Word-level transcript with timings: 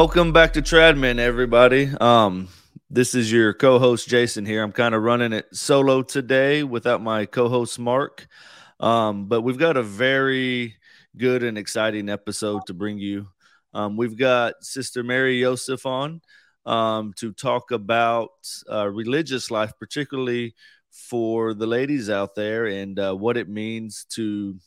Welcome 0.00 0.32
back 0.32 0.52
to 0.52 0.62
Tradman, 0.62 1.18
everybody. 1.18 1.90
Um, 2.00 2.46
this 2.88 3.16
is 3.16 3.32
your 3.32 3.52
co-host 3.52 4.06
Jason 4.08 4.46
here. 4.46 4.62
I'm 4.62 4.70
kind 4.70 4.94
of 4.94 5.02
running 5.02 5.32
it 5.32 5.46
solo 5.52 6.02
today 6.02 6.62
without 6.62 7.02
my 7.02 7.26
co-host 7.26 7.80
Mark, 7.80 8.28
um, 8.78 9.26
but 9.26 9.40
we've 9.40 9.58
got 9.58 9.76
a 9.76 9.82
very 9.82 10.76
good 11.16 11.42
and 11.42 11.58
exciting 11.58 12.08
episode 12.08 12.64
to 12.68 12.74
bring 12.74 12.98
you. 12.98 13.26
Um, 13.74 13.96
we've 13.96 14.16
got 14.16 14.62
Sister 14.62 15.02
Mary 15.02 15.40
Josefa 15.40 15.86
on 15.86 16.20
um, 16.64 17.12
to 17.16 17.32
talk 17.32 17.72
about 17.72 18.30
uh, 18.70 18.88
religious 18.88 19.50
life, 19.50 19.72
particularly 19.80 20.54
for 20.92 21.54
the 21.54 21.66
ladies 21.66 22.08
out 22.08 22.36
there, 22.36 22.66
and 22.66 23.00
uh, 23.00 23.14
what 23.16 23.36
it 23.36 23.48
means 23.48 24.06
to 24.10 24.60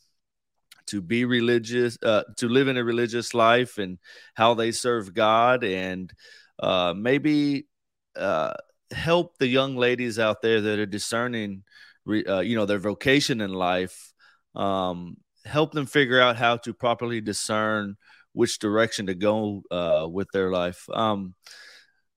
to 0.87 1.01
be 1.01 1.25
religious, 1.25 1.97
uh, 2.03 2.23
to 2.37 2.47
live 2.47 2.67
in 2.67 2.77
a 2.77 2.83
religious 2.83 3.33
life, 3.33 3.77
and 3.77 3.97
how 4.33 4.53
they 4.53 4.71
serve 4.71 5.13
God, 5.13 5.63
and 5.63 6.11
uh, 6.59 6.93
maybe 6.95 7.67
uh, 8.15 8.53
help 8.91 9.37
the 9.37 9.47
young 9.47 9.75
ladies 9.75 10.19
out 10.19 10.41
there 10.41 10.61
that 10.61 10.79
are 10.79 10.85
discerning, 10.85 11.63
uh, 12.07 12.39
you 12.39 12.55
know, 12.55 12.65
their 12.65 12.79
vocation 12.79 13.41
in 13.41 13.53
life. 13.53 14.13
Um, 14.55 15.17
help 15.45 15.71
them 15.71 15.85
figure 15.85 16.21
out 16.21 16.35
how 16.35 16.57
to 16.57 16.73
properly 16.73 17.21
discern 17.21 17.95
which 18.33 18.59
direction 18.59 19.07
to 19.07 19.15
go 19.15 19.63
uh, 19.71 20.07
with 20.09 20.27
their 20.31 20.51
life. 20.51 20.85
Um, 20.93 21.35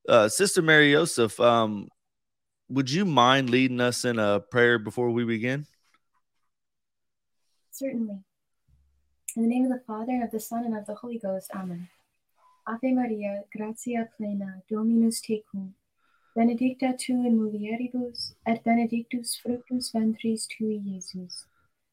uh, 0.08 0.28
Sister 0.28 0.62
Mary 0.62 0.92
Josefa, 0.92 1.44
um, 1.44 1.88
would 2.68 2.90
you 2.90 3.04
mind 3.04 3.50
leading 3.50 3.80
us 3.80 4.04
in 4.04 4.18
a 4.18 4.40
prayer 4.40 4.78
before 4.78 5.10
we 5.10 5.24
begin? 5.24 5.66
Certainly. 7.70 8.18
In 9.36 9.42
the 9.42 9.48
name 9.48 9.64
of 9.64 9.70
the 9.70 9.84
Father, 9.84 10.12
and 10.12 10.22
of 10.22 10.30
the 10.30 10.38
Son, 10.38 10.64
and 10.64 10.76
of 10.76 10.86
the 10.86 10.94
Holy 10.94 11.18
Ghost. 11.18 11.50
Amen. 11.56 11.88
Ave 12.68 12.92
Maria, 12.92 13.42
gratia 13.52 14.08
plena, 14.16 14.62
Dominus 14.70 15.20
tecum, 15.20 15.74
benedicta 16.36 16.96
tu 16.96 17.12
in 17.12 17.36
mulieribus, 17.36 18.34
et 18.46 18.62
benedictus 18.62 19.36
fructus 19.42 19.90
ventris 19.92 20.46
tui, 20.46 20.80
Jesus. 20.84 21.46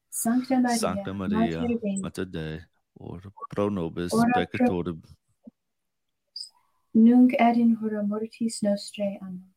Sancta 0.08 0.60
Maria, 0.60 0.78
Sancta 0.78 1.12
Maria 1.12 1.60
Mater 1.60 1.78
Dei, 1.78 1.96
Mater 2.00 2.24
Dei 2.26 2.60
ora 3.00 3.32
pro 3.50 3.68
nobis 3.70 4.12
peccatoribus, 4.12 5.16
nunc 6.94 7.34
et 7.38 7.56
in 7.56 7.74
hora 7.74 8.04
mortis 8.04 8.62
nostrae. 8.62 9.18
Amen. 9.20 9.50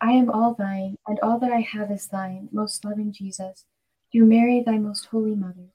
I 0.00 0.12
am 0.12 0.30
all 0.30 0.54
thine, 0.54 0.96
and 1.08 1.18
all 1.20 1.40
that 1.40 1.50
I 1.50 1.62
have 1.62 1.90
is 1.90 2.06
thine, 2.06 2.48
most 2.52 2.84
loving 2.84 3.10
Jesus. 3.10 3.64
Do 4.12 4.24
Mary, 4.24 4.62
thy 4.64 4.78
most 4.78 5.06
holy 5.06 5.34
mother. 5.34 5.72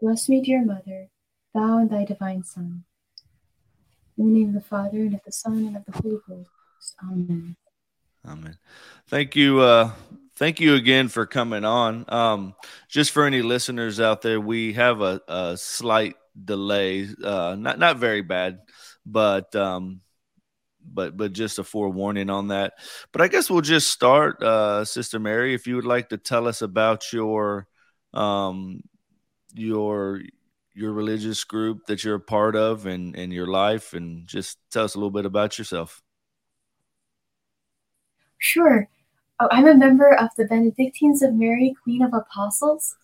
Bless 0.00 0.28
me, 0.28 0.42
dear 0.42 0.64
mother, 0.64 1.08
thou 1.54 1.78
and 1.78 1.90
thy 1.90 2.04
divine 2.04 2.44
Son. 2.44 2.84
In 4.18 4.32
the 4.32 4.38
name 4.40 4.48
of 4.48 4.54
the 4.54 4.68
Father, 4.68 4.98
and 4.98 5.14
of 5.14 5.20
the 5.24 5.32
Son, 5.32 5.58
and 5.58 5.76
of 5.76 5.84
the 5.86 5.92
Holy 5.92 6.18
Ghost. 6.28 6.50
Amen. 7.02 7.56
Amen. 8.26 8.58
Thank 9.08 9.36
you. 9.36 9.60
Uh, 9.60 9.92
thank 10.36 10.60
you 10.60 10.74
again 10.74 11.08
for 11.08 11.24
coming 11.24 11.64
on. 11.64 12.04
Um, 12.08 12.54
just 12.88 13.10
for 13.10 13.24
any 13.24 13.40
listeners 13.40 13.98
out 13.98 14.20
there, 14.20 14.40
we 14.40 14.74
have 14.74 15.00
a, 15.00 15.20
a 15.28 15.56
slight 15.56 16.16
delay, 16.44 17.08
uh, 17.22 17.56
not 17.58 17.78
not 17.78 17.96
very 17.96 18.22
bad, 18.22 18.60
but 19.06 19.54
um, 19.56 20.02
but 20.84 21.16
but 21.16 21.32
just 21.32 21.58
a 21.58 21.64
forewarning 21.64 22.28
on 22.28 22.48
that. 22.48 22.74
But 23.12 23.22
I 23.22 23.28
guess 23.28 23.48
we'll 23.48 23.62
just 23.62 23.90
start, 23.90 24.42
uh, 24.42 24.84
Sister 24.84 25.18
Mary, 25.18 25.54
if 25.54 25.66
you 25.66 25.76
would 25.76 25.86
like 25.86 26.10
to 26.10 26.18
tell 26.18 26.48
us 26.48 26.62
about 26.62 27.12
your 27.12 27.66
um, 28.12 28.82
your 29.56 30.22
your 30.74 30.92
religious 30.92 31.42
group 31.44 31.86
that 31.86 32.04
you're 32.04 32.16
a 32.16 32.20
part 32.20 32.56
of 32.56 32.86
and 32.86 33.16
and 33.16 33.32
your 33.32 33.46
life, 33.46 33.94
and 33.94 34.26
just 34.26 34.58
tell 34.70 34.84
us 34.84 34.94
a 34.94 34.98
little 34.98 35.10
bit 35.10 35.26
about 35.26 35.58
yourself. 35.58 36.02
Sure. 38.38 38.88
Oh, 39.40 39.48
I'm 39.50 39.66
a 39.66 39.74
member 39.74 40.14
of 40.14 40.28
the 40.36 40.46
Benedictines 40.46 41.22
of 41.22 41.34
Mary, 41.34 41.74
Queen 41.82 42.02
of 42.02 42.14
Apostles. 42.14 42.96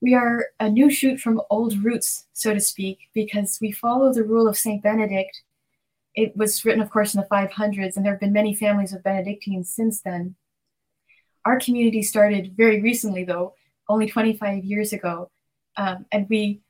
We 0.00 0.14
are 0.14 0.46
a 0.60 0.68
new 0.68 0.90
shoot 0.90 1.20
from 1.20 1.40
old 1.50 1.76
roots, 1.84 2.26
so 2.32 2.52
to 2.54 2.60
speak, 2.60 2.98
because 3.14 3.58
we 3.60 3.72
follow 3.72 4.12
the 4.12 4.24
rule 4.24 4.48
of 4.48 4.58
Saint 4.58 4.82
Benedict 4.82 5.42
it 6.14 6.36
was 6.36 6.64
written, 6.64 6.82
of 6.82 6.90
course, 6.90 7.14
in 7.14 7.20
the 7.20 7.26
500s, 7.26 7.96
and 7.96 8.04
there 8.04 8.12
have 8.12 8.20
been 8.20 8.32
many 8.32 8.54
families 8.54 8.92
of 8.92 9.02
Benedictines 9.02 9.70
since 9.70 10.00
then. 10.02 10.34
Our 11.44 11.58
community 11.58 12.02
started 12.02 12.54
very 12.56 12.80
recently, 12.80 13.24
though, 13.24 13.54
only 13.88 14.08
25 14.08 14.64
years 14.64 14.92
ago, 14.92 15.30
um, 15.76 16.06
and 16.12 16.26
we 16.28 16.60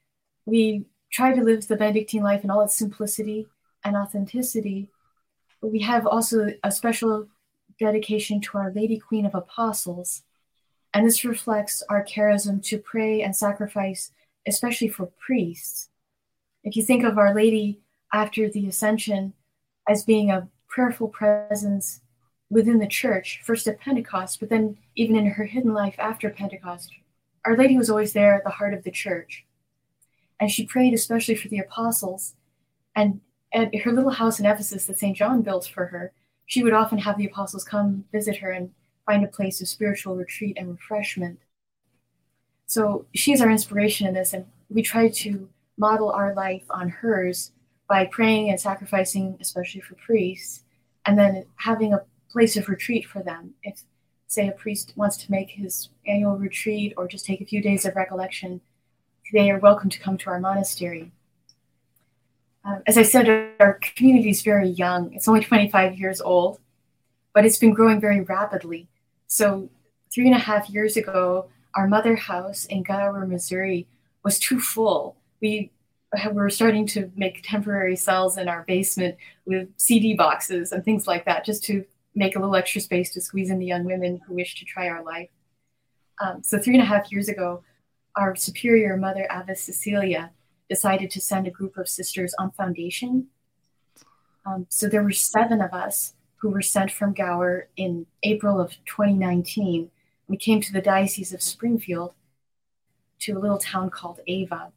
we 0.46 0.84
try 1.12 1.34
to 1.34 1.42
live 1.42 1.66
the 1.66 1.76
Benedictine 1.76 2.22
life 2.22 2.44
in 2.44 2.50
all 2.50 2.62
its 2.62 2.76
simplicity 2.76 3.46
and 3.84 3.96
authenticity. 3.96 4.88
But 5.60 5.72
we 5.72 5.80
have 5.80 6.06
also 6.06 6.48
a 6.64 6.70
special 6.70 7.28
dedication 7.78 8.40
to 8.40 8.58
Our 8.58 8.72
Lady 8.72 8.98
Queen 8.98 9.26
of 9.26 9.34
Apostles, 9.34 10.22
and 10.92 11.06
this 11.06 11.24
reflects 11.24 11.82
our 11.88 12.04
charism 12.04 12.62
to 12.64 12.78
pray 12.78 13.22
and 13.22 13.34
sacrifice, 13.34 14.12
especially 14.46 14.88
for 14.88 15.06
priests. 15.06 15.88
If 16.64 16.76
you 16.76 16.84
think 16.84 17.04
of 17.04 17.19
Our 17.19 17.34
Lady 17.34 17.80
after 18.12 18.48
the 18.48 18.66
ascension 18.66 19.32
as 19.88 20.04
being 20.04 20.30
a 20.30 20.48
prayerful 20.69 21.08
presence 21.08 22.00
within 22.50 22.78
the 22.78 22.86
church, 22.86 23.40
first 23.44 23.66
at 23.66 23.80
Pentecost, 23.80 24.38
but 24.38 24.48
then 24.48 24.76
even 24.94 25.16
in 25.16 25.26
her 25.26 25.44
hidden 25.44 25.72
life 25.72 25.96
after 25.98 26.28
Pentecost. 26.30 26.90
Our 27.44 27.56
Lady 27.56 27.76
was 27.76 27.91
always 27.91 28.12
there 28.12 28.34
at 28.34 28.44
the 28.44 28.50
heart 28.50 28.75
of 28.75 28.84
the 28.84 28.91
church. 28.91 29.44
And 30.38 30.50
she 30.50 30.66
prayed 30.66 30.94
especially 30.94 31.34
for 31.34 31.48
the 31.48 31.58
apostles. 31.58 32.34
And 32.94 33.20
at 33.53 33.75
her 33.82 33.92
little 33.92 34.10
house 34.10 34.41
in 34.41 34.47
Ephesus 34.47 34.86
that 34.86 34.98
St. 34.98 35.16
John 35.16 35.42
built 35.42 35.66
for 35.66 35.86
her, 35.86 36.12
she 36.47 36.62
would 36.62 36.72
often 36.72 36.98
have 36.98 37.16
the 37.16 37.26
apostles 37.26 37.64
come 37.64 38.04
visit 38.12 38.36
her 38.38 38.50
and 38.50 38.70
find 39.06 39.25
a 39.25 39.28
place 39.28 39.60
of 39.60 39.69
spiritual 39.69 40.16
retreat 40.16 40.56
and 40.58 40.70
refreshment. 40.70 41.38
So 42.66 43.06
she 43.14 43.32
is 43.32 43.41
our 43.41 43.50
inspiration 43.50 44.06
in 44.06 44.14
this, 44.14 44.32
and 44.32 44.47
we 44.70 44.82
try 44.82 45.08
to 45.08 45.48
model 45.76 46.10
our 46.10 46.34
life 46.34 46.64
on 46.70 46.88
hers 46.88 47.52
by 47.88 48.06
praying 48.06 48.50
and 48.50 48.60
sacrificing, 48.60 49.36
especially 49.41 49.81
for 49.81 49.94
priests, 49.97 50.62
and 51.04 51.19
then 51.19 51.44
having 51.56 51.92
a 51.92 52.04
place 52.31 52.56
of 52.56 52.69
retreat 52.69 53.06
for 53.06 53.22
them. 53.22 53.54
If, 53.62 53.82
say, 54.32 54.48
a 54.48 54.53
priest 54.53 54.93
wants 54.97 55.16
to 55.19 55.31
make 55.31 55.50
his 55.50 55.91
annual 56.06 56.37
retreat 56.37 56.94
or 56.97 57.06
just 57.06 57.26
take 57.26 57.41
a 57.41 57.47
few 57.47 57.60
days 57.60 57.84
of 57.84 57.97
recollection, 57.97 58.60
they 59.32 59.50
are 59.50 59.59
welcome 59.59 59.91
to 59.91 59.98
come 59.98 60.19
to 60.19 60.31
our 60.31 60.41
monastery. 60.41 61.12
Uh, 62.65 62.78
as 62.87 62.97
I 62.97 63.03
said, 63.03 63.28
our 63.59 63.78
community 63.97 64.31
is 64.31 64.43
very 64.43 64.69
young. 64.69 65.12
It's 65.15 65.26
only 65.26 65.43
25 65.43 65.98
years 65.98 66.20
old, 66.20 66.60
but 67.34 67.44
it's 67.44 67.59
been 67.59 67.72
growing 67.72 68.00
very 68.00 68.20
rapidly. 68.20 68.88
So, 69.26 69.70
three 70.12 70.26
and 70.26 70.37
a 70.37 70.38
half 70.38 70.69
years 70.70 70.97
ago, 70.97 71.49
our 71.75 71.88
mother 71.88 72.14
house 72.16 72.66
in 72.66 72.82
Gower, 72.82 73.26
Missouri 73.26 73.87
was 74.22 74.38
too 74.38 74.60
full. 74.60 75.16
We 75.41 75.70
we're 76.31 76.50
starting 76.50 76.87
to 76.88 77.10
make 77.16 77.41
temporary 77.43 77.96
cells 77.96 78.37
in 78.37 78.49
our 78.49 78.64
basement 78.64 79.17
with 79.46 79.69
CD 79.79 80.14
boxes 80.14 80.73
and 80.73 80.84
things 80.84 81.06
like 81.06 81.25
that, 81.25 81.44
just 81.44 81.64
to 81.64 81.84
make 82.14 82.37
a 82.37 82.38
little 82.38 82.56
extra 82.56 82.81
space 82.81 83.12
to 83.12 83.20
squeeze 83.20 83.50
in 83.50 83.59
the 83.59 83.67
young 83.67 83.85
women 83.85 84.20
who 84.26 84.35
wish 84.35 84.55
to 84.56 84.64
try 84.64 84.88
our 84.88 85.03
life. 85.03 85.31
Um, 86.20 86.43
so 86.43 86.59
three 86.59 86.75
and 86.75 86.82
a 86.82 86.87
half 86.87 87.11
years 87.11 87.29
ago, 87.29 87.62
our 88.17 88.37
superior 88.37 88.97
mother, 88.97 89.26
Abbess 89.31 89.62
Cecilia, 89.62 90.31
decided 90.69 91.11
to 91.11 91.20
send 91.20 91.47
a 91.47 91.50
group 91.50 91.76
of 91.76 91.88
sisters 91.88 92.35
on 92.38 92.50
foundation. 92.53 93.29
Um, 94.44 94.67
so 94.69 94.88
there 94.88 95.03
were 95.03 95.12
seven 95.12 95.61
of 95.61 95.73
us 95.73 96.14
who 96.37 96.50
were 96.50 96.62
sent 96.62 96.91
from 96.91 97.14
Gower 97.14 97.69
in 97.76 98.06
April 98.23 98.61
of 98.61 98.73
2019. 98.87 99.91
We 100.29 100.37
came 100.37 100.61
to 100.61 100.73
the 100.73 100.81
Diocese 100.81 101.32
of 101.32 101.43
Springfield 101.43 102.15
to 103.20 103.32
a 103.32 103.38
little 103.38 103.58
town 103.58 103.91
called 103.91 104.20
Ava 104.26 104.73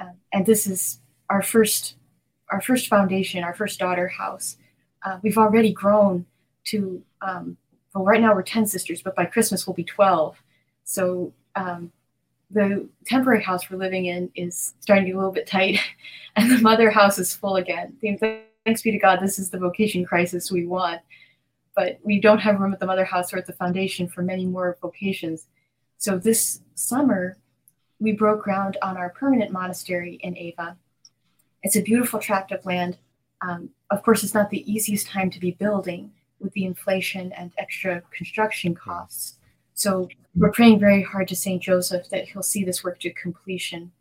um, 0.00 0.12
and 0.32 0.46
this 0.46 0.66
is 0.66 1.00
our 1.28 1.42
first 1.42 1.96
our 2.50 2.60
first 2.60 2.88
foundation, 2.88 3.44
our 3.44 3.54
first 3.54 3.78
daughter 3.78 4.08
house. 4.08 4.56
Uh, 5.04 5.18
we've 5.22 5.38
already 5.38 5.72
grown 5.72 6.26
to 6.64 7.02
um, 7.22 7.56
well, 7.94 8.04
right 8.04 8.20
now 8.20 8.34
we're 8.34 8.42
ten 8.42 8.66
sisters, 8.66 9.02
but 9.02 9.16
by 9.16 9.24
Christmas 9.24 9.66
we'll 9.66 9.74
be 9.74 9.84
twelve. 9.84 10.36
So 10.84 11.32
um, 11.56 11.92
the 12.50 12.88
temporary 13.06 13.42
house 13.42 13.70
we're 13.70 13.78
living 13.78 14.06
in 14.06 14.30
is 14.34 14.74
starting 14.80 15.04
to 15.04 15.10
get 15.10 15.14
a 15.14 15.18
little 15.18 15.32
bit 15.32 15.46
tight, 15.46 15.80
and 16.36 16.50
the 16.50 16.58
mother 16.58 16.90
house 16.90 17.18
is 17.18 17.34
full 17.34 17.56
again. 17.56 17.96
Thanks 18.64 18.82
be 18.82 18.90
to 18.90 18.98
God, 18.98 19.20
this 19.20 19.38
is 19.38 19.50
the 19.50 19.58
vocation 19.58 20.04
crisis 20.04 20.50
we 20.50 20.66
want. 20.66 21.00
But 21.74 21.98
we 22.02 22.20
don't 22.20 22.40
have 22.40 22.60
room 22.60 22.72
at 22.72 22.80
the 22.80 22.86
mother 22.86 23.04
house 23.04 23.32
or 23.32 23.38
at 23.38 23.46
the 23.46 23.52
foundation 23.52 24.08
for 24.08 24.22
many 24.22 24.44
more 24.44 24.76
vocations. 24.82 25.46
So 25.98 26.18
this 26.18 26.60
summer, 26.74 27.38
we 28.00 28.12
broke 28.12 28.42
ground 28.42 28.76
on 28.82 28.96
our 28.96 29.10
permanent 29.10 29.52
monastery 29.52 30.18
in 30.22 30.36
Ava. 30.36 30.76
It's 31.62 31.76
a 31.76 31.82
beautiful 31.82 32.18
tract 32.18 32.52
of 32.52 32.64
land. 32.66 32.98
Um, 33.40 33.70
of 33.90 34.02
course, 34.02 34.24
it's 34.24 34.34
not 34.34 34.50
the 34.50 34.70
easiest 34.70 35.06
time 35.06 35.30
to 35.30 35.40
be 35.40 35.52
building 35.52 36.10
with 36.40 36.52
the 36.54 36.64
inflation 36.64 37.32
and 37.32 37.52
extra 37.58 38.02
construction 38.16 38.74
costs. 38.74 39.38
So 39.74 40.08
we're 40.34 40.52
praying 40.52 40.78
very 40.78 41.02
hard 41.02 41.28
to 41.28 41.36
St. 41.36 41.62
Joseph 41.62 42.08
that 42.10 42.28
he'll 42.28 42.42
see 42.42 42.64
this 42.64 42.84
work 42.84 43.00
to 43.00 43.10
completion. 43.12 43.92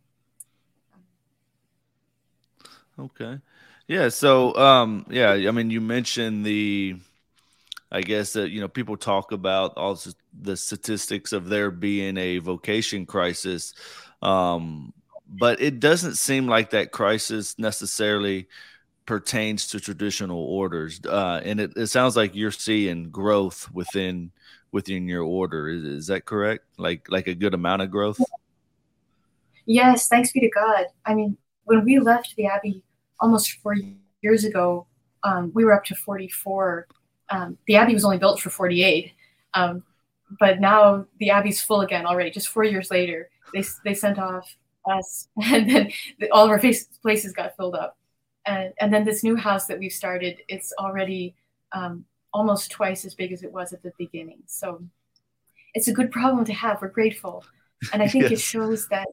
Okay. 3.00 3.40
Yeah. 3.88 4.10
So, 4.10 4.56
um, 4.56 5.06
yeah, 5.10 5.32
I 5.32 5.52
mean, 5.52 5.70
you 5.70 5.82
mentioned 5.82 6.46
the, 6.46 6.98
I 7.92 8.02
guess 8.02 8.34
that, 8.34 8.52
you 8.52 8.62
know, 8.62 8.68
people 8.68 8.98
talk 8.98 9.32
about 9.32 9.78
all 9.78 9.98
the 10.42 10.58
statistics 10.58 11.32
of 11.34 11.50
there 11.50 11.72
being 11.72 12.18
a 12.18 12.38
vocation 12.40 13.06
crisis. 13.06 13.74
Um, 14.22 14.94
but 15.28 15.62
it 15.62 15.80
doesn't 15.80 16.16
seem 16.16 16.48
like 16.48 16.72
that 16.72 16.92
crisis 16.92 17.58
necessarily 17.58 18.48
pertains 19.10 19.66
to 19.66 19.80
traditional 19.80 20.40
orders. 20.40 21.02
Uh, 21.04 21.42
and 21.44 21.60
it, 21.60 21.74
it 21.76 21.88
sounds 21.88 22.16
like 22.16 22.36
you're 22.36 22.52
seeing 22.52 23.10
growth 23.10 23.68
within 23.74 24.32
within 24.72 25.08
your 25.08 25.24
order. 25.24 25.68
Is, 25.68 25.84
is 25.84 26.08
that 26.08 26.26
correct? 26.26 26.64
Like 26.78 27.10
like 27.10 27.26
a 27.26 27.34
good 27.34 27.56
amount 27.56 27.82
of 27.82 27.90
growth? 27.90 28.20
Yes, 29.66 30.08
thanks 30.08 30.32
be 30.32 30.40
to 30.42 30.50
God. 30.50 30.86
I 31.08 31.16
mean, 31.16 31.36
when 31.64 31.84
we 31.84 31.98
left 31.98 32.36
the 32.38 32.46
Abbey 32.46 32.84
almost 33.20 33.54
four 33.64 33.76
years 34.22 34.46
ago, 34.46 34.86
um, 35.24 35.52
we 35.56 35.66
were 35.66 35.74
up 35.74 35.86
to 35.86 35.96
44. 35.96 36.88
Um, 37.32 37.58
the 37.66 37.78
Abbey 37.78 37.96
was 37.96 38.06
only 38.06 38.20
built 38.20 38.40
for 38.40 38.52
48. 38.52 39.12
Um, 39.56 39.82
but 40.40 40.60
now 40.60 41.08
the 41.20 41.32
Abbey's 41.32 41.64
full 41.64 41.82
again 41.82 42.06
already, 42.06 42.30
just 42.30 42.50
four 42.50 42.64
years 42.64 42.92
later. 42.92 43.32
They, 43.56 43.64
they 43.84 43.96
sent 43.96 44.20
off 44.20 44.56
us, 44.88 45.28
and 45.44 45.68
then 45.68 45.92
the, 46.20 46.30
all 46.30 46.46
of 46.46 46.52
our 46.52 46.60
face, 46.60 46.86
places 47.02 47.34
got 47.34 47.56
filled 47.58 47.74
up. 47.74 47.99
And, 48.50 48.74
and 48.82 48.92
then 48.92 49.06
this 49.06 49.24
new 49.24 49.36
house 49.36 49.68
that 49.68 49.78
we've 49.78 49.94
started, 49.94 50.42
it's 50.48 50.74
already 50.80 51.36
um, 51.72 52.04
almost 52.34 52.72
twice 52.72 53.06
as 53.06 53.14
big 53.14 53.32
as 53.32 53.44
it 53.44 53.54
was 53.54 53.74
at 53.74 53.84
the 53.84 53.94
beginning. 54.00 54.42
So 54.48 54.84
it's 55.76 55.88
a 55.88 55.94
good 55.94 56.12
problem 56.12 56.46
to 56.46 56.54
have. 56.54 56.82
We're 56.82 56.90
grateful. 56.90 57.46
And 57.94 58.02
I 58.02 58.08
think 58.08 58.24
yes. 58.30 58.34
it 58.34 58.40
shows 58.40 58.88
that, 58.88 59.08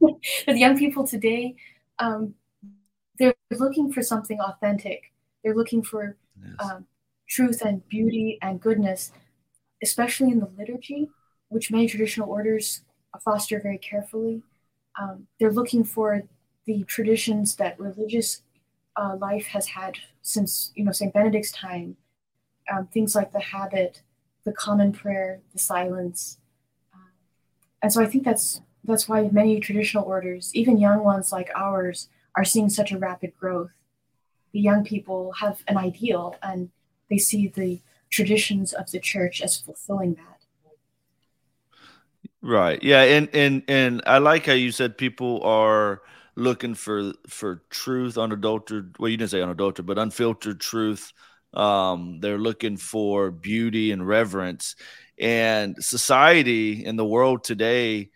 that 0.46 0.56
young 0.56 0.78
people 0.78 1.04
today, 1.04 1.56
um, 1.98 2.34
they're 3.18 3.34
looking 3.50 3.92
for 3.92 4.02
something 4.02 4.38
authentic. 4.40 5.12
They're 5.42 5.56
looking 5.56 5.82
for 5.82 6.16
yes. 6.40 6.54
um, 6.60 6.86
truth 7.28 7.60
and 7.60 7.86
beauty 7.88 8.38
and 8.40 8.60
goodness, 8.60 9.10
especially 9.82 10.30
in 10.30 10.38
the 10.38 10.50
liturgy, 10.56 11.10
which 11.48 11.72
many 11.72 11.88
traditional 11.88 12.30
orders 12.30 12.82
foster 13.24 13.60
very 13.60 13.78
carefully. 13.78 14.42
Um, 15.00 15.26
they're 15.40 15.52
looking 15.52 15.82
for 15.82 16.22
the 16.66 16.84
traditions 16.84 17.56
that 17.56 17.78
religious 17.78 18.42
uh, 18.96 19.16
life 19.16 19.46
has 19.46 19.66
had 19.68 19.98
since 20.22 20.72
you 20.74 20.84
know 20.84 20.92
Saint 20.92 21.12
Benedict's 21.12 21.52
time, 21.52 21.96
um, 22.72 22.86
things 22.86 23.14
like 23.14 23.32
the 23.32 23.40
habit, 23.40 24.02
the 24.44 24.52
common 24.52 24.92
prayer, 24.92 25.40
the 25.52 25.58
silence, 25.58 26.38
um, 26.94 27.12
and 27.82 27.92
so 27.92 28.02
I 28.02 28.06
think 28.06 28.24
that's 28.24 28.60
that's 28.84 29.08
why 29.08 29.28
many 29.32 29.60
traditional 29.60 30.04
orders, 30.04 30.50
even 30.54 30.78
young 30.78 31.02
ones 31.02 31.32
like 31.32 31.50
ours, 31.54 32.08
are 32.36 32.44
seeing 32.44 32.68
such 32.68 32.92
a 32.92 32.98
rapid 32.98 33.32
growth. 33.38 33.70
The 34.52 34.60
young 34.60 34.84
people 34.84 35.32
have 35.40 35.62
an 35.66 35.76
ideal, 35.76 36.36
and 36.42 36.70
they 37.10 37.18
see 37.18 37.48
the 37.48 37.80
traditions 38.10 38.72
of 38.72 38.90
the 38.90 39.00
church 39.00 39.42
as 39.42 39.58
fulfilling 39.58 40.14
that. 40.14 40.34
Right. 42.44 42.82
Yeah, 42.82 43.02
and 43.02 43.28
and 43.32 43.62
and 43.68 44.02
I 44.06 44.18
like 44.18 44.46
how 44.46 44.52
you 44.52 44.70
said 44.70 44.98
people 44.98 45.42
are 45.42 46.02
looking 46.36 46.74
for 46.74 47.12
for 47.28 47.62
truth, 47.70 48.18
unadulterated. 48.18 48.96
Well, 48.98 49.10
you 49.10 49.16
didn't 49.16 49.30
say 49.30 49.42
unadulterated, 49.42 49.86
but 49.86 49.98
unfiltered 49.98 50.60
truth. 50.60 51.12
Um, 51.52 52.18
they're 52.20 52.38
looking 52.38 52.76
for 52.76 53.30
beauty 53.30 53.92
and 53.92 54.06
reverence, 54.06 54.76
and 55.18 55.76
society 55.82 56.84
in 56.84 56.96
the 56.96 57.04
world 57.04 57.44
today 57.44 58.10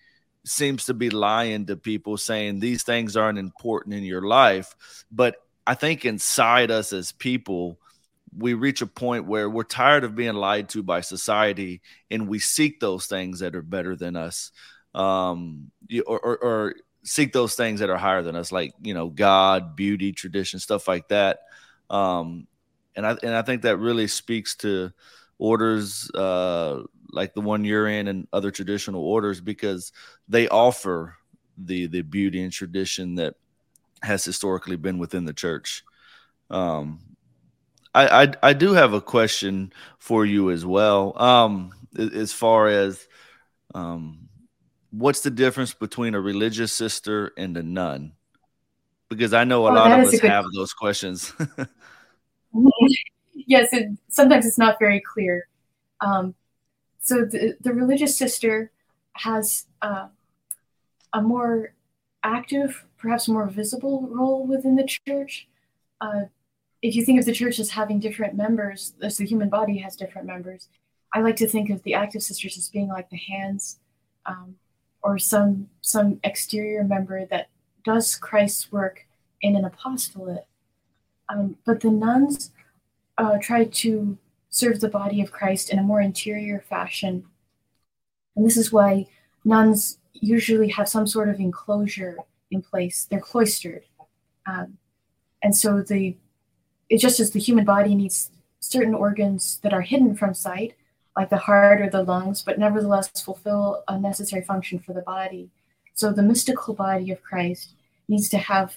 seems 0.45 0.87
to 0.87 0.95
be 0.95 1.11
lying 1.11 1.67
to 1.67 1.77
people, 1.77 2.17
saying 2.17 2.59
these 2.59 2.83
things 2.83 3.17
aren't 3.17 3.39
important 3.39 3.95
in 3.95 4.03
your 4.03 4.23
life. 4.23 4.75
But 5.11 5.37
I 5.67 5.75
think 5.75 6.05
inside 6.05 6.71
us 6.71 6.93
as 6.93 7.13
people, 7.13 7.79
we 8.37 8.55
reach 8.55 8.81
a 8.81 8.87
point 8.87 9.27
where 9.27 9.49
we're 9.49 9.65
tired 9.65 10.05
of 10.05 10.17
being 10.17 10.35
lied 10.35 10.71
to 10.71 10.83
by 10.83 11.03
society, 11.03 11.83
and 12.11 12.29
we 12.29 12.39
seek 12.39 12.81
those 12.81 13.07
things 13.07 13.41
that 13.41 13.55
are 13.55 13.63
better 13.63 13.95
than 13.95 14.17
us. 14.17 14.51
Um, 14.95 15.71
or, 16.07 16.19
or, 16.19 16.39
or 16.39 16.75
seek 17.09 17.33
those 17.33 17.55
things 17.55 17.81
that 17.81 17.91
are 17.91 17.97
higher 17.97 18.23
than 18.23 18.37
us, 18.37 18.53
like 18.53 18.73
you 18.83 18.95
know, 18.95 19.09
God, 19.09 19.77
beauty, 19.77 20.13
tradition, 20.13 20.61
stuff 20.61 20.87
like 20.89 21.09
that. 21.09 21.41
Um, 21.91 22.47
and 22.95 23.07
I 23.07 23.17
and 23.23 23.35
I 23.35 23.43
think 23.43 23.63
that 23.63 23.79
really 23.79 24.07
speaks 24.07 24.57
to 24.57 24.93
orders 25.39 26.11
uh, 26.15 26.83
like 27.11 27.35
the 27.35 27.41
one 27.41 27.65
you're 27.65 27.89
in 27.89 28.09
and 28.09 28.29
other 28.33 28.51
traditional 28.51 29.03
orders 29.03 29.41
because 29.41 29.93
they 30.29 30.49
offer 30.49 31.17
the 31.57 31.87
the 31.87 32.03
beauty 32.03 32.43
and 32.43 32.53
tradition 32.53 33.17
that 33.17 33.35
has 34.03 34.25
historically 34.25 34.77
been 34.77 34.99
within 34.99 35.25
the 35.25 35.33
church. 35.33 35.85
Um, 36.51 37.01
I, 37.95 38.25
I, 38.25 38.33
I 38.43 38.53
do 38.53 38.75
have 38.75 38.93
a 38.93 39.01
question 39.01 39.73
for 39.99 40.25
you 40.25 40.51
as 40.51 40.65
well. 40.65 41.21
Um, 41.21 41.73
as 41.97 42.33
far 42.33 42.69
as 42.69 43.09
um, 43.75 44.28
what's 44.91 45.21
the 45.21 45.31
difference 45.31 45.75
between 45.75 46.15
a 46.15 46.21
religious 46.21 46.73
sister 46.73 47.33
and 47.37 47.57
a 47.57 47.63
nun? 47.63 48.13
Because 49.09 49.33
I 49.33 49.45
know 49.45 49.67
a 49.67 49.71
oh, 49.71 49.75
lot 49.75 50.01
of 50.01 50.07
us 50.07 50.21
have 50.21 50.45
those 50.55 50.73
questions. 50.73 51.33
yes, 53.35 53.73
it, 53.73 53.97
sometimes 54.09 54.47
it's 54.47 54.59
not 54.59 54.79
very 54.79 55.01
clear. 55.01 55.49
Um, 56.01 56.35
so 57.01 57.25
the, 57.25 57.57
the 57.61 57.73
religious 57.73 58.17
sister 58.17 58.71
has 59.15 59.67
uh, 59.83 60.09
a 61.13 61.23
more 61.23 61.73
active, 62.23 62.85
perhaps 62.99 63.29
more 63.29 63.47
visible 63.47 64.09
role 64.11 64.47
within 64.47 64.77
the 64.77 64.85
church. 65.07 65.49
Uh, 66.01 66.25
if 66.83 66.95
you 66.95 67.05
think 67.05 67.19
of 67.19 67.25
the 67.25 67.33
church 67.33 67.59
as 67.59 67.71
having 67.71 67.99
different 67.99 68.35
members, 68.35 68.93
as 69.03 69.17
the 69.17 69.27
human 69.27 69.49
body 69.49 69.79
has 69.79 69.97
different 69.97 70.27
members, 70.27 70.69
I 71.13 71.21
like 71.21 71.37
to 71.37 71.49
think 71.49 71.71
of 71.71 71.83
the 71.83 71.95
active 71.95 72.23
sisters 72.23 72.59
as 72.59 72.69
being 72.69 72.89
like 72.89 73.09
the 73.11 73.17
hands 73.17 73.81
um, 74.27 74.57
or 75.03 75.19
some 75.19 75.69
some 75.81 76.21
exterior 76.25 76.85
member 76.85 77.25
that 77.27 77.49
does 77.85 78.17
Christ's 78.17 78.73
work 78.73 79.07
in 79.41 79.57
an 79.57 79.65
apostolate. 79.65 80.47
Um, 81.29 81.57
but 81.65 81.81
the 81.81 81.91
nuns 81.91 82.51
uh, 83.17 83.39
try 83.41 83.65
to 83.65 84.19
serve 84.51 84.81
the 84.81 84.89
body 84.89 85.21
of 85.21 85.33
Christ 85.33 85.71
in 85.71 85.79
a 85.79 85.83
more 85.83 86.01
interior 86.01 86.61
fashion. 86.61 87.25
And 88.35 88.47
this 88.47 88.57
is 88.57 88.73
why 88.73 89.07
nuns 89.45 89.99
usually 90.13 90.69
have 90.69 90.89
some 90.89 91.07
sort 91.07 91.29
of 91.29 91.39
enclosure 91.39 92.17
in 92.51 92.63
place. 92.63 93.07
They're 93.09 93.21
cloistered. 93.21 93.85
Um, 94.47 94.79
and 95.43 95.55
so 95.55 95.83
the 95.83 96.17
it 96.89 96.99
just 96.99 97.21
as 97.21 97.31
the 97.33 97.41
human 97.41 97.65
body 97.65 97.95
needs 97.95 98.31
certain 98.61 98.95
organs 98.95 99.59
that 99.63 99.75
are 99.75 99.83
hidden 99.83 100.15
from 100.15 100.35
sight, 100.35 100.75
like 101.19 101.31
the 101.31 101.37
heart 101.37 101.81
or 101.81 101.91
the 101.91 102.05
lungs, 102.05 102.43
but 102.43 102.61
nevertheless 102.61 103.11
fulfill 103.21 103.83
a 103.89 103.99
necessary 103.99 104.41
function 104.41 104.79
for 104.79 104.93
the 104.93 105.03
body. 105.03 105.51
So 105.93 106.13
the 106.13 106.23
mystical 106.23 106.75
body 106.75 107.11
of 107.11 107.25
Christ 107.25 107.75
needs 108.09 108.29
to 108.29 108.39
have 108.39 108.77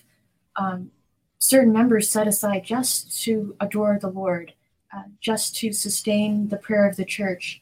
um, 0.55 0.89
certain 1.37 1.71
members 1.71 2.09
set 2.09 2.27
aside 2.27 2.63
just 2.65 3.21
to 3.25 3.55
adore 3.59 3.99
the 4.01 4.07
Lord, 4.07 4.53
uh, 4.91 5.03
just 5.19 5.55
to 5.57 5.71
sustain 5.71 6.47
the 6.47 6.57
prayer 6.57 6.89
of 6.89 6.95
the 6.95 7.05
church, 7.05 7.61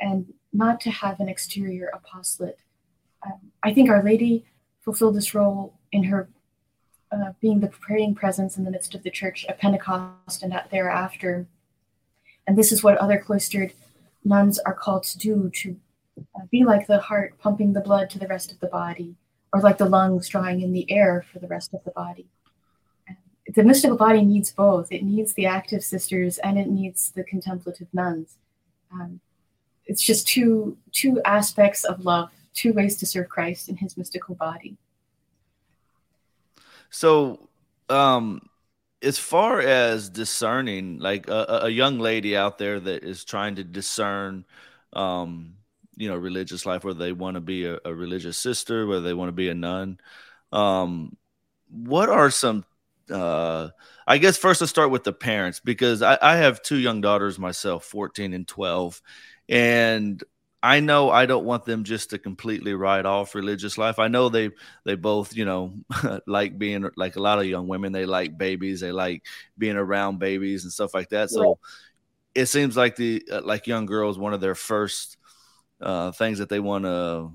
and 0.00 0.32
not 0.54 0.80
to 0.80 0.90
have 0.90 1.20
an 1.20 1.28
exterior 1.28 1.90
apostolate. 1.92 2.60
Um, 3.26 3.52
I 3.62 3.74
think 3.74 3.90
Our 3.90 4.02
Lady 4.02 4.46
fulfilled 4.80 5.16
this 5.16 5.34
role 5.34 5.74
in 5.92 6.04
her 6.04 6.30
uh, 7.12 7.32
being 7.42 7.60
the 7.60 7.68
praying 7.68 8.14
presence 8.14 8.56
in 8.56 8.64
the 8.64 8.70
midst 8.70 8.94
of 8.94 9.02
the 9.02 9.10
church 9.10 9.44
at 9.50 9.58
Pentecost 9.58 10.42
and 10.42 10.58
thereafter. 10.70 11.46
And 12.46 12.56
this 12.56 12.72
is 12.72 12.82
what 12.82 12.96
other 12.96 13.18
cloistered 13.18 13.74
nuns 14.28 14.58
are 14.60 14.74
called 14.74 15.04
to 15.04 15.18
do 15.18 15.50
to 15.54 15.76
uh, 16.36 16.44
be 16.50 16.64
like 16.64 16.86
the 16.86 16.98
heart 16.98 17.38
pumping 17.38 17.72
the 17.72 17.80
blood 17.80 18.10
to 18.10 18.18
the 18.18 18.28
rest 18.28 18.52
of 18.52 18.60
the 18.60 18.66
body, 18.66 19.16
or 19.52 19.60
like 19.60 19.78
the 19.78 19.88
lungs 19.88 20.28
drawing 20.28 20.60
in 20.60 20.72
the 20.72 20.90
air 20.90 21.24
for 21.32 21.38
the 21.38 21.48
rest 21.48 21.74
of 21.74 21.82
the 21.84 21.90
body. 21.90 22.28
the 23.54 23.62
mystical 23.62 23.96
body 23.96 24.22
needs 24.22 24.52
both. 24.52 24.92
It 24.92 25.02
needs 25.02 25.32
the 25.34 25.46
active 25.46 25.82
sisters 25.82 26.38
and 26.38 26.58
it 26.58 26.68
needs 26.68 27.10
the 27.10 27.24
contemplative 27.24 27.88
nuns. 27.92 28.36
Um, 28.92 29.20
it's 29.86 30.04
just 30.04 30.28
two 30.28 30.76
two 30.92 31.20
aspects 31.24 31.84
of 31.84 32.04
love, 32.04 32.30
two 32.52 32.72
ways 32.72 32.96
to 32.98 33.06
serve 33.06 33.28
Christ 33.28 33.68
in 33.68 33.76
His 33.76 33.96
mystical 33.96 34.34
body. 34.34 34.76
So, 36.90 37.48
um, 37.88 38.47
as 39.02 39.18
far 39.18 39.60
as 39.60 40.08
discerning, 40.08 40.98
like 40.98 41.28
a, 41.28 41.60
a, 41.64 41.68
young 41.68 41.98
lady 41.98 42.36
out 42.36 42.58
there 42.58 42.80
that 42.80 43.04
is 43.04 43.24
trying 43.24 43.54
to 43.56 43.64
discern, 43.64 44.44
um, 44.92 45.54
you 45.96 46.08
know, 46.08 46.16
religious 46.16 46.66
life, 46.66 46.84
whether 46.84 46.98
they 46.98 47.12
want 47.12 47.34
to 47.36 47.40
be 47.40 47.64
a, 47.64 47.78
a, 47.84 47.94
religious 47.94 48.36
sister, 48.36 48.86
whether 48.86 49.02
they 49.02 49.14
want 49.14 49.28
to 49.28 49.32
be 49.32 49.48
a 49.48 49.54
nun, 49.54 50.00
um, 50.52 51.16
what 51.70 52.08
are 52.08 52.30
some? 52.30 52.64
Uh, 53.10 53.68
I 54.06 54.18
guess 54.18 54.36
first 54.36 54.60
let's 54.60 54.70
start 54.70 54.90
with 54.90 55.04
the 55.04 55.12
parents 55.12 55.60
because 55.60 56.02
I, 56.02 56.18
I 56.20 56.36
have 56.36 56.62
two 56.62 56.76
young 56.76 57.00
daughters 57.00 57.38
myself, 57.38 57.84
fourteen 57.84 58.32
and 58.32 58.46
twelve, 58.46 59.00
and 59.48 60.22
I 60.62 60.80
know 60.80 61.10
I 61.10 61.26
don't 61.26 61.44
want 61.44 61.64
them 61.64 61.84
just 61.84 62.10
to 62.10 62.18
completely 62.18 62.74
write 62.74 63.06
off 63.06 63.34
religious 63.34 63.78
life. 63.78 63.98
I 63.98 64.08
know 64.08 64.28
they 64.28 64.50
they 64.84 64.96
both, 64.96 65.36
you 65.36 65.44
know, 65.44 65.74
like 66.26 66.58
being 66.58 66.88
like 66.96 67.16
a 67.16 67.22
lot 67.22 67.38
of 67.38 67.46
young 67.46 67.68
women, 67.68 67.92
they 67.92 68.06
like 68.06 68.36
babies, 68.36 68.80
they 68.80 68.90
like 68.90 69.24
being 69.56 69.76
around 69.76 70.18
babies 70.18 70.64
and 70.64 70.72
stuff 70.72 70.94
like 70.94 71.10
that. 71.10 71.30
So 71.30 71.40
right. 71.42 71.56
it 72.34 72.46
seems 72.46 72.76
like 72.76 72.96
the 72.96 73.22
uh, 73.30 73.42
like 73.44 73.66
young 73.66 73.86
girls 73.86 74.18
one 74.18 74.34
of 74.34 74.40
their 74.40 74.56
first 74.56 75.16
uh, 75.80 76.10
things 76.10 76.38
that 76.38 76.48
they 76.48 76.60
want 76.60 76.84
to 76.84 77.30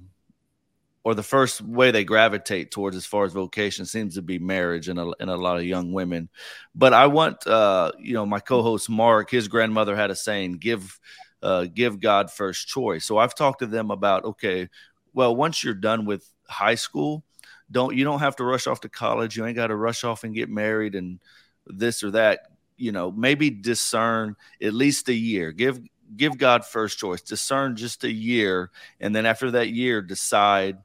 or 1.05 1.13
the 1.13 1.23
first 1.23 1.61
way 1.61 1.91
they 1.91 2.05
gravitate 2.05 2.71
towards 2.71 2.95
as 2.95 3.05
far 3.05 3.25
as 3.25 3.33
vocation 3.33 3.85
seems 3.85 4.15
to 4.15 4.21
be 4.21 4.39
marriage 4.39 4.87
and 4.87 4.99
a, 4.99 5.11
in 5.19 5.27
a 5.27 5.35
lot 5.35 5.57
of 5.57 5.65
young 5.65 5.91
women. 5.91 6.29
But 6.73 6.93
I 6.93 7.07
want, 7.07 7.45
uh, 7.45 7.91
you 7.99 8.13
know, 8.13 8.25
my 8.25 8.39
co-host 8.39 8.89
Mark, 8.89 9.29
his 9.29 9.49
grandmother 9.49 9.95
had 9.97 10.11
a 10.11 10.15
saying, 10.15 10.53
give, 10.53 10.97
uh, 11.43 11.65
give 11.65 11.99
God 11.99 12.31
first 12.31 12.67
choice. 12.67 13.05
So 13.05 13.17
I've 13.17 13.35
talked 13.35 13.59
to 13.59 13.67
them 13.67 13.91
about, 13.91 14.23
okay, 14.23 14.69
well, 15.13 15.35
once 15.35 15.63
you're 15.63 15.73
done 15.73 16.05
with 16.05 16.27
high 16.47 16.75
school, 16.75 17.23
don't, 17.69 17.95
you 17.95 18.03
don't 18.03 18.19
have 18.19 18.37
to 18.37 18.43
rush 18.43 18.65
off 18.65 18.79
to 18.81 18.89
college. 18.89 19.35
You 19.35 19.45
ain't 19.45 19.57
got 19.57 19.67
to 19.67 19.75
rush 19.75 20.03
off 20.03 20.23
and 20.23 20.33
get 20.33 20.49
married 20.49 20.95
and 20.95 21.19
this 21.67 22.01
or 22.01 22.11
that, 22.11 22.47
you 22.77 22.91
know, 22.91 23.11
maybe 23.11 23.49
discern 23.49 24.35
at 24.61 24.73
least 24.73 25.09
a 25.09 25.13
year, 25.13 25.51
give, 25.51 25.81
give 26.15 26.37
God 26.37 26.65
first 26.65 26.97
choice, 26.97 27.21
discern 27.21 27.75
just 27.75 28.05
a 28.05 28.11
year. 28.11 28.71
And 29.01 29.15
then 29.15 29.25
after 29.25 29.51
that 29.51 29.69
year, 29.69 30.01
decide, 30.01 30.77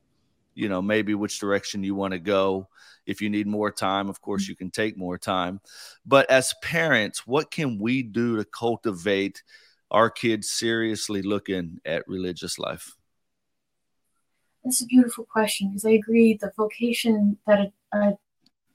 you 0.59 0.69
know 0.69 0.83
maybe 0.83 1.15
which 1.15 1.39
direction 1.39 1.85
you 1.85 1.95
want 1.95 2.13
to 2.13 2.19
go 2.19 2.67
if 3.07 3.23
you 3.23 3.31
need 3.31 3.47
more 3.47 3.71
time 3.71 4.09
of 4.09 4.21
course 4.21 4.49
you 4.49 4.57
can 4.57 4.73
take 4.73 4.97
more 4.99 5.17
time 5.17 5.61
but 6.05 6.29
as 6.29 6.53
parents 6.63 7.25
what 7.29 7.49
can 7.53 7.79
we 7.79 8.03
do 8.03 8.37
to 8.37 8.45
cultivate 8.45 9.45
our 9.91 10.11
kids 10.11 10.51
seriously 10.51 11.23
looking 11.23 11.81
at 11.85 12.07
religious 12.09 12.59
life 12.59 12.97
that's 14.65 14.83
a 14.83 14.87
beautiful 14.87 15.25
question 15.25 15.69
because 15.69 15.85
i 15.85 15.91
agree 15.91 16.37
the 16.41 16.53
vocation 16.57 17.39
that 17.47 17.73
a, 17.93 17.99
a 17.99 18.19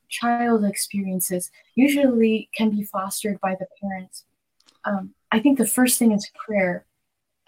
child 0.10 0.64
experiences 0.64 1.52
usually 1.76 2.50
can 2.56 2.70
be 2.70 2.84
fostered 2.84 3.40
by 3.42 3.56
the 3.56 3.68
parents 3.82 4.26
um, 4.86 5.14
i 5.32 5.40
think 5.40 5.58
the 5.58 5.68
first 5.68 5.98
thing 5.98 6.12
is 6.12 6.30
prayer 6.36 6.86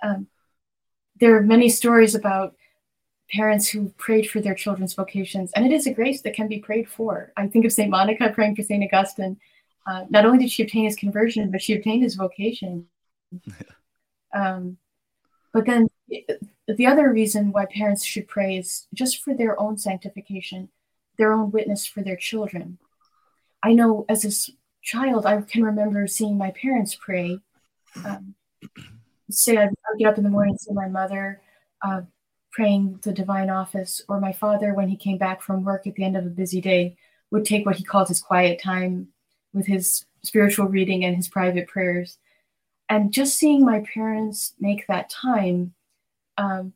um, 0.04 0.28
there 1.20 1.36
are 1.36 1.42
many 1.42 1.70
stories 1.70 2.16
about 2.16 2.56
parents 3.32 3.68
who 3.68 3.90
prayed 3.98 4.30
for 4.30 4.40
their 4.40 4.56
children's 4.56 4.94
vocations. 4.94 5.52
And 5.56 5.66
it 5.66 5.72
is 5.72 5.88
a 5.88 5.94
grace 5.94 6.22
that 6.22 6.36
can 6.36 6.48
be 6.48 6.60
prayed 6.60 6.88
for. 6.88 7.32
I 7.38 7.48
think 7.48 7.66
of 7.66 7.74
St. 7.74 7.90
Monica 7.90 8.30
praying 8.30 8.56
for 8.56 8.64
St. 8.64 8.84
Augustine. 8.84 9.38
Uh, 9.88 10.06
not 10.10 10.26
only 10.26 10.40
did 10.40 10.52
she 10.52 10.64
obtain 10.64 10.86
his 10.86 10.96
conversion, 10.96 11.52
but 11.52 11.62
she 11.62 11.74
obtained 11.74 12.04
his 12.04 12.16
vocation. 12.16 12.88
um, 14.34 14.78
but 15.54 15.66
then 15.66 15.88
the 16.68 16.88
other 16.88 17.12
reason 17.12 17.52
why 17.52 17.66
parents 17.66 18.04
should 18.04 18.28
pray 18.28 18.58
is 18.58 18.88
just 18.94 19.24
for 19.24 19.34
their 19.34 19.60
own 19.60 19.78
sanctification, 19.78 20.70
their 21.18 21.32
own 21.32 21.52
witness 21.52 21.86
for 21.86 22.02
their 22.02 22.18
children. 22.18 22.78
I 23.64 23.74
know 23.74 24.06
as 24.10 24.26
a 24.26 24.52
child, 24.84 25.26
I 25.26 25.42
can 25.42 25.64
remember 25.64 26.08
seeing 26.08 26.38
my 26.38 26.52
parents 26.52 26.96
pray. 26.96 27.40
Um, 28.04 28.36
say 29.30 29.58
I'd, 29.58 29.70
I'd, 29.70 30.00
get 30.00 30.08
up 30.08 30.18
in 30.18 30.24
the 30.24 30.30
morning, 30.30 30.54
and 30.54 30.60
see 30.60 30.74
my 30.74 30.88
mother 30.88 31.42
uh, 31.82 32.02
praying 32.52 33.00
the 33.04 33.12
divine 33.12 33.50
office, 33.50 34.02
or 34.08 34.20
my 34.20 34.34
father, 34.34 34.74
when 34.74 34.90
he 34.90 34.98
came 34.98 35.18
back 35.18 35.42
from 35.42 35.64
work 35.64 35.88
at 35.88 35.96
the 35.96 36.04
end 36.04 36.18
of 36.18 36.26
a 36.26 36.30
busy 36.30 36.62
day, 36.62 36.98
would 37.32 37.46
take 37.46 37.66
what 37.66 37.78
he 37.78 37.84
called 37.84 38.08
his 38.08 38.22
quiet 38.22 38.62
time 38.62 39.08
with 39.54 39.66
his 39.66 40.06
spiritual 40.24 40.68
reading 40.68 41.04
and 41.06 41.16
his 41.16 41.28
private 41.28 41.68
prayers. 41.68 42.18
And 42.90 43.12
just 43.12 43.38
seeing 43.38 43.66
my 43.66 43.84
parents 43.94 44.54
make 44.60 44.86
that 44.88 45.10
time 45.10 45.74
um, 46.38 46.74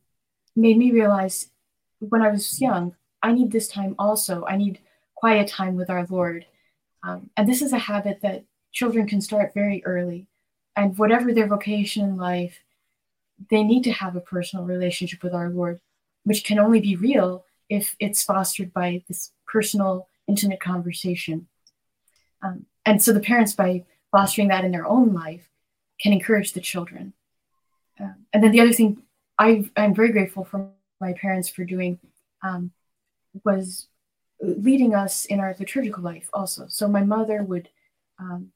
made 0.55 0.77
me 0.77 0.91
realize 0.91 1.49
when 1.99 2.21
I 2.21 2.29
was 2.29 2.61
young, 2.61 2.95
I 3.21 3.33
need 3.33 3.51
this 3.51 3.67
time 3.67 3.95
also. 3.99 4.45
I 4.45 4.57
need 4.57 4.79
quiet 5.15 5.47
time 5.47 5.75
with 5.75 5.89
our 5.89 6.05
Lord. 6.09 6.45
Um, 7.03 7.29
and 7.35 7.47
this 7.47 7.61
is 7.61 7.73
a 7.73 7.77
habit 7.77 8.21
that 8.21 8.45
children 8.71 9.07
can 9.07 9.21
start 9.21 9.53
very 9.53 9.83
early. 9.85 10.27
And 10.75 10.97
whatever 10.97 11.33
their 11.33 11.47
vocation 11.47 12.03
in 12.05 12.17
life, 12.17 12.59
they 13.49 13.63
need 13.63 13.83
to 13.83 13.91
have 13.91 14.15
a 14.15 14.21
personal 14.21 14.65
relationship 14.65 15.23
with 15.23 15.33
our 15.33 15.49
Lord, 15.49 15.79
which 16.23 16.43
can 16.43 16.59
only 16.59 16.79
be 16.79 16.95
real 16.95 17.45
if 17.69 17.95
it's 17.99 18.23
fostered 18.23 18.73
by 18.73 19.03
this 19.07 19.31
personal, 19.45 20.07
intimate 20.27 20.59
conversation. 20.59 21.47
Um, 22.41 22.65
and 22.85 23.03
so 23.03 23.13
the 23.13 23.19
parents, 23.19 23.53
by 23.53 23.85
fostering 24.11 24.47
that 24.47 24.65
in 24.65 24.71
their 24.71 24.87
own 24.87 25.13
life, 25.13 25.48
can 26.01 26.13
encourage 26.13 26.53
the 26.53 26.61
children. 26.61 27.13
Um, 27.99 28.15
and 28.33 28.43
then 28.43 28.51
the 28.51 28.61
other 28.61 28.73
thing 28.73 29.03
I, 29.37 29.69
am 29.75 29.93
very 29.93 30.11
grateful 30.11 30.43
for 30.43 30.69
my 30.99 31.13
parents 31.13 31.49
for 31.49 31.63
doing 31.63 31.99
um, 32.43 32.71
was 33.43 33.87
leading 34.41 34.95
us 34.95 35.25
in 35.25 35.39
our 35.39 35.55
liturgical 35.59 36.03
life 36.03 36.29
also. 36.33 36.65
So 36.67 36.87
my 36.87 37.03
mother 37.03 37.43
would 37.43 37.69
um, 38.19 38.51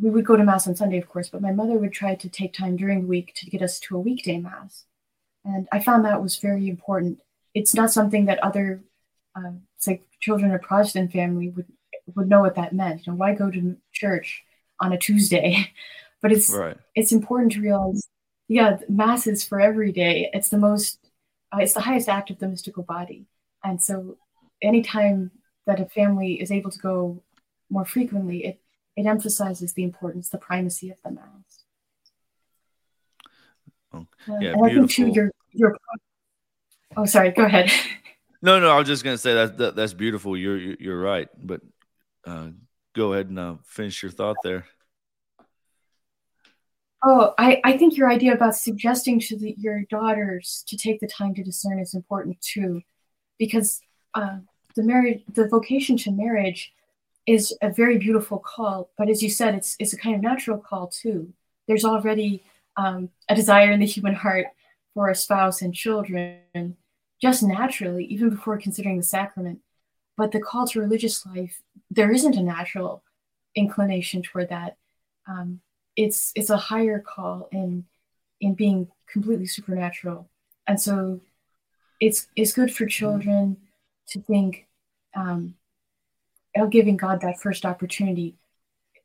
we 0.00 0.08
would 0.08 0.24
go 0.24 0.36
to 0.36 0.44
mass 0.44 0.66
on 0.66 0.76
Sunday, 0.76 0.96
of 0.98 1.08
course, 1.08 1.28
but 1.28 1.42
my 1.42 1.52
mother 1.52 1.74
would 1.74 1.92
try 1.92 2.14
to 2.14 2.28
take 2.28 2.54
time 2.54 2.76
during 2.76 3.02
the 3.02 3.06
week 3.06 3.34
to 3.36 3.50
get 3.50 3.60
us 3.60 3.78
to 3.80 3.96
a 3.96 4.00
weekday 4.00 4.38
mass. 4.38 4.84
And 5.44 5.68
I 5.70 5.80
found 5.80 6.04
that 6.04 6.22
was 6.22 6.38
very 6.38 6.68
important. 6.68 7.20
It's 7.52 7.74
not 7.74 7.92
something 7.92 8.26
that 8.26 8.42
other, 8.42 8.80
uh, 9.36 9.50
like 9.86 10.02
children 10.20 10.54
of 10.54 10.62
Protestant 10.62 11.12
family 11.12 11.50
would 11.50 11.66
would 12.14 12.28
know 12.28 12.40
what 12.40 12.54
that 12.54 12.72
meant. 12.72 13.06
You 13.06 13.12
know, 13.12 13.16
why 13.16 13.34
go 13.34 13.50
to 13.50 13.76
church 13.92 14.44
on 14.80 14.92
a 14.92 14.98
Tuesday? 14.98 15.72
but 16.22 16.32
it's 16.32 16.50
right. 16.50 16.76
it's 16.94 17.12
important 17.12 17.52
to 17.52 17.60
realize, 17.60 18.08
yeah, 18.48 18.78
mass 18.88 19.26
is 19.26 19.44
for 19.44 19.60
every 19.60 19.92
day. 19.92 20.30
It's 20.32 20.48
the 20.48 20.58
most, 20.58 20.98
uh, 21.52 21.58
it's 21.60 21.74
the 21.74 21.80
highest 21.80 22.08
act 22.08 22.30
of 22.30 22.38
the 22.38 22.48
mystical 22.48 22.84
body, 22.84 23.26
and 23.62 23.82
so 23.82 24.16
anytime 24.62 25.32
that 25.66 25.80
a 25.80 25.86
family 25.86 26.40
is 26.40 26.50
able 26.50 26.70
to 26.70 26.78
go 26.78 27.22
more 27.68 27.84
frequently, 27.84 28.44
it 28.44 28.60
it 28.96 29.06
emphasizes 29.06 29.72
the 29.72 29.82
importance, 29.82 30.28
the 30.28 30.38
primacy 30.38 30.90
of 30.90 30.96
the 31.04 31.10
mass. 31.10 31.64
Oh, 33.94 34.06
yeah, 34.40 34.52
uh, 34.52 34.68
beautiful. 34.68 34.88
Too, 34.88 35.08
your, 35.08 35.30
your, 35.50 35.76
oh, 36.96 37.04
sorry, 37.04 37.30
go 37.30 37.44
ahead. 37.44 37.70
No, 38.44 38.58
no, 38.58 38.70
I 38.70 38.78
was 38.78 38.88
just 38.88 39.04
gonna 39.04 39.18
say 39.18 39.34
that, 39.34 39.56
that 39.58 39.76
that's 39.76 39.94
beautiful. 39.94 40.36
You're 40.36 40.58
you're 40.58 41.00
right, 41.00 41.28
but 41.40 41.60
uh, 42.26 42.48
go 42.92 43.12
ahead 43.12 43.28
and 43.28 43.38
uh, 43.38 43.54
finish 43.62 44.02
your 44.02 44.10
thought 44.10 44.34
there. 44.42 44.66
Oh, 47.04 47.34
I, 47.36 47.60
I 47.64 47.76
think 47.76 47.96
your 47.96 48.08
idea 48.08 48.32
about 48.32 48.54
suggesting 48.54 49.18
to 49.20 49.36
the, 49.36 49.56
your 49.58 49.82
daughters 49.90 50.64
to 50.68 50.76
take 50.76 51.00
the 51.00 51.08
time 51.08 51.34
to 51.34 51.42
discern 51.42 51.80
is 51.80 51.94
important 51.94 52.40
too, 52.40 52.82
because 53.38 53.80
uh, 54.14 54.38
the 54.76 54.84
marriage, 54.84 55.22
the 55.32 55.48
vocation 55.48 55.96
to 55.98 56.12
marriage 56.12 56.72
is 57.26 57.56
a 57.60 57.70
very 57.70 57.98
beautiful 57.98 58.38
call. 58.38 58.90
But 58.96 59.08
as 59.08 59.22
you 59.22 59.30
said, 59.30 59.54
it's 59.54 59.76
it's 59.80 59.92
a 59.92 59.98
kind 59.98 60.14
of 60.14 60.22
natural 60.22 60.58
call 60.58 60.88
too. 60.88 61.32
There's 61.66 61.84
already 61.84 62.44
um, 62.76 63.10
a 63.28 63.34
desire 63.34 63.72
in 63.72 63.80
the 63.80 63.86
human 63.86 64.14
heart 64.14 64.46
for 64.94 65.08
a 65.08 65.14
spouse 65.14 65.62
and 65.62 65.74
children, 65.74 66.76
just 67.20 67.42
naturally, 67.42 68.04
even 68.06 68.30
before 68.30 68.58
considering 68.58 68.98
the 68.98 69.02
sacrament. 69.02 69.60
But 70.16 70.30
the 70.30 70.40
call 70.40 70.66
to 70.68 70.80
religious 70.80 71.24
life, 71.26 71.62
there 71.90 72.12
isn't 72.12 72.36
a 72.36 72.42
natural 72.42 73.02
inclination 73.56 74.22
toward 74.22 74.50
that. 74.50 74.76
Um, 75.26 75.60
it's 75.96 76.32
it's 76.34 76.50
a 76.50 76.56
higher 76.56 76.98
call 76.98 77.48
in 77.52 77.84
in 78.40 78.54
being 78.54 78.88
completely 79.10 79.46
supernatural, 79.46 80.28
and 80.66 80.80
so 80.80 81.20
it's 82.00 82.28
it's 82.36 82.52
good 82.52 82.74
for 82.74 82.86
children 82.86 83.56
to 84.08 84.20
think 84.20 84.66
um, 85.14 85.54
giving 86.70 86.96
God 86.96 87.20
that 87.20 87.40
first 87.40 87.64
opportunity. 87.64 88.36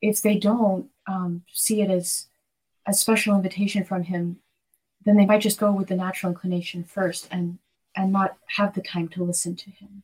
If 0.01 0.21
they 0.21 0.37
don't 0.37 0.89
um, 1.07 1.43
see 1.51 1.81
it 1.81 1.89
as 1.89 2.27
a 2.87 2.93
special 2.93 3.35
invitation 3.35 3.83
from 3.83 4.03
Him, 4.03 4.37
then 5.05 5.17
they 5.17 5.25
might 5.25 5.41
just 5.41 5.59
go 5.59 5.71
with 5.71 5.87
the 5.87 5.95
natural 5.95 6.31
inclination 6.31 6.83
first 6.83 7.27
and 7.31 7.59
and 7.95 8.11
not 8.11 8.37
have 8.55 8.73
the 8.73 8.81
time 8.81 9.07
to 9.09 9.23
listen 9.23 9.55
to 9.55 9.71
Him. 9.71 10.03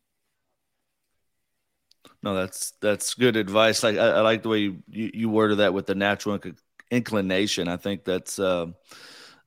No, 2.22 2.34
that's 2.34 2.72
that's 2.80 3.14
good 3.14 3.36
advice. 3.36 3.84
Like 3.84 3.98
I, 3.98 4.08
I 4.10 4.22
like 4.22 4.44
the 4.44 4.50
way 4.50 4.60
you, 4.60 4.84
you, 4.90 5.12
you 5.14 5.30
worded 5.30 5.60
that 5.60 5.74
with 5.74 5.86
the 5.86 5.96
natural 5.96 6.40
inc- 6.40 6.58
inclination. 6.94 7.68
I 7.68 7.78
think 7.78 8.04
that's 8.04 8.40
uh, 8.40 8.68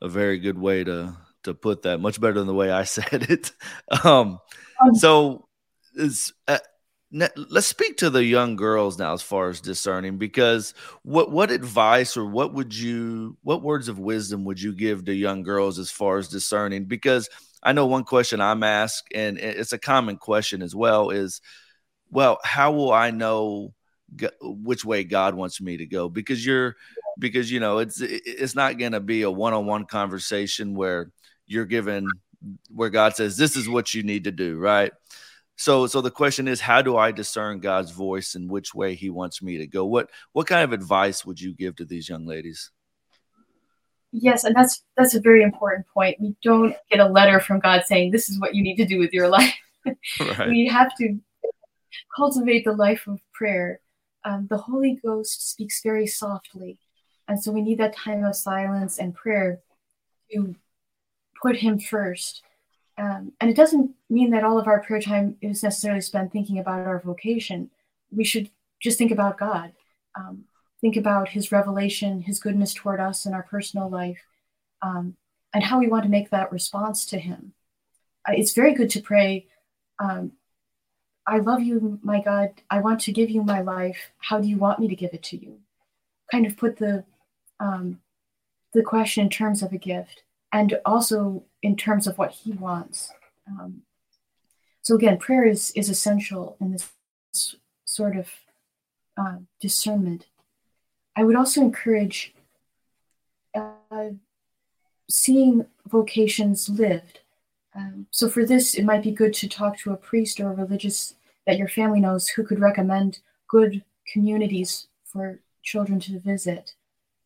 a 0.00 0.08
very 0.08 0.38
good 0.38 0.58
way 0.58 0.84
to 0.84 1.16
to 1.44 1.54
put 1.54 1.82
that. 1.82 2.00
Much 2.00 2.20
better 2.20 2.34
than 2.34 2.46
the 2.46 2.54
way 2.54 2.70
I 2.70 2.84
said 2.96 3.30
it. 3.30 3.52
Um, 4.04 4.40
um 4.82 4.94
so 4.94 5.48
is 5.94 6.32
uh, 6.48 6.58
let's 7.12 7.66
speak 7.66 7.96
to 7.98 8.10
the 8.10 8.24
young 8.24 8.56
girls 8.56 8.98
now 8.98 9.12
as 9.12 9.22
far 9.22 9.48
as 9.48 9.60
discerning 9.60 10.18
because 10.18 10.74
what 11.02 11.30
what 11.30 11.50
advice 11.50 12.16
or 12.16 12.26
what 12.26 12.52
would 12.52 12.76
you 12.76 13.36
what 13.42 13.62
words 13.62 13.88
of 13.88 13.98
wisdom 13.98 14.44
would 14.44 14.60
you 14.60 14.72
give 14.72 15.04
to 15.04 15.14
young 15.14 15.42
girls 15.42 15.78
as 15.78 15.90
far 15.90 16.18
as 16.18 16.28
discerning 16.28 16.84
because 16.84 17.30
i 17.62 17.72
know 17.72 17.86
one 17.86 18.02
question 18.02 18.40
i'm 18.40 18.64
asked 18.64 19.06
and 19.14 19.38
it's 19.38 19.72
a 19.72 19.78
common 19.78 20.16
question 20.16 20.62
as 20.62 20.74
well 20.74 21.10
is 21.10 21.40
well 22.10 22.38
how 22.42 22.72
will 22.72 22.92
i 22.92 23.10
know 23.10 23.72
which 24.42 24.84
way 24.84 25.04
god 25.04 25.34
wants 25.34 25.60
me 25.60 25.76
to 25.76 25.86
go 25.86 26.08
because 26.08 26.44
you're 26.44 26.74
because 27.18 27.50
you 27.50 27.60
know 27.60 27.78
it's 27.78 28.00
it's 28.00 28.54
not 28.54 28.78
going 28.78 28.92
to 28.92 29.00
be 29.00 29.22
a 29.22 29.30
one-on-one 29.30 29.86
conversation 29.86 30.74
where 30.74 31.10
you're 31.46 31.64
given 31.64 32.08
where 32.74 32.90
God 32.90 33.16
says 33.16 33.36
this 33.36 33.56
is 33.56 33.68
what 33.68 33.94
you 33.94 34.02
need 34.02 34.24
to 34.24 34.32
do, 34.32 34.58
right? 34.58 34.92
So 35.56 35.86
so 35.86 36.00
the 36.00 36.10
question 36.10 36.48
is 36.48 36.60
how 36.60 36.82
do 36.82 36.96
I 36.96 37.12
discern 37.12 37.60
God's 37.60 37.90
voice 37.90 38.34
and 38.34 38.50
which 38.50 38.74
way 38.74 38.94
he 38.94 39.10
wants 39.10 39.42
me 39.42 39.58
to 39.58 39.66
go? 39.66 39.84
What 39.86 40.10
what 40.32 40.46
kind 40.46 40.62
of 40.62 40.72
advice 40.72 41.24
would 41.24 41.40
you 41.40 41.54
give 41.54 41.76
to 41.76 41.84
these 41.84 42.08
young 42.08 42.26
ladies? 42.26 42.70
Yes, 44.12 44.44
and 44.44 44.54
that's 44.54 44.82
that's 44.96 45.14
a 45.14 45.20
very 45.20 45.42
important 45.42 45.86
point. 45.92 46.20
We 46.20 46.36
don't 46.42 46.74
get 46.90 47.00
a 47.00 47.08
letter 47.08 47.40
from 47.40 47.60
God 47.60 47.82
saying 47.86 48.10
this 48.10 48.28
is 48.28 48.38
what 48.38 48.54
you 48.54 48.62
need 48.62 48.76
to 48.76 48.86
do 48.86 48.98
with 48.98 49.12
your 49.12 49.28
life. 49.38 49.54
Right. 50.20 50.48
we 50.48 50.66
have 50.66 50.94
to 50.96 51.18
cultivate 52.14 52.64
the 52.64 52.72
life 52.72 53.06
of 53.06 53.20
prayer. 53.32 53.80
Um, 54.24 54.48
the 54.50 54.56
Holy 54.56 54.98
Ghost 55.04 55.50
speaks 55.50 55.80
very 55.82 56.06
softly, 56.06 56.78
and 57.28 57.42
so 57.42 57.52
we 57.52 57.62
need 57.62 57.78
that 57.78 57.96
time 57.96 58.24
of 58.24 58.36
silence 58.36 58.98
and 58.98 59.14
prayer 59.14 59.60
to 60.32 60.54
put 61.40 61.56
Him 61.56 61.78
first. 61.78 62.42
Um, 62.98 63.32
and 63.40 63.50
it 63.50 63.56
doesn't 63.56 63.92
mean 64.08 64.30
that 64.30 64.44
all 64.44 64.58
of 64.58 64.66
our 64.66 64.82
prayer 64.82 65.00
time 65.00 65.36
is 65.42 65.62
necessarily 65.62 66.00
spent 66.00 66.32
thinking 66.32 66.58
about 66.58 66.86
our 66.86 67.00
vocation. 67.00 67.70
We 68.10 68.24
should 68.24 68.50
just 68.80 68.96
think 68.96 69.10
about 69.10 69.38
God. 69.38 69.72
Um, 70.14 70.44
think 70.80 70.96
about 70.96 71.28
his 71.28 71.52
revelation, 71.52 72.22
his 72.22 72.40
goodness 72.40 72.72
toward 72.72 73.00
us 73.00 73.26
in 73.26 73.34
our 73.34 73.42
personal 73.42 73.90
life, 73.90 74.22
um, 74.80 75.16
and 75.52 75.64
how 75.64 75.78
we 75.78 75.88
want 75.88 76.04
to 76.04 76.10
make 76.10 76.30
that 76.30 76.52
response 76.52 77.04
to 77.06 77.18
him. 77.18 77.52
Uh, 78.26 78.32
it's 78.34 78.54
very 78.54 78.72
good 78.72 78.88
to 78.90 79.02
pray, 79.02 79.46
um, 79.98 80.32
I 81.26 81.38
love 81.38 81.60
you, 81.60 81.98
my 82.02 82.22
God. 82.22 82.50
I 82.70 82.80
want 82.80 83.00
to 83.00 83.12
give 83.12 83.30
you 83.30 83.42
my 83.42 83.60
life. 83.60 84.12
How 84.18 84.40
do 84.40 84.46
you 84.46 84.58
want 84.58 84.78
me 84.78 84.86
to 84.88 84.94
give 84.94 85.12
it 85.12 85.24
to 85.24 85.36
you? 85.36 85.58
Kind 86.30 86.46
of 86.46 86.56
put 86.56 86.76
the 86.76 87.04
um, 87.60 88.00
the 88.72 88.82
question 88.82 89.24
in 89.24 89.30
terms 89.30 89.62
of 89.62 89.72
a 89.72 89.78
gift, 89.78 90.22
and 90.52 90.78
also 90.84 91.44
in 91.62 91.76
terms 91.76 92.06
of 92.06 92.18
what 92.18 92.32
He 92.32 92.52
wants. 92.52 93.12
Um, 93.48 93.82
so 94.82 94.94
again, 94.94 95.18
prayer 95.18 95.44
is 95.44 95.72
is 95.72 95.88
essential 95.88 96.56
in 96.60 96.72
this 96.72 96.90
sort 97.84 98.16
of 98.16 98.28
uh, 99.16 99.38
discernment. 99.60 100.26
I 101.16 101.24
would 101.24 101.36
also 101.36 101.62
encourage 101.62 102.34
uh, 103.54 104.10
seeing 105.08 105.66
vocations 105.86 106.68
lived. 106.68 107.20
Um, 107.74 108.06
so 108.10 108.28
for 108.28 108.44
this, 108.44 108.74
it 108.74 108.84
might 108.84 109.02
be 109.02 109.10
good 109.10 109.34
to 109.34 109.48
talk 109.48 109.78
to 109.78 109.92
a 109.92 109.96
priest 109.96 110.40
or 110.40 110.50
a 110.50 110.54
religious 110.54 111.14
that 111.46 111.58
your 111.58 111.68
family 111.68 112.00
knows 112.00 112.28
who 112.28 112.44
could 112.44 112.60
recommend 112.60 113.20
good 113.48 113.82
communities 114.12 114.88
for 115.04 115.40
children 115.62 116.00
to 116.00 116.18
visit. 116.20 116.74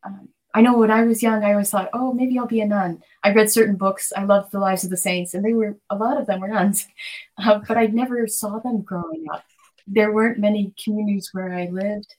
Um, 0.04 0.28
I 0.52 0.62
know 0.62 0.76
when 0.76 0.90
I 0.90 1.04
was 1.04 1.22
young, 1.22 1.44
I 1.44 1.52
always 1.52 1.70
thought, 1.70 1.90
oh, 1.92 2.12
maybe 2.12 2.38
I'll 2.38 2.46
be 2.46 2.60
a 2.60 2.66
nun. 2.66 3.02
I 3.22 3.32
read 3.32 3.50
certain 3.50 3.76
books. 3.76 4.12
I 4.16 4.24
loved 4.24 4.50
the 4.50 4.58
lives 4.58 4.82
of 4.82 4.90
the 4.90 4.96
saints, 4.96 5.34
and 5.34 5.44
they 5.44 5.52
were 5.52 5.76
a 5.90 5.96
lot 5.96 6.16
of 6.20 6.26
them 6.26 6.40
were 6.40 6.48
nuns, 6.48 6.88
uh, 7.38 7.60
but 7.66 7.76
I 7.76 7.86
never 7.86 8.26
saw 8.26 8.58
them 8.58 8.82
growing 8.82 9.26
up. 9.32 9.44
There 9.86 10.12
weren't 10.12 10.38
many 10.38 10.74
communities 10.82 11.30
where 11.32 11.52
I 11.52 11.66
lived. 11.66 12.14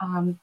Um, 0.00 0.40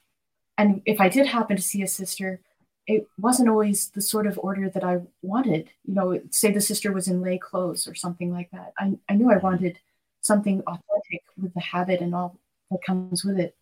and 0.57 0.81
if 0.85 1.01
I 1.01 1.09
did 1.09 1.27
happen 1.27 1.57
to 1.57 1.61
see 1.61 1.81
a 1.81 1.87
sister, 1.87 2.39
it 2.87 3.07
wasn't 3.17 3.49
always 3.49 3.89
the 3.89 4.01
sort 4.01 4.27
of 4.27 4.39
order 4.39 4.69
that 4.69 4.83
I 4.83 4.99
wanted. 5.21 5.69
You 5.83 5.95
know, 5.95 6.21
say 6.31 6.51
the 6.51 6.61
sister 6.61 6.91
was 6.91 7.07
in 7.07 7.21
lay 7.21 7.37
clothes 7.37 7.87
or 7.87 7.95
something 7.95 8.31
like 8.31 8.51
that. 8.51 8.73
I, 8.77 8.93
I 9.09 9.15
knew 9.15 9.31
I 9.31 9.37
wanted 9.37 9.79
something 10.21 10.61
authentic 10.61 11.23
with 11.41 11.53
the 11.53 11.59
habit 11.59 12.01
and 12.01 12.15
all 12.15 12.39
that 12.71 12.79
comes 12.85 13.23
with 13.23 13.39
it. 13.39 13.55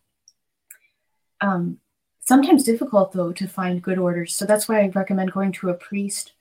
Um, 1.40 1.78
sometimes 2.24 2.64
difficult 2.64 3.12
though 3.12 3.32
to 3.32 3.46
find 3.46 3.82
good 3.82 3.98
orders. 3.98 4.34
So 4.34 4.44
that's 4.44 4.68
why 4.68 4.82
I 4.82 4.88
recommend 4.88 5.32
going 5.32 5.52
to 5.52 5.70
a 5.70 5.74
priest 5.74 6.32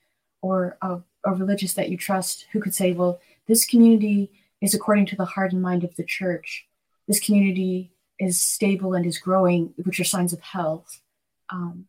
or 0.41 0.77
a, 0.81 0.99
a 1.25 1.33
religious 1.33 1.73
that 1.73 1.89
you 1.89 1.97
trust 1.97 2.47
who 2.51 2.59
could 2.59 2.73
say, 2.73 2.93
well, 2.93 3.19
this 3.47 3.65
community 3.65 4.31
is 4.61 4.73
according 4.73 5.05
to 5.07 5.15
the 5.15 5.25
heart 5.25 5.51
and 5.51 5.61
mind 5.61 5.83
of 5.83 5.95
the 5.95 6.03
church. 6.03 6.65
This 7.07 7.19
community 7.19 7.91
is 8.19 8.39
stable 8.39 8.93
and 8.93 9.05
is 9.05 9.17
growing, 9.17 9.73
which 9.83 9.99
are 9.99 10.05
signs 10.05 10.33
of 10.33 10.39
health. 10.39 11.01
Um, 11.49 11.87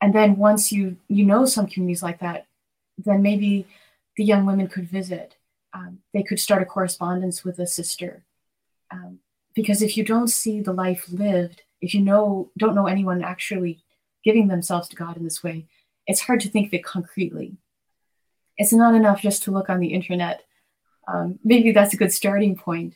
and 0.00 0.14
then 0.14 0.36
once 0.36 0.70
you 0.70 0.96
you 1.08 1.24
know 1.24 1.46
some 1.46 1.66
communities 1.66 2.02
like 2.02 2.20
that, 2.20 2.46
then 2.98 3.22
maybe 3.22 3.66
the 4.16 4.24
young 4.24 4.46
women 4.46 4.68
could 4.68 4.88
visit. 4.88 5.36
Um, 5.72 5.98
they 6.14 6.22
could 6.22 6.38
start 6.38 6.62
a 6.62 6.66
correspondence 6.66 7.44
with 7.44 7.58
a 7.58 7.66
sister, 7.66 8.24
um, 8.90 9.18
because 9.54 9.82
if 9.82 9.96
you 9.96 10.04
don't 10.04 10.28
see 10.28 10.60
the 10.60 10.72
life 10.72 11.06
lived, 11.10 11.62
if 11.80 11.94
you 11.94 12.00
know 12.00 12.50
don't 12.56 12.74
know 12.74 12.86
anyone 12.86 13.22
actually 13.22 13.82
giving 14.24 14.48
themselves 14.48 14.88
to 14.88 14.96
God 14.96 15.16
in 15.16 15.24
this 15.24 15.42
way, 15.42 15.66
it's 16.06 16.20
hard 16.20 16.40
to 16.40 16.48
think 16.48 16.68
of 16.68 16.74
it 16.74 16.84
concretely. 16.84 17.56
It's 18.56 18.72
not 18.72 18.94
enough 18.94 19.20
just 19.20 19.42
to 19.44 19.50
look 19.50 19.68
on 19.68 19.80
the 19.80 19.92
internet. 19.92 20.42
Um, 21.06 21.38
maybe 21.44 21.72
that's 21.72 21.94
a 21.94 21.98
good 21.98 22.12
starting 22.12 22.56
point, 22.56 22.94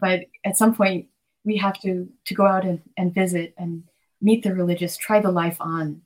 but 0.00 0.20
at 0.44 0.56
some 0.56 0.74
point 0.74 1.06
we 1.44 1.56
have 1.56 1.80
to 1.80 2.08
to 2.26 2.34
go 2.34 2.46
out 2.46 2.64
and, 2.64 2.82
and 2.96 3.14
visit 3.14 3.54
and 3.56 3.84
meet 4.20 4.42
the 4.42 4.54
religious, 4.54 4.96
try 4.96 5.20
the 5.20 5.30
life 5.30 5.56
on. 5.60 6.02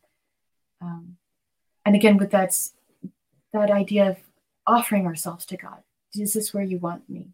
Um, 0.80 1.16
and 1.85 1.94
again, 1.94 2.16
with 2.16 2.30
that, 2.30 2.56
that 3.52 3.70
idea 3.70 4.11
of 4.11 4.16
offering 4.66 5.06
ourselves 5.06 5.46
to 5.46 5.56
God. 5.56 5.82
Is 6.14 6.35
this 6.35 6.52
where 6.52 6.62
you 6.62 6.78
want 6.78 7.08
me? 7.08 7.30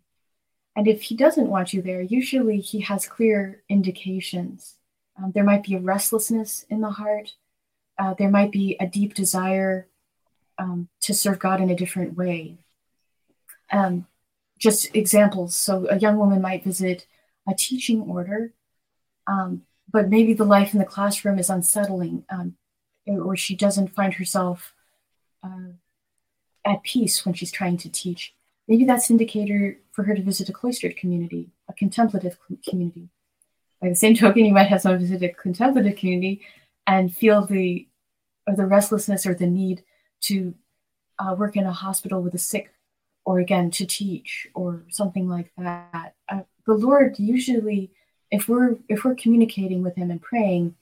And 0.77 0.87
if 0.87 1.03
he 1.03 1.17
doesn't 1.17 1.49
want 1.49 1.73
you 1.73 1.83
there, 1.83 2.01
usually 2.01 2.61
he 2.61 2.81
has 2.81 3.07
clear 3.07 3.63
indications. 3.69 4.77
Um, 5.19 5.33
there 5.35 5.45
might 5.45 5.65
be 5.65 5.75
a 5.75 5.81
restlessness 5.81 6.65
in 6.71 6.81
the 6.81 6.91
heart. 6.91 7.35
Uh, 7.99 8.15
there 8.15 8.31
might 8.31 8.53
be 8.53 8.77
a 8.79 8.87
deep 8.87 9.15
desire 9.15 9.89
um, 10.59 10.89
to 11.01 11.13
serve 11.13 11.39
God 11.39 11.61
in 11.61 11.71
a 11.71 11.77
different 11.77 12.17
way. 12.17 12.59
Um, 13.73 14.07
just 14.59 14.95
examples. 14.95 15.57
So 15.57 15.87
a 15.89 15.99
young 15.99 16.17
woman 16.17 16.41
might 16.41 16.65
visit 16.65 17.07
a 17.49 17.55
teaching 17.55 18.03
order, 18.03 18.53
um, 19.27 19.63
but 19.91 20.09
maybe 20.09 20.35
the 20.35 20.45
life 20.45 20.73
in 20.73 20.79
the 20.79 20.85
classroom 20.85 21.39
is 21.39 21.51
unsettling, 21.51 22.25
um, 22.29 22.57
or 23.07 23.37
she 23.37 23.57
doesn't 23.57 23.95
find 23.95 24.15
herself 24.15 24.75
uh, 25.43 25.73
at 26.65 26.83
peace 26.83 27.25
when 27.25 27.35
she's 27.35 27.53
trying 27.53 27.77
to 27.79 27.89
teach. 27.89 28.35
Maybe 28.67 28.85
that's 28.85 29.09
an 29.09 29.15
indicator 29.15 29.79
for 29.93 30.05
her 30.05 30.15
to 30.15 30.23
visit 30.23 30.49
a 30.49 30.53
cloistered 30.53 30.97
community, 30.97 31.51
a 31.69 31.73
contemplative 31.73 32.39
community. 32.69 33.09
By 33.81 33.89
the 33.89 33.95
same 33.95 34.15
token, 34.15 34.45
you 34.45 34.53
might 34.53 34.69
have 34.69 34.81
someone 34.81 35.01
visit 35.01 35.23
a 35.23 35.29
contemplative 35.29 35.97
community 35.97 36.41
and 36.87 37.15
feel 37.15 37.47
the 37.47 37.87
or 38.47 38.57
the 38.57 38.67
restlessness 38.67 39.27
or 39.27 39.35
the 39.35 39.47
need 39.47 39.85
to 40.23 40.55
uh, 41.19 41.35
work 41.37 41.57
in 41.57 41.67
a 41.67 41.73
hospital 41.73 42.23
with 42.23 42.33
the 42.33 42.39
sick, 42.39 42.73
or 43.25 43.39
again 43.39 43.71
to 43.71 43.85
teach 43.85 44.49
or 44.55 44.83
something 44.89 45.29
like 45.29 45.53
that. 45.59 46.15
Uh, 46.29 46.41
the 46.67 46.75
Lord 46.75 47.19
usually, 47.19 47.91
if 48.31 48.49
we're 48.49 48.77
if 48.89 49.05
we're 49.05 49.15
communicating 49.15 49.83
with 49.83 49.97
Him 49.97 50.11
and 50.11 50.21
praying, 50.21 50.75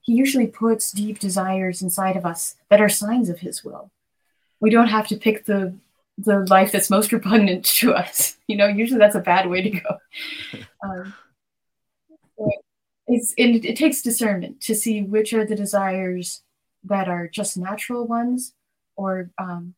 He 0.00 0.14
usually 0.14 0.46
puts 0.46 0.92
deep 0.92 1.18
desires 1.18 1.82
inside 1.82 2.16
of 2.16 2.24
us 2.24 2.56
that 2.70 2.80
are 2.80 2.88
signs 2.88 3.28
of 3.28 3.40
His 3.40 3.64
will. 3.64 3.90
We 4.60 4.70
don't 4.70 4.88
have 4.88 5.08
to 5.08 5.16
pick 5.16 5.44
the 5.44 5.74
the 6.16 6.46
life 6.48 6.72
that's 6.72 6.90
most 6.90 7.12
repugnant 7.18 7.64
to 7.64 7.94
us. 7.94 8.36
You 8.46 8.56
know, 8.56 8.66
usually 8.66 8.98
that's 8.98 9.16
a 9.16 9.20
bad 9.20 9.48
way 9.48 9.62
to 9.62 9.70
go. 9.70 9.98
Um, 10.80 11.12
it's 13.08 13.34
it, 13.36 13.64
it 13.64 13.76
takes 13.76 14.02
discernment 14.02 14.60
to 14.62 14.74
see 14.74 15.02
which 15.02 15.32
are 15.32 15.44
the 15.44 15.56
desires 15.56 16.42
that 16.84 17.08
are 17.08 17.26
just 17.26 17.56
natural 17.56 18.06
ones 18.06 18.54
or 18.96 19.30
um, 19.38 19.74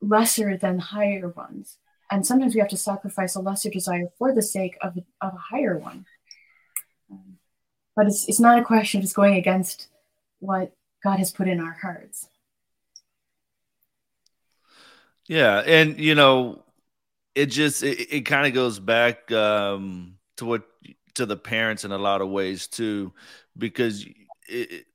lesser 0.00 0.56
than 0.56 0.78
higher 0.78 1.28
ones 1.28 1.78
and 2.10 2.26
sometimes 2.26 2.54
we 2.54 2.60
have 2.60 2.68
to 2.68 2.76
sacrifice 2.76 3.34
a 3.34 3.40
lesser 3.40 3.70
desire 3.70 4.06
for 4.18 4.32
the 4.32 4.42
sake 4.42 4.76
of, 4.82 4.96
of 5.20 5.34
a 5.34 5.36
higher 5.36 5.76
one. 5.76 6.06
Um, 7.10 7.38
but 7.96 8.06
it's, 8.06 8.28
it's 8.28 8.40
not 8.40 8.58
a 8.58 8.64
question 8.64 8.98
of 8.98 9.04
just 9.04 9.16
going 9.16 9.34
against 9.34 9.88
what 10.40 10.72
God 11.02 11.18
has 11.18 11.32
put 11.32 11.48
in 11.48 11.60
our 11.60 11.72
hearts. 11.72 12.28
Yeah, 15.26 15.60
and 15.60 15.98
you 15.98 16.14
know, 16.14 16.62
it 17.34 17.46
just 17.46 17.82
it, 17.82 18.14
it 18.14 18.20
kind 18.26 18.46
of 18.46 18.52
goes 18.52 18.78
back 18.78 19.32
um, 19.32 20.18
to 20.36 20.44
what 20.44 20.64
to 21.14 21.26
the 21.26 21.36
parents 21.36 21.84
in 21.84 21.92
a 21.92 21.98
lot 21.98 22.20
of 22.20 22.28
ways 22.28 22.66
too, 22.66 23.12
because 23.56 24.06
it, 24.48 24.86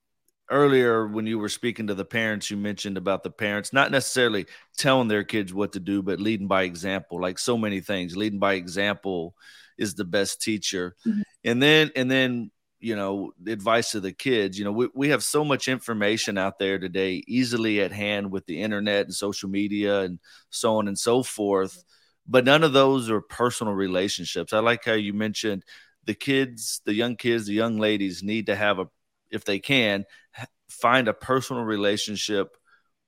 earlier 0.50 1.08
when 1.08 1.28
you 1.28 1.38
were 1.38 1.50
speaking 1.50 1.88
to 1.88 1.94
the 1.94 2.06
parents 2.06 2.50
you 2.50 2.58
mentioned 2.58 2.98
about 2.98 3.24
the 3.24 3.30
parents 3.30 3.72
not 3.72 3.92
necessarily 3.92 4.48
telling 4.78 5.08
their 5.08 5.24
kids 5.24 5.54
what 5.54 5.74
to 5.74 5.80
do 5.80 6.02
but 6.02 6.20
leading 6.20 6.48
by 6.48 6.64
example 6.64 7.22
like 7.22 7.38
so 7.38 7.58
many 7.58 7.80
things. 7.80 8.18
Leading 8.18 8.40
by 8.40 8.54
example 8.54 9.36
is 9.78 9.94
the 9.94 10.06
best 10.06 10.42
teacher. 10.42 10.96
Mm-hmm. 11.06 11.22
and 11.46 11.62
then 11.62 11.92
and 11.96 12.10
then 12.10 12.52
you 12.80 12.96
know 12.96 13.32
advice 13.46 13.92
to 13.92 14.00
the 14.00 14.14
kids 14.14 14.58
you 14.58 14.64
know 14.64 14.72
we, 14.72 14.88
we 14.94 15.10
have 15.10 15.24
so 15.24 15.44
much 15.44 15.68
information 15.68 16.38
out 16.38 16.58
there 16.60 16.80
today 16.80 17.22
easily 17.28 17.82
at 17.82 17.92
hand 17.92 18.32
with 18.32 18.46
the 18.46 18.62
internet 18.62 19.06
and 19.06 19.14
social 19.14 19.50
media 19.50 20.02
and 20.02 20.18
so 20.50 20.78
on 20.78 20.88
and 20.88 20.98
so 20.98 21.22
forth 21.22 21.84
but 22.30 22.46
none 22.46 22.64
of 22.64 22.74
those 22.74 23.10
are 23.10 23.22
personal 23.22 23.74
relationships. 23.74 24.54
I 24.54 24.60
like 24.60 24.86
how 24.86 24.94
you 24.94 25.14
mentioned 25.14 25.66
the 26.10 26.16
kids 26.16 26.82
the 26.86 26.94
young 26.96 27.16
kids 27.16 27.46
the 27.46 27.54
young 27.54 27.78
ladies 27.78 28.24
need 28.24 28.48
to 28.48 28.56
have 28.56 28.80
a 28.80 28.88
if 29.30 29.46
they 29.46 29.60
can 29.60 30.06
find 30.68 31.08
a 31.08 31.14
personal 31.14 31.62
relationship 31.62 32.58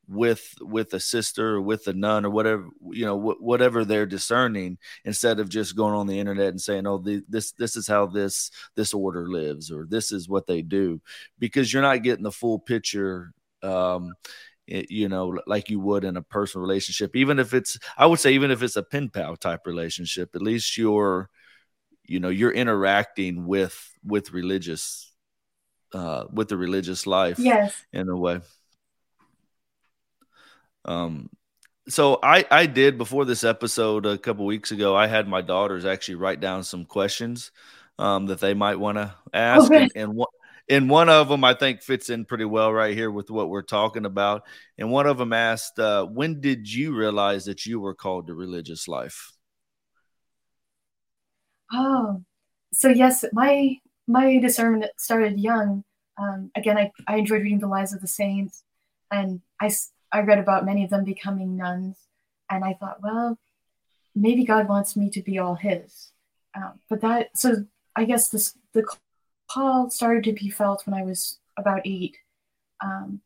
with 0.08 0.54
with 0.62 0.94
a 0.94 1.00
sister 1.00 1.56
or 1.56 1.62
with 1.62 1.88
a 1.88 1.94
nun 1.94 2.28
or 2.28 2.30
whatever 2.30 2.68
you 2.92 3.04
know 3.04 3.20
wh- 3.20 3.42
whatever 3.42 3.84
they're 3.84 4.06
discerning 4.06 4.78
instead 5.04 5.40
of 5.40 5.50
just 5.50 5.76
going 5.76 5.96
on 5.96 6.06
the 6.06 6.20
internet 6.20 6.50
and 6.50 6.62
saying 6.62 6.86
oh 6.86 7.00
the, 7.00 7.24
this 7.28 7.54
this 7.54 7.76
is 7.76 7.88
how 7.88 8.06
this 8.06 8.52
this 8.76 8.94
order 8.94 9.28
lives 9.28 9.72
or 9.72 9.88
this 9.90 10.12
is 10.12 10.30
what 10.30 10.46
they 10.46 10.62
do 10.62 11.02
because 11.40 11.74
you're 11.74 11.82
not 11.82 12.04
getting 12.04 12.24
the 12.24 12.32
full 12.32 12.60
picture 12.60 13.34
um 13.64 14.14
it, 14.68 14.92
you 14.92 15.10
know 15.10 15.40
like 15.48 15.72
you 15.72 15.80
would 15.80 16.04
in 16.04 16.18
a 16.18 16.22
personal 16.22 16.62
relationship. 16.62 17.16
Even 17.16 17.40
if 17.40 17.56
it's 17.56 17.80
i 17.98 18.06
would 18.06 18.20
say 18.20 18.34
even 18.34 18.52
if 18.52 18.62
it's 18.62 18.76
a 18.76 18.84
pen 18.84 19.10
pal 19.10 19.36
type 19.36 19.66
relationship 19.66 20.36
at 20.36 20.44
least 20.44 20.78
you're 20.78 21.32
you 22.12 22.20
know 22.20 22.30
you're 22.30 22.52
interacting 22.52 23.48
with 23.48 23.92
with 24.06 24.32
religious 24.32 25.12
uh 25.94 26.26
with 26.32 26.50
the 26.50 26.58
religious 26.58 27.08
life 27.08 27.40
yes 27.40 27.76
in 27.94 28.10
a 28.10 28.16
way 28.16 28.40
um, 30.86 31.30
so 31.88 32.20
I 32.24 32.46
I 32.50 32.66
did 32.66 32.98
before 32.98 33.26
this 33.26 33.44
episode 33.44 34.06
a 34.06 34.18
couple 34.18 34.46
weeks 34.46 34.72
ago. 34.72 34.96
I 34.96 35.08
had 35.08 35.28
my 35.28 35.42
daughters 35.42 35.86
actually 35.86 36.16
write 36.16 36.40
down 36.40 36.64
some 36.64 36.86
questions 36.86 37.52
um, 38.00 38.28
that 38.28 38.40
they 38.40 38.54
might 38.54 38.80
want 38.80 38.98
to 38.98 39.14
ask, 39.34 39.72
okay. 39.72 39.84
and, 39.84 39.92
and 39.96 40.14
one 40.16 40.28
and 40.70 40.90
one 40.90 41.10
of 41.10 41.28
them 41.28 41.44
I 41.44 41.54
think 41.54 41.82
fits 41.82 42.10
in 42.10 42.26
pretty 42.26 42.46
well 42.46 42.72
right 42.72 42.96
here 42.96 43.12
with 43.12 43.30
what 43.30 43.50
we're 43.50 43.62
talking 43.62 44.06
about. 44.06 44.44
And 44.78 44.92
one 44.92 45.08
of 45.08 45.18
them 45.18 45.34
asked, 45.34 45.80
uh, 45.80 46.06
"When 46.06 46.40
did 46.40 46.72
you 46.72 46.96
realize 46.96 47.46
that 47.46 47.66
you 47.66 47.80
were 47.80 47.96
called 47.96 48.28
to 48.28 48.34
religious 48.34 48.88
life?" 48.88 49.34
Oh, 51.74 52.24
so 52.74 52.90
yes, 52.90 53.26
my 53.34 53.78
my 54.08 54.40
discernment 54.40 54.92
started 54.98 55.40
young. 55.40 55.84
Um, 56.18 56.52
again, 56.56 56.78
I, 56.78 56.92
I 57.08 57.18
enjoyed 57.18 57.42
reading 57.44 57.60
the 57.60 57.68
lives 57.68 57.94
of 57.94 58.02
the 58.02 58.08
saints, 58.08 58.64
and 59.12 59.42
I 59.60 59.72
I 60.12 60.22
read 60.22 60.40
about 60.40 60.66
many 60.66 60.84
of 60.84 60.90
them 60.90 61.04
becoming 61.04 61.58
nuns, 61.58 61.98
and 62.50 62.64
I 62.64 62.74
thought, 62.74 63.02
well, 63.02 63.38
maybe 64.16 64.44
God 64.46 64.68
wants 64.68 64.96
me 64.96 65.10
to 65.12 65.22
be 65.22 65.40
all 65.40 65.56
His. 65.56 66.12
Um, 66.56 66.80
but 66.90 67.02
that, 67.02 67.38
so 67.38 67.66
I 67.96 68.06
guess 68.06 68.30
this 68.30 68.56
the 68.74 68.86
call 69.50 69.90
started 69.90 70.24
to 70.26 70.34
be 70.34 70.50
felt 70.50 70.86
when 70.86 70.94
I 71.00 71.04
was 71.04 71.40
about 71.58 71.82
eight. 71.86 72.18
Um, 72.84 73.22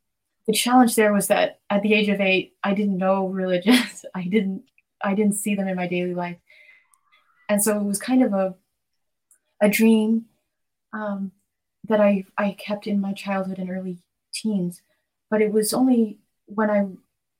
the 0.46 0.52
challenge 0.52 0.94
there 0.94 1.12
was 1.12 1.28
that 1.28 1.60
at 1.70 1.82
the 1.82 1.94
age 1.94 2.08
of 2.08 2.20
eight, 2.20 2.54
I 2.62 2.74
didn't 2.74 2.98
know 2.98 3.26
religious. 3.42 4.04
I 4.14 4.24
didn't, 4.24 4.64
I 5.02 5.14
didn't 5.14 5.34
see 5.34 5.54
them 5.54 5.68
in 5.68 5.76
my 5.76 5.88
daily 5.88 6.14
life, 6.14 6.38
and 7.48 7.62
so 7.62 7.76
it 7.78 7.84
was 7.84 7.98
kind 7.98 8.22
of 8.22 8.32
a, 8.32 8.54
a 9.60 9.68
dream 9.68 10.26
um, 10.92 11.32
that 11.88 12.00
I 12.00 12.24
I 12.36 12.56
kept 12.58 12.86
in 12.86 13.00
my 13.00 13.12
childhood 13.12 13.58
and 13.58 13.70
early 13.70 13.98
teens. 14.32 14.82
But 15.30 15.42
it 15.42 15.52
was 15.52 15.72
only 15.72 16.18
when 16.46 16.70
I 16.70 16.86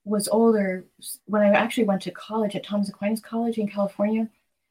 was 0.04 0.28
older, 0.28 0.84
when 1.26 1.42
I 1.42 1.50
actually 1.50 1.84
went 1.84 2.02
to 2.02 2.10
college 2.10 2.54
at 2.54 2.64
Thomas 2.64 2.88
Aquinas 2.88 3.20
College 3.20 3.58
in 3.58 3.68
California, 3.68 4.28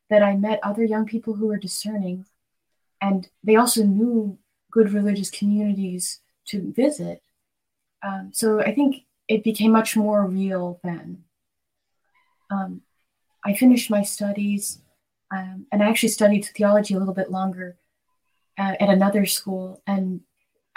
that 0.10 0.24
I 0.24 0.36
met 0.36 0.60
other 0.64 0.84
young 0.84 1.06
people 1.06 1.34
who 1.34 1.48
were 1.48 1.58
discerning. 1.58 2.26
And 3.02 3.28
they 3.44 3.56
also 3.56 3.84
knew 3.84 4.38
good 4.72 4.94
religious 4.94 5.30
communities 5.30 6.22
to 6.48 6.72
visit. 6.74 7.22
Um, 8.04 8.32
so 8.34 8.62
I 8.62 8.74
think 8.74 9.04
it 9.28 9.44
became 9.44 9.72
much 9.72 9.96
more 9.98 10.26
real 10.26 10.80
then. 10.84 11.24
Um, 12.50 12.82
I 13.44 13.54
finished 13.54 13.90
my 13.90 14.04
studies 14.04 14.80
um, 15.36 15.66
and 15.72 15.84
I 15.84 15.90
actually 15.90 16.10
studied 16.10 16.46
theology 16.46 16.94
a 16.94 17.00
little 17.00 17.14
bit 17.14 17.30
longer 17.30 17.76
uh, 18.58 18.76
at 18.80 18.90
another 18.90 19.26
school. 19.26 19.82
And 19.86 20.22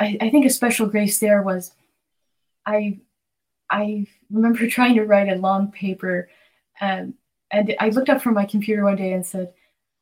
I, 0.00 0.18
I 0.20 0.30
think 0.30 0.46
a 0.46 0.50
special 0.50 0.88
grace 0.88 1.20
there 1.20 1.42
was 1.42 1.72
I 2.66 2.98
I 3.70 4.06
remember 4.30 4.66
trying 4.68 4.96
to 4.96 5.04
write 5.04 5.28
a 5.28 5.36
long 5.36 5.70
paper, 5.70 6.28
um, 6.80 7.14
and 7.52 7.74
I 7.78 7.90
looked 7.90 8.10
up 8.10 8.20
from 8.20 8.34
my 8.34 8.46
computer 8.46 8.84
one 8.84 8.96
day 8.96 9.12
and 9.12 9.24
said, 9.24 9.52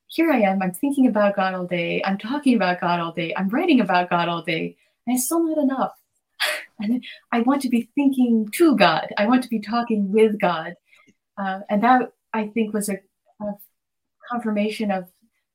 "Here 0.07 0.31
I 0.33 0.41
am. 0.41 0.63
I'm 0.63 0.73
thinking 0.73 1.07
about 1.07 1.37
God 1.37 1.53
all 1.55 1.67
day. 1.67 2.03
I'm 2.05 2.19
talking 2.19 2.57
about 2.57 2.81
God 2.81 2.99
all 2.99 3.13
day. 3.13 3.35
I'm 3.37 3.51
writing 3.51 3.81
about 3.81 4.09
God 4.11 4.29
all 4.29 4.43
day, 4.43 4.77
and 5.07 5.17
it's 5.17 5.27
still 5.27 5.45
not 5.45 5.59
enough. 5.59 5.93
and 6.81 7.05
I 7.31 7.41
want 7.41 7.61
to 7.63 7.69
be 7.69 7.91
thinking 7.95 8.49
to 8.55 8.77
God. 8.77 9.13
I 9.19 9.27
want 9.27 9.43
to 9.43 9.51
be 9.51 9.61
talking 9.61 10.11
with 10.13 10.41
God, 10.41 10.75
uh, 11.37 11.61
and 11.69 11.83
that 11.83 12.13
I 12.33 12.49
think 12.49 12.73
was 12.73 12.89
a, 12.89 12.99
a 13.41 13.53
confirmation 14.31 14.91
of 14.91 15.09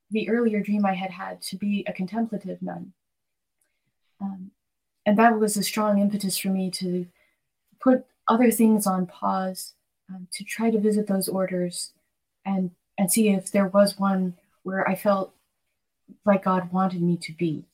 the 0.10 0.30
earlier 0.30 0.62
dream 0.62 0.86
I 0.86 0.94
had 0.94 1.12
had 1.12 1.42
to 1.44 1.58
be 1.58 1.84
a 1.88 1.94
contemplative 1.94 2.62
nun." 2.62 2.94
Um, 4.20 4.52
and 5.06 5.18
that 5.18 5.40
was 5.40 5.58
a 5.58 5.64
strong 5.64 6.00
impetus 6.00 6.38
for 6.38 6.50
me 6.50 6.70
to 6.72 7.08
put 7.80 8.06
other 8.28 8.52
things 8.52 8.86
on 8.86 9.08
pause 9.08 9.74
um, 10.10 10.28
to 10.34 10.44
try 10.44 10.70
to 10.70 10.80
visit 10.80 11.08
those 11.08 11.28
orders 11.28 11.92
and 12.46 12.72
and 12.98 13.12
see 13.12 13.30
if 13.30 13.52
there 13.52 13.68
was 13.68 13.98
one 13.98 14.36
where 14.64 14.88
I 14.88 14.96
felt 14.96 15.34
like 16.26 16.44
God 16.44 16.72
wanted 16.72 17.02
me 17.02 17.18
to 17.18 17.34
be. 17.34 17.66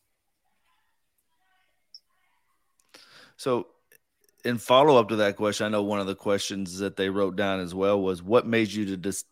So, 3.36 3.68
in 4.46 4.58
follow 4.58 4.98
up 4.98 5.10
to 5.10 5.18
that 5.18 5.36
question, 5.36 5.66
I 5.66 5.70
know 5.70 5.84
one 5.84 6.00
of 6.00 6.08
the 6.08 6.16
questions 6.16 6.80
that 6.80 6.96
they 6.96 7.10
wrote 7.10 7.36
down 7.36 7.60
as 7.60 7.76
well 7.76 8.02
was 8.02 8.24
what 8.24 8.48
made 8.48 8.72
you 8.72 8.86
to 8.86 8.98
dis- 8.98 9.26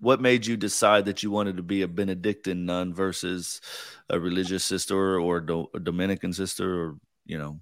what 0.00 0.20
made 0.20 0.46
you 0.46 0.56
decide 0.56 1.06
that 1.06 1.22
you 1.22 1.30
wanted 1.30 1.56
to 1.56 1.62
be 1.62 1.82
a 1.82 1.88
Benedictine 1.88 2.66
nun 2.66 2.94
versus 2.94 3.60
a 4.08 4.18
religious 4.18 4.64
sister 4.64 5.18
or 5.18 5.38
a, 5.38 5.46
Do- 5.46 5.70
a 5.74 5.80
Dominican 5.80 6.32
sister 6.32 6.82
or 6.82 6.94
you 7.26 7.38
know 7.38 7.60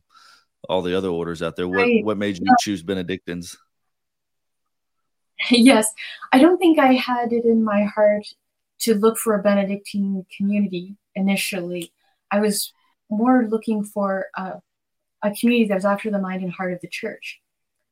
all 0.68 0.82
the 0.82 0.96
other 0.96 1.08
orders 1.08 1.42
out 1.42 1.56
there. 1.56 1.68
What 1.68 1.78
right. 1.78 2.04
what 2.04 2.18
made 2.18 2.38
you 2.38 2.54
choose 2.60 2.82
Benedictines? 2.82 3.56
Yes, 5.50 5.86
I 6.32 6.38
don't 6.38 6.56
think 6.56 6.78
I 6.78 6.94
had 6.94 7.30
it 7.30 7.44
in 7.44 7.62
my 7.62 7.84
heart 7.84 8.26
to 8.80 8.94
look 8.94 9.18
for 9.18 9.34
a 9.34 9.42
Benedictine 9.42 10.24
community 10.34 10.96
initially. 11.14 11.92
I 12.30 12.40
was 12.40 12.72
more 13.10 13.46
looking 13.46 13.84
for 13.84 14.26
a, 14.34 14.54
a 15.22 15.30
community 15.38 15.68
that 15.68 15.74
was 15.74 15.84
after 15.84 16.10
the 16.10 16.18
mind 16.18 16.42
and 16.42 16.50
heart 16.50 16.72
of 16.72 16.80
the 16.80 16.88
church, 16.88 17.38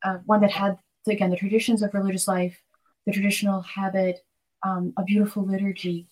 uh, 0.03 0.19
one 0.25 0.41
that 0.41 0.53
had 0.53 0.79
again 1.07 1.31
the 1.31 1.37
traditions 1.37 1.83
of 1.83 1.93
religious 1.93 2.27
life, 2.27 2.59
the 3.05 3.13
traditional 3.13 3.61
habit, 3.61 4.21
um, 4.65 4.93
a 4.97 5.05
beautiful 5.05 5.45
liturgy. 5.45 6.07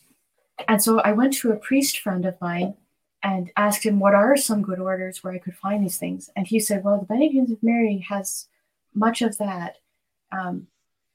And 0.69 0.81
so 0.83 1.01
I 1.01 1.12
went 1.12 1.33
to 1.35 1.51
a 1.51 1.57
priest 1.57 1.99
friend 1.99 2.25
of 2.25 2.41
mine 2.41 2.75
and 3.23 3.51
asked 3.57 3.85
him 3.85 3.99
what 3.99 4.15
are 4.15 4.37
some 4.37 4.62
good 4.62 4.79
orders 4.79 5.23
where 5.23 5.33
I 5.33 5.38
could 5.38 5.57
find 5.57 5.83
these 5.83 5.97
things. 5.97 6.31
And 6.37 6.47
he 6.47 6.61
said, 6.61 6.85
well, 6.85 6.99
the 6.99 7.07
Benedictines 7.07 7.51
of 7.51 7.62
Mary 7.62 8.05
has 8.09 8.49
much 8.95 9.23
of 9.23 9.38
that. 9.38 9.79
Um, 10.31 10.67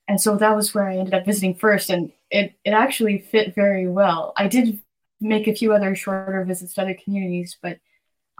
and 0.07 0.19
so 0.19 0.37
that 0.37 0.55
was 0.55 0.73
where 0.73 0.87
I 0.87 0.97
ended 0.97 1.13
up 1.13 1.25
visiting 1.25 1.53
first. 1.53 1.89
And 1.89 2.11
it, 2.31 2.53
it 2.63 2.71
actually 2.71 3.19
fit 3.19 3.55
very 3.55 3.87
well. 3.87 4.33
I 4.37 4.47
did 4.47 4.79
make 5.19 5.47
a 5.47 5.55
few 5.55 5.73
other 5.73 5.95
shorter 5.95 6.43
visits 6.45 6.73
to 6.73 6.81
other 6.81 6.97
communities, 7.03 7.57
but 7.61 7.79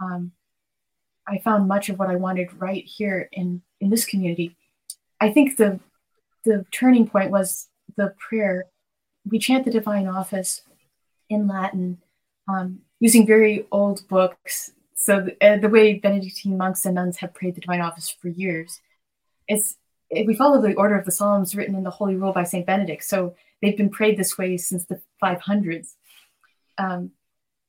um, 0.02 0.32
I 1.26 1.38
found 1.38 1.68
much 1.68 1.88
of 1.88 1.98
what 1.98 2.08
I 2.08 2.16
wanted 2.16 2.54
right 2.54 2.84
here 2.84 3.28
in, 3.32 3.62
in 3.80 3.90
this 3.90 4.06
community. 4.06 4.56
I 5.20 5.30
think 5.30 5.56
the, 5.56 5.78
the 6.44 6.64
turning 6.70 7.06
point 7.06 7.30
was 7.30 7.68
the 7.96 8.14
prayer. 8.18 8.66
We 9.28 9.38
chant 9.38 9.64
the 9.64 9.70
divine 9.70 10.06
office 10.06 10.62
in 11.28 11.46
Latin. 11.46 11.98
Um, 12.48 12.80
using 13.00 13.26
very 13.26 13.66
old 13.70 14.06
books. 14.08 14.72
So 14.94 15.28
uh, 15.40 15.58
the 15.58 15.68
way 15.68 15.94
Benedictine 15.94 16.56
monks 16.56 16.84
and 16.84 16.94
nuns 16.94 17.18
have 17.18 17.34
prayed 17.34 17.54
the 17.54 17.60
Divine 17.60 17.80
Office 17.80 18.10
for 18.10 18.28
years, 18.28 18.80
it's 19.46 19.76
it, 20.10 20.26
we 20.26 20.34
follow 20.34 20.60
the 20.60 20.74
order 20.74 20.98
of 20.98 21.04
the 21.04 21.12
Psalms 21.12 21.54
written 21.54 21.74
in 21.74 21.84
the 21.84 21.90
Holy 21.90 22.16
Rule 22.16 22.32
by 22.32 22.44
Saint 22.44 22.66
Benedict. 22.66 23.04
So 23.04 23.34
they've 23.60 23.76
been 23.76 23.90
prayed 23.90 24.16
this 24.16 24.36
way 24.36 24.56
since 24.56 24.86
the 24.86 25.00
500s, 25.22 25.94
um, 26.78 27.12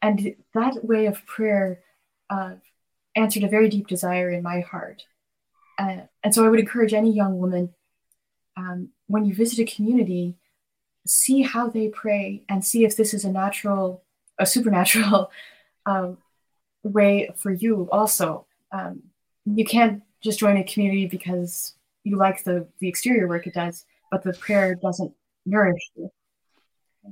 and 0.02 0.36
that 0.54 0.84
way 0.84 1.06
of 1.06 1.26
prayer 1.26 1.82
uh, 2.30 2.54
answered 3.16 3.44
a 3.44 3.50
very 3.50 3.70
deep 3.70 3.88
desire 3.88 4.32
in 4.32 4.42
my 4.42 4.62
heart. 4.62 5.04
Uh, 5.78 6.02
and 6.24 6.34
so 6.34 6.46
I 6.46 6.50
would 6.50 6.60
encourage 6.60 6.94
any 6.94 7.12
young 7.12 7.38
woman 7.38 7.74
um, 8.58 8.90
when 9.08 9.26
you 9.26 9.34
visit 9.34 9.60
a 9.60 9.76
community, 9.76 10.36
see 11.06 11.42
how 11.42 11.70
they 11.70 11.88
pray 11.90 12.44
and 12.50 12.64
see 12.64 12.84
if 12.86 12.96
this 12.96 13.14
is 13.14 13.26
a 13.26 13.32
natural 13.32 14.04
a 14.38 14.46
supernatural 14.46 15.32
um, 15.86 16.18
way 16.84 17.30
for 17.36 17.52
you 17.52 17.90
also. 17.92 18.46
Um, 18.72 19.04
you 19.46 19.66
can't 19.66 20.04
just 20.22 20.40
join 20.40 20.58
a 20.58 20.64
community 20.64 21.08
because 21.08 21.74
you 22.04 22.18
like 22.18 22.44
the, 22.44 22.68
the 22.80 22.88
exterior 22.88 23.28
work 23.28 23.48
it 23.48 23.54
does, 23.54 23.86
but 24.12 24.24
the 24.24 24.34
prayer 24.34 24.76
doesn't 24.76 25.14
nourish 25.46 25.82
you. 25.96 26.12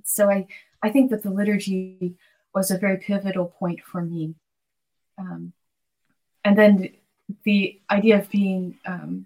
So 0.04 0.30
I, 0.30 0.47
I 0.82 0.89
think 0.89 1.12
that 1.12 1.23
the 1.23 1.30
liturgy 1.30 2.15
was 2.54 2.71
a 2.71 2.78
very 2.78 2.97
pivotal 2.97 3.45
point 3.45 3.82
for 3.82 4.02
me. 4.02 4.36
Um, 5.17 5.54
and 6.43 6.58
then 6.58 6.89
the 7.43 7.80
idea 7.89 8.19
of 8.19 8.30
being 8.30 8.78
um, 8.86 9.26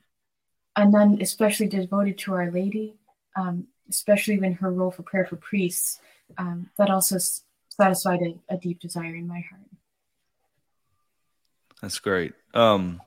a 0.75 0.85
nun, 0.87 1.19
especially 1.21 1.67
devoted 1.67 2.17
to 2.19 2.33
Our 2.33 2.51
Lady, 2.51 2.95
um, 3.35 3.67
especially 3.91 4.39
when 4.39 4.53
her 4.53 4.71
role 4.71 4.91
for 4.91 5.03
prayer 5.03 5.25
for 5.25 5.35
priests, 5.35 5.99
um, 6.37 6.69
that 6.77 6.89
also 6.89 7.17
satisfied 7.69 8.21
a, 8.21 8.53
a 8.55 8.57
deep 8.57 8.79
desire 8.79 9.15
in 9.15 9.27
my 9.27 9.43
heart. 9.49 9.61
That's 11.81 11.99
great. 11.99 12.33
Um, 12.53 13.01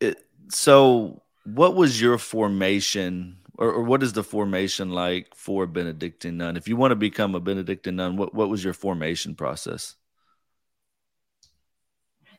it 0.00 0.24
so 0.48 1.22
what 1.44 1.74
was 1.74 2.00
your 2.00 2.18
formation 2.18 3.38
or, 3.58 3.72
or, 3.72 3.82
what 3.82 4.02
is 4.02 4.12
the 4.12 4.22
formation 4.22 4.90
like 4.90 5.34
for 5.34 5.64
a 5.64 5.66
benedictine 5.66 6.36
nun 6.36 6.56
if 6.56 6.68
you 6.68 6.76
want 6.76 6.90
to 6.90 6.96
become 6.96 7.34
a 7.34 7.40
benedictine 7.40 7.96
nun 7.96 8.16
what, 8.16 8.34
what 8.34 8.48
was 8.48 8.62
your 8.62 8.74
formation 8.74 9.34
process 9.34 9.94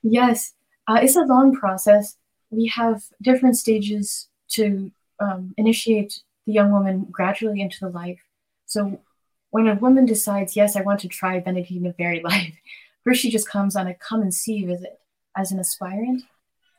yes 0.03 0.53
uh, 0.87 0.99
it's 1.01 1.15
a 1.15 1.21
long 1.21 1.55
process 1.55 2.17
we 2.49 2.67
have 2.67 3.01
different 3.21 3.57
stages 3.57 4.29
to 4.49 4.91
um, 5.19 5.53
initiate 5.57 6.21
the 6.45 6.53
young 6.53 6.71
woman 6.71 7.07
gradually 7.11 7.61
into 7.61 7.77
the 7.81 7.89
life 7.89 8.19
so 8.65 9.01
when 9.49 9.67
a 9.67 9.75
woman 9.75 10.05
decides 10.05 10.55
yes 10.55 10.75
i 10.75 10.81
want 10.81 10.99
to 10.99 11.07
try 11.07 11.39
benedictine 11.39 11.93
married 11.97 12.23
life 12.23 12.53
first 13.03 13.21
she 13.21 13.31
just 13.31 13.49
comes 13.49 13.75
on 13.75 13.87
a 13.87 13.93
come 13.93 14.21
and 14.21 14.33
see 14.33 14.63
visit 14.65 14.99
as 15.35 15.51
an 15.51 15.59
aspirant 15.59 16.23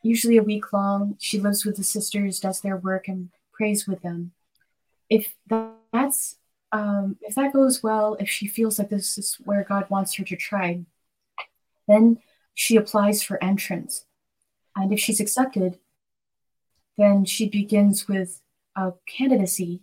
usually 0.02 0.36
a 0.36 0.42
week 0.42 0.72
long. 0.72 1.16
She 1.18 1.38
lives 1.40 1.64
with 1.64 1.76
the 1.76 1.84
sisters, 1.84 2.40
does 2.40 2.60
their 2.60 2.76
work, 2.76 3.08
and 3.08 3.30
prays 3.52 3.86
with 3.86 4.02
them. 4.02 4.32
If 5.08 5.34
that's 5.92 6.36
um, 6.70 7.16
if 7.22 7.34
that 7.34 7.52
goes 7.52 7.82
well, 7.82 8.16
if 8.20 8.28
she 8.28 8.46
feels 8.46 8.78
like 8.78 8.90
this 8.90 9.16
is 9.16 9.36
where 9.44 9.64
God 9.64 9.88
wants 9.88 10.14
her 10.14 10.24
to 10.24 10.36
try, 10.36 10.84
then 11.86 12.18
she 12.54 12.76
applies 12.76 13.22
for 13.22 13.42
entrance. 13.42 14.04
And 14.76 14.92
if 14.92 15.00
she's 15.00 15.20
accepted, 15.20 15.78
then 16.98 17.24
she 17.24 17.48
begins 17.48 18.06
with 18.06 18.42
a 18.76 18.92
candidacy 19.06 19.80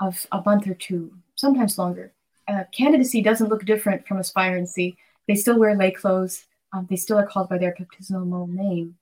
of 0.00 0.26
a 0.30 0.42
month 0.44 0.68
or 0.68 0.74
two, 0.74 1.12
sometimes 1.34 1.78
longer. 1.78 2.12
Uh, 2.46 2.64
candidacy 2.72 3.20
doesn't 3.20 3.48
look 3.48 3.64
different 3.64 4.06
from 4.06 4.18
aspirancy. 4.18 4.96
They 5.26 5.34
still 5.34 5.58
wear 5.58 5.74
lay 5.74 5.90
clothes. 5.90 6.44
Um, 6.72 6.86
they 6.88 6.96
still 6.96 7.18
are 7.18 7.26
called 7.26 7.48
by 7.48 7.58
their 7.58 7.74
baptismal 7.76 8.46
name 8.46 8.96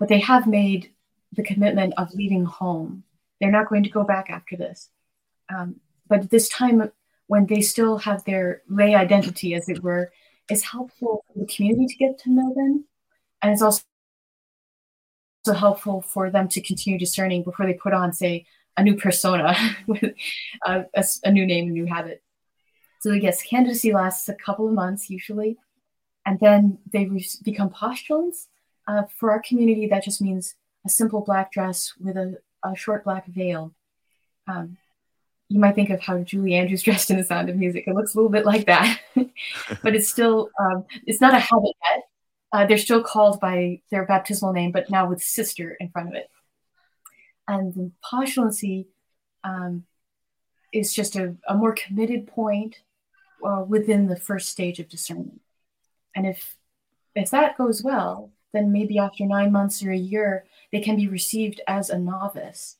but 0.00 0.08
they 0.08 0.18
have 0.18 0.48
made 0.48 0.90
the 1.32 1.44
commitment 1.44 1.94
of 1.96 2.12
leaving 2.14 2.44
home. 2.44 3.04
They're 3.38 3.52
not 3.52 3.68
going 3.68 3.84
to 3.84 3.90
go 3.90 4.02
back 4.02 4.30
after 4.30 4.56
this. 4.56 4.88
Um, 5.54 5.76
but 6.08 6.30
this 6.30 6.48
time, 6.48 6.90
when 7.28 7.46
they 7.46 7.60
still 7.60 7.98
have 7.98 8.24
their 8.24 8.62
lay 8.68 8.94
identity, 8.94 9.54
as 9.54 9.68
it 9.68 9.82
were, 9.82 10.10
is 10.50 10.64
helpful 10.64 11.24
for 11.28 11.38
the 11.38 11.46
community 11.46 11.86
to 11.86 11.94
get 11.94 12.18
to 12.20 12.30
know 12.30 12.52
them. 12.54 12.86
And 13.42 13.52
it's 13.52 13.62
also 13.62 13.82
also 15.46 15.58
helpful 15.58 16.02
for 16.02 16.30
them 16.30 16.48
to 16.48 16.60
continue 16.60 16.98
discerning 16.98 17.42
before 17.42 17.66
they 17.66 17.74
put 17.74 17.92
on, 17.92 18.12
say, 18.12 18.46
a 18.76 18.82
new 18.82 18.96
persona 18.96 19.56
with 19.86 20.02
a, 20.66 20.84
a, 20.94 21.04
a, 21.24 21.30
new 21.30 21.46
name, 21.46 21.68
a 21.68 21.72
new 21.72 21.86
habit. 21.86 22.22
So, 23.00 23.12
yes, 23.12 23.42
candidacy 23.42 23.92
lasts 23.92 24.28
a 24.28 24.34
couple 24.34 24.68
of 24.68 24.74
months 24.74 25.08
usually, 25.08 25.56
and 26.26 26.38
then 26.40 26.78
they 26.92 27.06
re- 27.06 27.26
become 27.42 27.70
postulants, 27.70 28.48
uh, 28.86 29.02
for 29.16 29.30
our 29.30 29.40
community, 29.40 29.86
that 29.86 30.04
just 30.04 30.20
means 30.20 30.54
a 30.84 30.88
simple 30.88 31.20
black 31.20 31.52
dress 31.52 31.92
with 32.00 32.16
a, 32.16 32.38
a 32.64 32.74
short 32.74 33.04
black 33.04 33.26
veil. 33.26 33.72
Um, 34.48 34.78
you 35.48 35.60
might 35.60 35.74
think 35.74 35.90
of 35.90 36.00
how 36.00 36.18
Julie 36.18 36.54
Andrews 36.54 36.82
dressed 36.84 37.10
in 37.10 37.16
The 37.16 37.24
Sound 37.24 37.48
of 37.48 37.56
Music. 37.56 37.84
It 37.86 37.94
looks 37.94 38.14
a 38.14 38.18
little 38.18 38.30
bit 38.30 38.44
like 38.44 38.66
that, 38.66 39.00
but 39.14 39.94
it's 39.94 40.08
still 40.08 40.50
um, 40.58 40.84
it's 41.06 41.20
not 41.20 41.34
a 41.34 41.38
habit 41.38 41.76
yet. 41.90 42.02
Uh, 42.52 42.66
they're 42.66 42.78
still 42.78 43.02
called 43.02 43.40
by 43.40 43.80
their 43.90 44.04
baptismal 44.04 44.52
name, 44.52 44.72
but 44.72 44.90
now 44.90 45.08
with 45.08 45.22
sister 45.22 45.76
in 45.78 45.88
front 45.90 46.08
of 46.08 46.14
it. 46.14 46.28
And 47.46 47.72
the 47.74 47.90
postulancy 48.04 48.86
um, 49.44 49.84
is 50.72 50.92
just 50.92 51.16
a, 51.16 51.34
a, 51.48 51.54
more 51.54 51.74
committed 51.74 52.26
point 52.26 52.80
uh, 53.44 53.64
within 53.66 54.06
the 54.06 54.16
first 54.16 54.48
stage 54.48 54.78
of 54.78 54.88
discernment. 54.88 55.40
And 56.14 56.26
if 56.26 56.56
if 57.14 57.30
that 57.30 57.58
goes 57.58 57.82
well, 57.82 58.30
then 58.52 58.72
maybe 58.72 58.98
after 58.98 59.24
nine 59.24 59.52
months 59.52 59.82
or 59.82 59.90
a 59.90 59.96
year, 59.96 60.44
they 60.72 60.80
can 60.80 60.96
be 60.96 61.08
received 61.08 61.60
as 61.66 61.90
a 61.90 61.98
novice. 61.98 62.76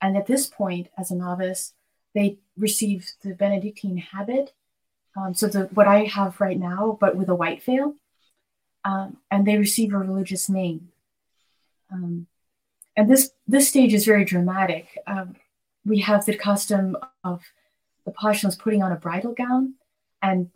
And 0.00 0.16
at 0.16 0.26
this 0.26 0.46
point, 0.46 0.88
as 0.98 1.10
a 1.10 1.16
novice, 1.16 1.72
they 2.14 2.38
receive 2.56 3.10
the 3.22 3.34
Benedictine 3.34 3.98
habit. 3.98 4.52
Um, 5.16 5.34
so 5.34 5.46
the, 5.46 5.64
what 5.74 5.88
I 5.88 6.04
have 6.04 6.40
right 6.40 6.58
now, 6.58 6.98
but 7.00 7.16
with 7.16 7.28
a 7.28 7.34
white 7.34 7.62
veil, 7.62 7.94
um, 8.84 9.18
and 9.30 9.46
they 9.46 9.56
receive 9.56 9.92
a 9.92 9.98
religious 9.98 10.48
name. 10.48 10.88
Um, 11.92 12.26
and 12.96 13.10
this 13.10 13.30
this 13.46 13.68
stage 13.68 13.94
is 13.94 14.04
very 14.04 14.24
dramatic. 14.24 14.98
Um, 15.06 15.36
we 15.84 16.00
have 16.00 16.24
the 16.24 16.36
custom 16.36 16.96
of 17.24 17.42
the 18.04 18.12
postulants 18.12 18.56
putting 18.56 18.82
on 18.82 18.92
a 18.92 18.96
bridal 18.96 19.32
gown 19.32 19.74
and 20.20 20.50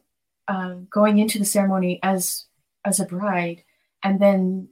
uh, 0.48 0.74
going 0.90 1.18
into 1.18 1.38
the 1.38 1.44
ceremony 1.44 1.98
as 2.02 2.46
as 2.84 3.00
a 3.00 3.04
bride 3.04 3.64
and 4.02 4.20
then 4.20 4.68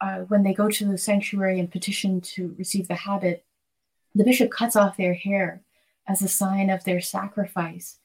uh, 0.00 0.20
when 0.28 0.42
they 0.42 0.54
go 0.54 0.70
to 0.70 0.84
the 0.86 0.96
sanctuary 0.96 1.60
and 1.60 1.70
petition 1.70 2.20
to 2.22 2.54
receive 2.58 2.88
the 2.88 2.94
habit, 2.94 3.44
the 4.14 4.24
bishop 4.24 4.50
cuts 4.50 4.76
off 4.76 4.96
their 4.96 5.14
hair 5.14 5.62
as 6.08 6.22
a 6.22 6.28
sign 6.28 6.70
of 6.70 6.84
their 6.84 7.00
sacrifice. 7.00 7.98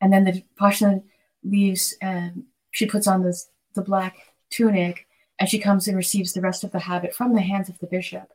And 0.00 0.12
then 0.12 0.24
the 0.24 0.44
postulant 0.56 1.04
leaves 1.42 1.94
and 2.00 2.44
she 2.70 2.86
puts 2.86 3.06
on 3.06 3.22
this, 3.22 3.48
the 3.74 3.82
black 3.82 4.16
tunic 4.50 5.06
and 5.38 5.48
she 5.48 5.58
comes 5.58 5.88
and 5.88 5.96
receives 5.96 6.32
the 6.32 6.40
rest 6.40 6.64
of 6.64 6.72
the 6.72 6.78
habit 6.78 7.14
from 7.14 7.34
the 7.34 7.40
hands 7.40 7.68
of 7.68 7.78
the 7.78 7.86
bishop. 7.86 8.30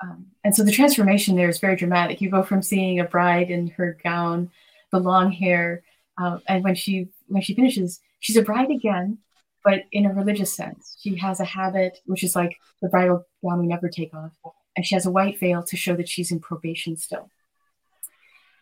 Um, 0.00 0.26
and 0.44 0.54
so 0.54 0.62
the 0.62 0.72
transformation 0.72 1.36
there 1.36 1.48
is 1.48 1.58
very 1.58 1.76
dramatic. 1.76 2.20
You 2.20 2.30
go 2.30 2.42
from 2.42 2.62
seeing 2.62 3.00
a 3.00 3.04
bride 3.04 3.50
in 3.50 3.68
her 3.68 3.98
gown, 4.02 4.50
the 4.90 5.00
long 5.00 5.32
hair, 5.32 5.82
uh, 6.16 6.38
and 6.46 6.64
when 6.64 6.74
she 6.74 7.08
when 7.26 7.42
she 7.42 7.54
finishes, 7.54 8.00
she's 8.20 8.36
a 8.36 8.42
bride 8.42 8.70
again, 8.70 9.18
but 9.64 9.84
in 9.92 10.06
a 10.06 10.12
religious 10.12 10.52
sense. 10.52 10.96
She 11.00 11.16
has 11.16 11.40
a 11.40 11.44
habit, 11.44 11.98
which 12.06 12.22
is 12.22 12.34
like 12.36 12.56
the 12.80 12.88
bridal 12.88 13.26
gown 13.42 13.60
we 13.60 13.66
never 13.66 13.88
take 13.88 14.14
off, 14.14 14.32
and 14.76 14.86
she 14.86 14.94
has 14.94 15.06
a 15.06 15.10
white 15.10 15.38
veil 15.38 15.62
to 15.64 15.76
show 15.76 15.96
that 15.96 16.08
she's 16.08 16.30
in 16.30 16.40
probation 16.40 16.96
still. 16.96 17.28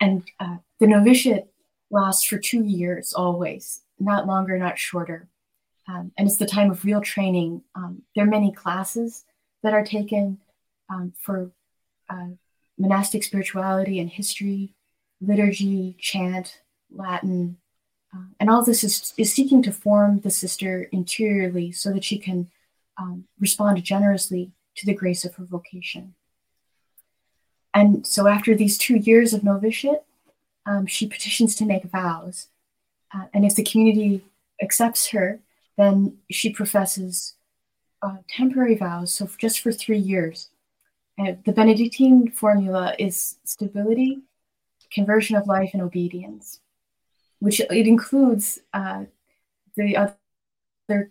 And 0.01 0.25
uh, 0.41 0.57
the 0.81 0.87
novitiate 0.87 1.47
lasts 1.91 2.27
for 2.27 2.39
two 2.39 2.65
years 2.65 3.13
always, 3.13 3.83
not 3.99 4.27
longer, 4.27 4.59
not 4.59 4.79
shorter. 4.79 5.29
Um, 5.89 6.13
and 6.17 6.27
it's 6.27 6.39
the 6.39 6.47
time 6.47 6.71
of 6.71 6.85
real 6.85 7.01
training. 7.01 7.63
Um, 7.75 8.03
there 8.15 8.25
are 8.25 8.29
many 8.29 8.53
classes 8.53 9.25
that 9.63 9.73
are 9.73 9.85
taken 9.85 10.39
um, 10.91 11.13
for 11.21 11.51
uh, 12.11 12.29
monastic 12.79 13.23
spirituality 13.25 14.01
and 14.01 14.11
history, 14.11 14.75
liturgy, 15.21 15.97
chant, 15.99 16.61
Latin, 16.91 17.57
uh, 18.15 18.25
and 18.39 18.51
all 18.51 18.65
this 18.65 18.85
is, 18.85 19.13
is 19.17 19.33
seeking 19.33 19.63
to 19.63 19.73
form 19.73 20.21
the 20.21 20.31
sister 20.31 20.89
interiorly 20.93 21.73
so 21.73 21.93
that 21.93 22.05
she 22.05 22.19
can 22.19 22.49
um, 22.99 23.25
respond 23.39 23.83
generously 23.83 24.53
to 24.77 24.87
the 24.87 24.95
grace 24.95 25.25
of 25.25 25.35
her 25.35 25.45
vocation. 25.45 26.15
And 27.75 28.07
so, 28.07 28.27
after 28.27 28.55
these 28.55 28.79
two 28.79 28.97
years 28.97 29.35
of 29.35 29.45
novitiate, 29.45 30.03
um, 30.65 30.87
she 30.87 31.07
petitions 31.07 31.55
to 31.57 31.67
make 31.67 31.85
vows. 31.85 32.49
Uh, 33.15 33.27
and 33.35 33.45
if 33.45 33.55
the 33.55 33.63
community 33.63 34.23
accepts 34.63 35.09
her, 35.09 35.41
then 35.77 36.19
she 36.31 36.51
professes 36.51 37.35
uh, 38.03 38.17
temporary 38.29 38.77
vows, 38.77 39.13
so 39.15 39.29
just 39.39 39.61
for 39.61 39.73
three 39.73 39.99
years. 39.99 40.51
Uh, 41.19 41.33
the 41.45 41.53
Benedictine 41.53 42.31
formula 42.31 42.95
is 42.99 43.37
stability, 43.45 44.21
conversion 44.93 45.37
of 45.37 45.47
life, 45.47 45.71
and 45.73 45.83
obedience 45.83 46.61
which 47.39 47.61
it 47.61 47.87
includes 47.87 48.61
uh, 48.73 49.05
the 49.77 49.97
other 49.97 51.11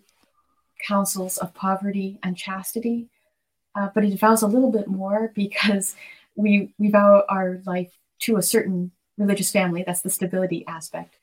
counsels 0.86 1.38
of 1.38 1.54
poverty 1.54 2.18
and 2.22 2.36
chastity, 2.36 3.08
uh, 3.74 3.88
but 3.94 4.04
it 4.04 4.18
vows 4.18 4.42
a 4.42 4.46
little 4.46 4.70
bit 4.70 4.88
more 4.88 5.32
because 5.34 5.96
we 6.34 6.72
we 6.78 6.90
vow 6.90 7.24
our 7.28 7.60
life 7.64 7.96
to 8.18 8.36
a 8.36 8.42
certain 8.42 8.90
religious 9.16 9.50
family. 9.50 9.82
That's 9.86 10.02
the 10.02 10.10
stability 10.10 10.64
aspect, 10.66 11.14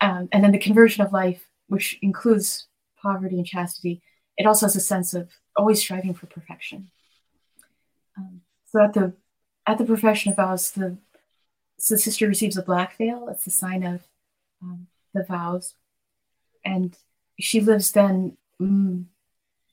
um, 0.00 0.28
and 0.32 0.42
then 0.42 0.52
the 0.52 0.58
conversion 0.58 1.04
of 1.04 1.12
life, 1.12 1.48
which 1.68 1.98
includes 2.02 2.66
poverty 3.02 3.36
and 3.36 3.46
chastity. 3.46 4.02
It 4.36 4.46
also 4.46 4.66
has 4.66 4.76
a 4.76 4.80
sense 4.80 5.14
of 5.14 5.30
always 5.56 5.80
striving 5.80 6.14
for 6.14 6.26
perfection. 6.26 6.90
Um, 8.16 8.42
so 8.66 8.82
at 8.82 8.94
the 8.94 9.14
at 9.66 9.78
the 9.78 9.84
profession 9.84 10.30
of 10.30 10.36
vows, 10.36 10.70
the 10.70 10.98
the 11.88 11.98
sister 11.98 12.28
receives 12.28 12.56
a 12.56 12.62
black 12.62 12.96
veil. 12.96 13.28
It's 13.28 13.46
a 13.46 13.50
sign 13.50 13.82
of 13.82 14.02
um, 14.62 14.86
the 15.14 15.24
vows, 15.24 15.74
and 16.64 16.96
she 17.38 17.60
lives 17.60 17.92
then 17.92 18.36
mm, 18.60 19.04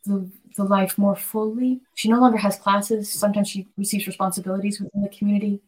the, 0.05 0.29
the 0.55 0.63
life 0.63 0.97
more 0.97 1.15
fully. 1.15 1.81
She 1.95 2.09
no 2.09 2.19
longer 2.19 2.37
has 2.37 2.57
classes. 2.57 3.11
Sometimes 3.11 3.49
she 3.49 3.67
receives 3.77 4.07
responsibilities 4.07 4.79
within 4.79 5.01
the 5.01 5.09
community, 5.09 5.61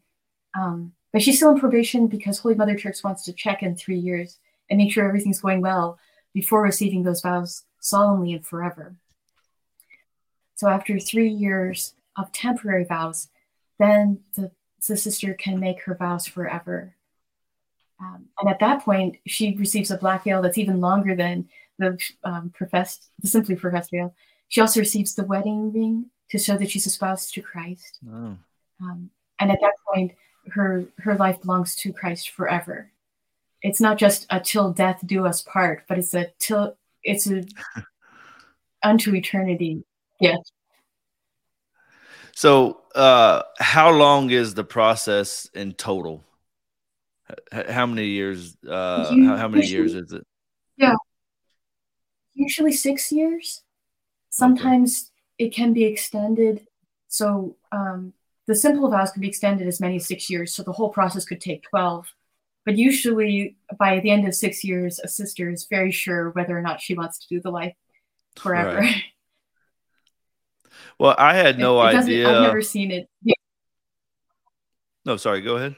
um, 0.58 0.94
but 1.14 1.22
she's 1.22 1.38
still 1.38 1.52
in 1.52 1.60
probation 1.60 2.08
because 2.08 2.40
Holy 2.40 2.56
Mother 2.56 2.76
Church 2.76 3.04
wants 3.04 3.24
to 3.26 3.34
check 3.34 3.62
in 3.62 3.76
three 3.76 4.00
years 4.00 4.40
and 4.70 4.78
make 4.78 4.92
sure 4.92 5.08
everything's 5.08 5.42
going 5.42 5.62
well 5.62 6.00
before 6.34 6.62
receiving 6.62 7.04
those 7.04 7.22
vows 7.22 7.64
solemnly 7.80 8.34
and 8.34 8.46
forever. 8.46 8.96
So 10.56 10.70
after 10.70 11.00
three 11.00 11.30
years 11.30 11.96
of 12.18 12.32
temporary 12.32 12.84
vows, 12.84 13.30
then 13.80 14.20
the, 14.36 14.52
the 14.88 14.98
sister 14.98 15.34
can 15.34 15.60
make 15.60 15.84
her 15.84 15.96
vows 15.96 16.28
forever 16.28 16.96
um, 18.02 18.26
and 18.40 18.50
at 18.50 18.60
that 18.60 18.84
point, 18.84 19.18
she 19.28 19.56
receives 19.56 19.92
a 19.92 19.98
black 19.98 20.24
veil 20.24 20.42
that's 20.42 20.58
even 20.58 20.82
longer 20.82 21.16
than 21.16 21.48
the 21.78 22.00
um, 22.24 22.50
professed, 22.50 23.10
the 23.20 23.28
simply 23.28 23.56
professed 23.56 23.92
veil. 23.92 24.14
She 24.48 24.60
also 24.60 24.80
receives 24.80 25.14
the 25.14 25.24
wedding 25.24 25.72
ring 25.72 26.08
to 26.32 26.40
show 26.40 26.58
that 26.58 26.72
she's 26.72 26.88
espoused 26.88 27.34
to 27.34 27.42
Christ. 27.42 28.00
Oh. 28.08 28.38
Um, 28.82 29.10
and 29.40 29.52
at 29.52 29.60
that 29.62 29.76
point, 29.94 30.14
her 30.50 30.86
her 30.98 31.16
life 31.16 31.42
belongs 31.42 31.76
to 31.76 31.94
Christ 31.94 32.32
forever. 32.32 32.92
It's 33.62 33.80
not 33.80 33.98
just 33.98 34.26
a 34.30 34.40
till 34.40 34.72
death 34.72 35.02
do 35.06 35.26
us 35.26 35.42
part, 35.44 35.84
but 35.88 35.98
it's 35.98 36.14
a 36.14 36.28
till 36.40 36.78
it's 37.04 37.30
a 37.30 37.44
unto 38.84 39.14
eternity 39.16 39.84
Yeah. 40.20 40.38
So, 42.34 42.82
uh, 42.96 43.44
how 43.60 43.92
long 43.92 44.30
is 44.30 44.54
the 44.54 44.64
process 44.64 45.50
in 45.54 45.74
total? 45.74 46.24
H- 47.54 47.68
how 47.68 47.86
many 47.86 48.08
years? 48.08 48.58
Uh, 48.68 49.10
how, 49.26 49.36
how, 49.36 49.48
many 49.48 49.68
years 49.68 49.94
is 49.94 50.14
it? 50.14 50.26
Yeah, 50.78 50.96
usually 52.34 52.72
six 52.72 53.12
years. 53.12 53.62
Sometimes 54.30 55.12
okay. 55.40 55.48
it 55.48 55.54
can 55.54 55.74
be 55.74 55.84
extended. 55.84 56.66
So 57.08 57.58
um, 57.72 58.14
the 58.48 58.56
simple 58.56 58.90
vows 58.90 59.12
could 59.12 59.22
be 59.22 59.28
extended 59.28 59.68
as 59.68 59.80
many 59.80 59.98
as 59.98 60.08
six 60.08 60.30
years. 60.30 60.54
So 60.54 60.64
the 60.64 60.72
whole 60.72 60.90
process 60.90 61.26
could 61.26 61.42
take 61.42 61.64
twelve. 61.64 62.08
But 62.66 62.78
usually, 62.78 63.58
by 63.80 64.00
the 64.00 64.12
end 64.12 64.28
of 64.28 64.36
six 64.36 64.64
years, 64.64 65.00
a 65.00 65.08
sister 65.08 65.50
is 65.50 65.66
very 65.70 65.92
sure 65.92 66.30
whether 66.30 66.58
or 66.58 66.62
not 66.62 66.80
she 66.80 66.94
wants 66.94 67.20
to 67.20 67.28
do 67.28 67.42
the 67.42 67.50
life 67.50 67.76
forever. 68.36 68.80
Right. 68.80 69.04
Well, 71.00 71.16
I 71.18 71.34
had 71.34 71.58
no 71.58 71.82
it, 71.82 71.96
it 71.96 71.98
idea. 71.98 72.30
I've 72.30 72.44
never 72.44 72.62
seen 72.62 72.92
it. 72.92 73.10
Yeah. 73.24 73.34
No, 75.04 75.18
sorry. 75.18 75.42
Go 75.42 75.56
ahead. 75.56 75.76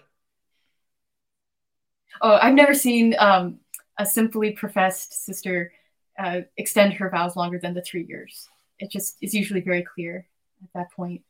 Oh, 2.22 2.38
I've 2.42 2.54
never 2.54 2.74
seen 2.74 3.16
um, 3.18 3.60
a 3.98 4.06
simply 4.06 4.52
professed 4.52 5.26
sister 5.26 5.72
uh, 6.20 6.42
extend 6.58 6.94
her 6.96 7.10
vows 7.10 7.36
longer 7.36 7.60
than 7.60 7.74
the 7.74 7.82
three 7.82 8.06
years. 8.06 8.48
It 8.80 8.92
just 8.92 9.18
is 9.22 9.34
usually 9.34 9.62
very 9.62 9.84
clear 9.84 10.28
at 10.62 10.70
that 10.74 10.92
point. 10.92 11.22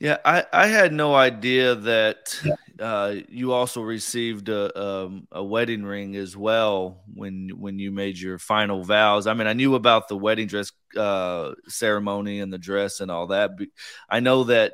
Yeah, 0.00 0.16
I, 0.24 0.44
I 0.52 0.66
had 0.66 0.92
no 0.94 1.14
idea 1.14 1.74
that 1.74 2.34
uh, 2.80 3.16
you 3.28 3.52
also 3.52 3.82
received 3.82 4.48
a, 4.48 4.80
um, 4.80 5.28
a 5.30 5.44
wedding 5.44 5.82
ring 5.84 6.16
as 6.16 6.34
well 6.34 7.02
when 7.14 7.50
when 7.58 7.78
you 7.78 7.90
made 7.90 8.18
your 8.18 8.38
final 8.38 8.82
vows. 8.82 9.26
I 9.26 9.34
mean, 9.34 9.46
I 9.46 9.52
knew 9.52 9.74
about 9.74 10.08
the 10.08 10.16
wedding 10.16 10.46
dress 10.46 10.72
uh, 10.96 11.52
ceremony 11.68 12.40
and 12.40 12.50
the 12.50 12.58
dress 12.58 13.00
and 13.00 13.10
all 13.10 13.26
that. 13.26 13.58
But 13.58 13.68
I 14.08 14.20
know 14.20 14.44
that 14.44 14.72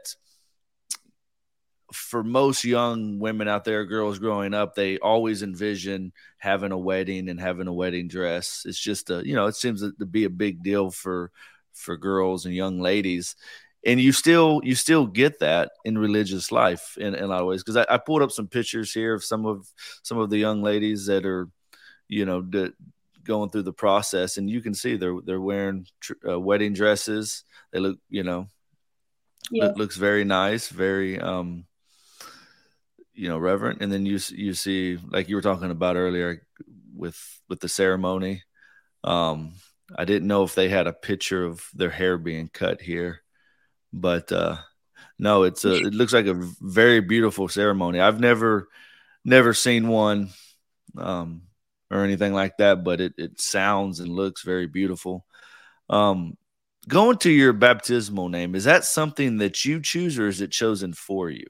for 1.92 2.24
most 2.24 2.64
young 2.64 3.18
women 3.20 3.46
out 3.48 3.64
there, 3.64 3.84
girls 3.84 4.18
growing 4.18 4.54
up, 4.54 4.74
they 4.74 4.98
always 4.98 5.42
envision 5.42 6.12
having 6.38 6.72
a 6.72 6.78
wedding 6.78 7.28
and 7.28 7.40
having 7.40 7.68
a 7.68 7.72
wedding 7.72 8.08
dress. 8.08 8.62
It's 8.66 8.78
just 8.80 9.10
a 9.10 9.22
you 9.24 9.34
know, 9.34 9.46
it 9.46 9.54
seems 9.54 9.82
to 9.82 10.06
be 10.06 10.24
a 10.24 10.30
big 10.30 10.62
deal 10.62 10.90
for 10.90 11.30
for 11.74 11.96
girls 11.96 12.46
and 12.46 12.54
young 12.54 12.80
ladies 12.80 13.36
and 13.84 14.00
you 14.00 14.12
still 14.12 14.60
you 14.64 14.74
still 14.74 15.06
get 15.06 15.38
that 15.40 15.70
in 15.84 15.96
religious 15.96 16.50
life 16.50 16.96
in, 16.98 17.14
in 17.14 17.24
a 17.24 17.26
lot 17.28 17.40
of 17.40 17.46
ways. 17.46 17.62
Because 17.62 17.76
I, 17.76 17.94
I, 17.94 17.98
pulled 17.98 18.22
up 18.22 18.32
some 18.32 18.48
pictures 18.48 18.92
here 18.92 19.14
of 19.14 19.24
some 19.24 19.46
of 19.46 19.66
some 20.02 20.18
of 20.18 20.28
the 20.28 20.38
young 20.38 20.62
ladies 20.62 21.06
that 21.06 21.24
are 21.24 21.48
you 22.08 22.24
know 22.24 22.42
d- 22.42 22.72
going 23.22 23.50
through 23.50 23.62
the 23.62 23.72
process. 23.72 24.38
And 24.38 24.50
you 24.50 24.60
can 24.60 24.74
see 24.74 24.96
they're 24.96 25.20
they're 25.24 25.40
wearing 25.40 25.86
tr- 26.00 26.28
uh, 26.28 26.40
wedding 26.40 26.72
dresses. 26.72 27.44
They 27.72 27.78
look 27.78 27.98
you 28.10 28.24
know 28.24 28.48
yeah. 29.50 29.66
Look, 29.66 29.76
looks 29.76 29.96
very 29.96 30.24
nice 30.24 30.68
very 30.68 31.20
um 31.20 31.66
you 33.14 33.28
know 33.28 33.38
reverent. 33.38 33.82
And 33.82 33.92
then 33.92 34.04
you 34.04 34.18
you 34.30 34.54
see 34.54 34.98
like 35.08 35.28
you 35.28 35.36
were 35.36 35.42
talking 35.42 35.70
about 35.70 35.96
earlier 35.96 36.44
with 36.94 37.40
with 37.48 37.60
the 37.60 37.68
ceremony 37.68 38.42
um 39.04 39.52
I 39.96 40.04
didn't 40.04 40.26
know 40.26 40.42
if 40.42 40.56
they 40.56 40.68
had 40.68 40.88
a 40.88 40.92
picture 40.92 41.44
of 41.44 41.64
their 41.72 41.90
hair 41.90 42.18
being 42.18 42.48
cut 42.48 42.80
here 42.80 43.22
but 44.00 44.30
uh, 44.30 44.56
no, 45.18 45.44
it's 45.44 45.64
a 45.64 45.74
it 45.74 45.94
looks 45.94 46.12
like 46.12 46.26
a 46.26 46.34
very 46.60 47.00
beautiful 47.00 47.48
ceremony. 47.48 48.00
I've 48.00 48.20
never 48.20 48.68
never 49.24 49.54
seen 49.54 49.88
one 49.88 50.30
um, 50.96 51.42
or 51.90 52.04
anything 52.04 52.32
like 52.32 52.58
that, 52.58 52.84
but 52.84 53.00
it 53.00 53.14
it 53.16 53.40
sounds 53.40 54.00
and 54.00 54.10
looks 54.10 54.42
very 54.42 54.66
beautiful. 54.66 55.24
Um, 55.88 56.36
going 56.88 57.16
to 57.18 57.30
your 57.30 57.52
baptismal 57.52 58.28
name 58.28 58.54
is 58.54 58.64
that 58.64 58.84
something 58.84 59.38
that 59.38 59.64
you 59.64 59.80
choose 59.80 60.18
or 60.18 60.28
is 60.28 60.40
it 60.40 60.50
chosen 60.50 60.92
for 60.92 61.30
you? 61.30 61.46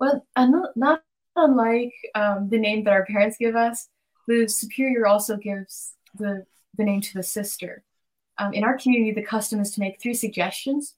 Well, 0.00 0.26
not, 0.36 0.76
not 0.76 1.02
unlike 1.36 1.92
um, 2.14 2.48
the 2.50 2.58
name 2.58 2.84
that 2.84 2.92
our 2.92 3.06
parents 3.06 3.36
give 3.38 3.54
us, 3.54 3.88
the 4.26 4.48
superior 4.48 5.06
also 5.06 5.36
gives 5.36 5.92
the 6.14 6.46
the 6.76 6.84
name 6.84 7.00
to 7.00 7.14
the 7.14 7.22
sister 7.22 7.84
um, 8.38 8.52
in 8.52 8.64
our 8.64 8.76
community, 8.78 9.12
the 9.12 9.26
custom 9.26 9.60
is 9.60 9.70
to 9.72 9.80
make 9.80 10.00
three 10.00 10.14
suggestions. 10.14 10.94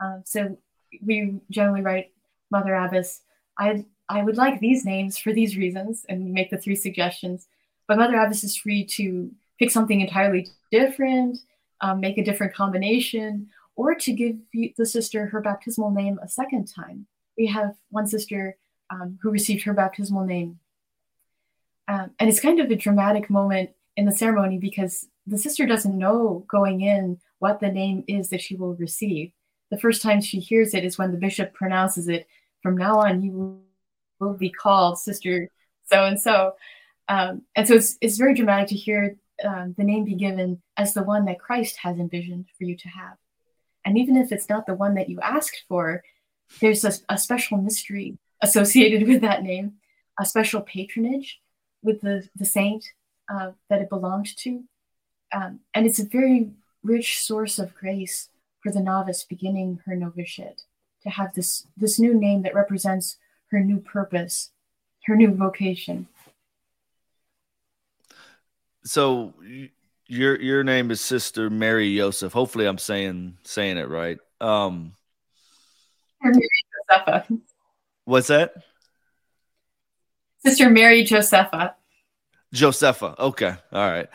Um, 0.00 0.22
so 0.24 0.56
we 1.02 1.40
generally 1.50 1.80
write 1.80 2.12
Mother 2.50 2.74
Abbess, 2.74 3.20
I, 3.58 3.84
I 4.08 4.22
would 4.22 4.36
like 4.36 4.60
these 4.60 4.84
names 4.84 5.18
for 5.18 5.32
these 5.32 5.56
reasons, 5.56 6.04
and 6.08 6.32
make 6.32 6.50
the 6.50 6.58
three 6.58 6.76
suggestions. 6.76 7.46
But 7.86 7.98
Mother 7.98 8.16
Abbess 8.16 8.44
is 8.44 8.56
free 8.56 8.84
to 8.86 9.30
pick 9.58 9.70
something 9.70 10.00
entirely 10.00 10.48
different, 10.70 11.38
um, 11.80 12.00
make 12.00 12.18
a 12.18 12.24
different 12.24 12.54
combination, 12.54 13.48
or 13.76 13.94
to 13.94 14.12
give 14.12 14.36
the 14.76 14.86
sister 14.86 15.26
her 15.26 15.40
baptismal 15.40 15.90
name 15.90 16.18
a 16.22 16.28
second 16.28 16.66
time. 16.66 17.06
We 17.36 17.46
have 17.46 17.74
one 17.90 18.06
sister 18.06 18.56
um, 18.90 19.18
who 19.22 19.30
received 19.30 19.64
her 19.64 19.72
baptismal 19.72 20.24
name. 20.24 20.58
Um, 21.88 22.10
and 22.18 22.28
it's 22.28 22.40
kind 22.40 22.60
of 22.60 22.70
a 22.70 22.76
dramatic 22.76 23.28
moment 23.28 23.70
in 23.96 24.06
the 24.06 24.12
ceremony 24.12 24.58
because 24.58 25.08
the 25.26 25.38
sister 25.38 25.66
doesn't 25.66 25.98
know 25.98 26.44
going 26.48 26.82
in 26.82 27.18
what 27.38 27.60
the 27.60 27.70
name 27.70 28.04
is 28.06 28.28
that 28.30 28.40
she 28.40 28.56
will 28.56 28.74
receive. 28.74 29.32
The 29.70 29.78
first 29.78 30.02
time 30.02 30.20
she 30.20 30.38
hears 30.38 30.74
it 30.74 30.84
is 30.84 30.98
when 30.98 31.12
the 31.12 31.18
bishop 31.18 31.54
pronounces 31.54 32.08
it. 32.08 32.26
From 32.62 32.76
now 32.76 33.00
on, 33.00 33.22
you 33.22 33.60
will 34.20 34.34
be 34.34 34.50
called 34.50 34.98
Sister 34.98 35.48
so 35.90 36.04
and 36.04 36.20
so. 36.20 36.54
And 37.08 37.42
so 37.66 37.74
it's, 37.74 37.96
it's 38.00 38.16
very 38.16 38.34
dramatic 38.34 38.68
to 38.68 38.74
hear 38.74 39.16
um, 39.44 39.74
the 39.76 39.84
name 39.84 40.04
be 40.04 40.14
given 40.14 40.62
as 40.76 40.94
the 40.94 41.02
one 41.02 41.24
that 41.26 41.40
Christ 41.40 41.76
has 41.78 41.98
envisioned 41.98 42.46
for 42.56 42.64
you 42.64 42.76
to 42.76 42.88
have. 42.88 43.16
And 43.84 43.98
even 43.98 44.16
if 44.16 44.32
it's 44.32 44.48
not 44.48 44.66
the 44.66 44.74
one 44.74 44.94
that 44.94 45.10
you 45.10 45.20
asked 45.20 45.64
for, 45.68 46.02
there's 46.60 46.84
a, 46.84 46.92
a 47.08 47.18
special 47.18 47.58
mystery 47.58 48.18
associated 48.40 49.06
with 49.08 49.20
that 49.22 49.42
name, 49.42 49.74
a 50.18 50.24
special 50.24 50.62
patronage 50.62 51.40
with 51.82 52.00
the, 52.00 52.26
the 52.36 52.44
saint 52.44 52.84
uh, 53.32 53.50
that 53.68 53.82
it 53.82 53.90
belonged 53.90 54.34
to. 54.38 54.64
Um, 55.34 55.60
and 55.74 55.84
it's 55.84 55.98
a 55.98 56.06
very 56.06 56.50
rich 56.84 57.18
source 57.18 57.58
of 57.58 57.74
grace 57.74 58.28
for 58.62 58.70
the 58.70 58.80
novice 58.80 59.24
beginning 59.24 59.80
her 59.84 59.96
novitiate 59.96 60.62
to 61.02 61.10
have 61.10 61.34
this, 61.34 61.66
this 61.76 61.98
new 61.98 62.14
name 62.14 62.42
that 62.42 62.54
represents 62.54 63.16
her 63.50 63.58
new 63.60 63.80
purpose, 63.80 64.50
her 65.06 65.16
new 65.16 65.34
vocation. 65.34 66.06
So 68.84 69.34
your 70.06 70.40
your 70.40 70.62
name 70.62 70.90
is 70.90 71.00
Sister 71.00 71.48
Mary 71.48 71.96
Joseph. 71.96 72.34
Hopefully, 72.34 72.66
I'm 72.66 72.76
saying 72.76 73.38
saying 73.42 73.78
it 73.78 73.88
right. 73.88 74.18
Um, 74.42 74.92
Mary 76.22 76.38
Josefa. 76.92 77.40
What's 78.04 78.26
that? 78.26 78.52
Sister 80.44 80.68
Mary 80.68 81.02
Josefa. 81.02 81.72
Josefa. 82.54 83.18
Okay. 83.18 83.54
All 83.72 83.90
right 83.90 84.10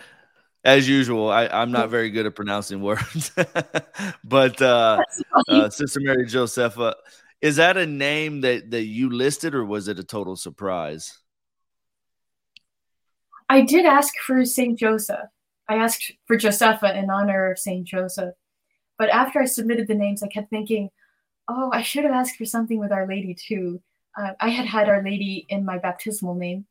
as 0.64 0.90
usual, 0.90 1.30
I, 1.30 1.48
I'm 1.48 1.72
not 1.72 1.90
very 1.90 2.10
good 2.10 2.26
at 2.26 2.36
pronouncing 2.36 2.82
words, 2.84 3.32
but 4.24 4.62
uh, 4.62 5.04
uh, 5.48 5.70
Sister 5.70 6.00
Mary 6.02 6.26
Josefa, 6.26 6.94
is 7.42 7.56
that 7.56 7.78
a 7.78 7.86
name 7.86 8.42
that 8.42 8.72
that 8.72 8.84
you 8.84 9.10
listed, 9.10 9.56
or 9.56 9.64
was 9.64 9.88
it 9.88 10.00
a 10.00 10.04
total 10.04 10.36
surprise? 10.36 11.18
I 13.48 13.62
did 13.62 13.86
ask 13.86 14.14
for 14.26 14.46
Saint 14.46 14.78
Joseph. 14.78 15.30
I 15.68 15.76
asked 15.76 16.12
for 16.28 16.38
Josefa 16.38 16.96
in 16.96 17.10
honor 17.10 17.52
of 17.52 17.60
Saint 17.60 17.88
Joseph, 17.88 18.36
but 18.98 19.10
after 19.10 19.40
I 19.40 19.46
submitted 19.46 19.88
the 19.88 19.96
names, 19.96 20.22
I 20.22 20.28
kept 20.28 20.50
thinking, 20.50 20.90
"Oh, 21.48 21.72
I 21.74 21.82
should 21.82 22.04
have 22.04 22.14
asked 22.14 22.36
for 22.36 22.46
something 22.46 22.80
with 22.80 22.92
Our 22.92 23.08
Lady 23.08 23.34
too." 23.34 23.82
Uh, 24.18 24.34
I 24.42 24.50
had 24.50 24.66
had 24.66 24.90
Our 24.90 25.02
Lady 25.02 25.46
in 25.48 25.64
my 25.64 25.78
baptismal 25.78 26.36
name 26.36 26.66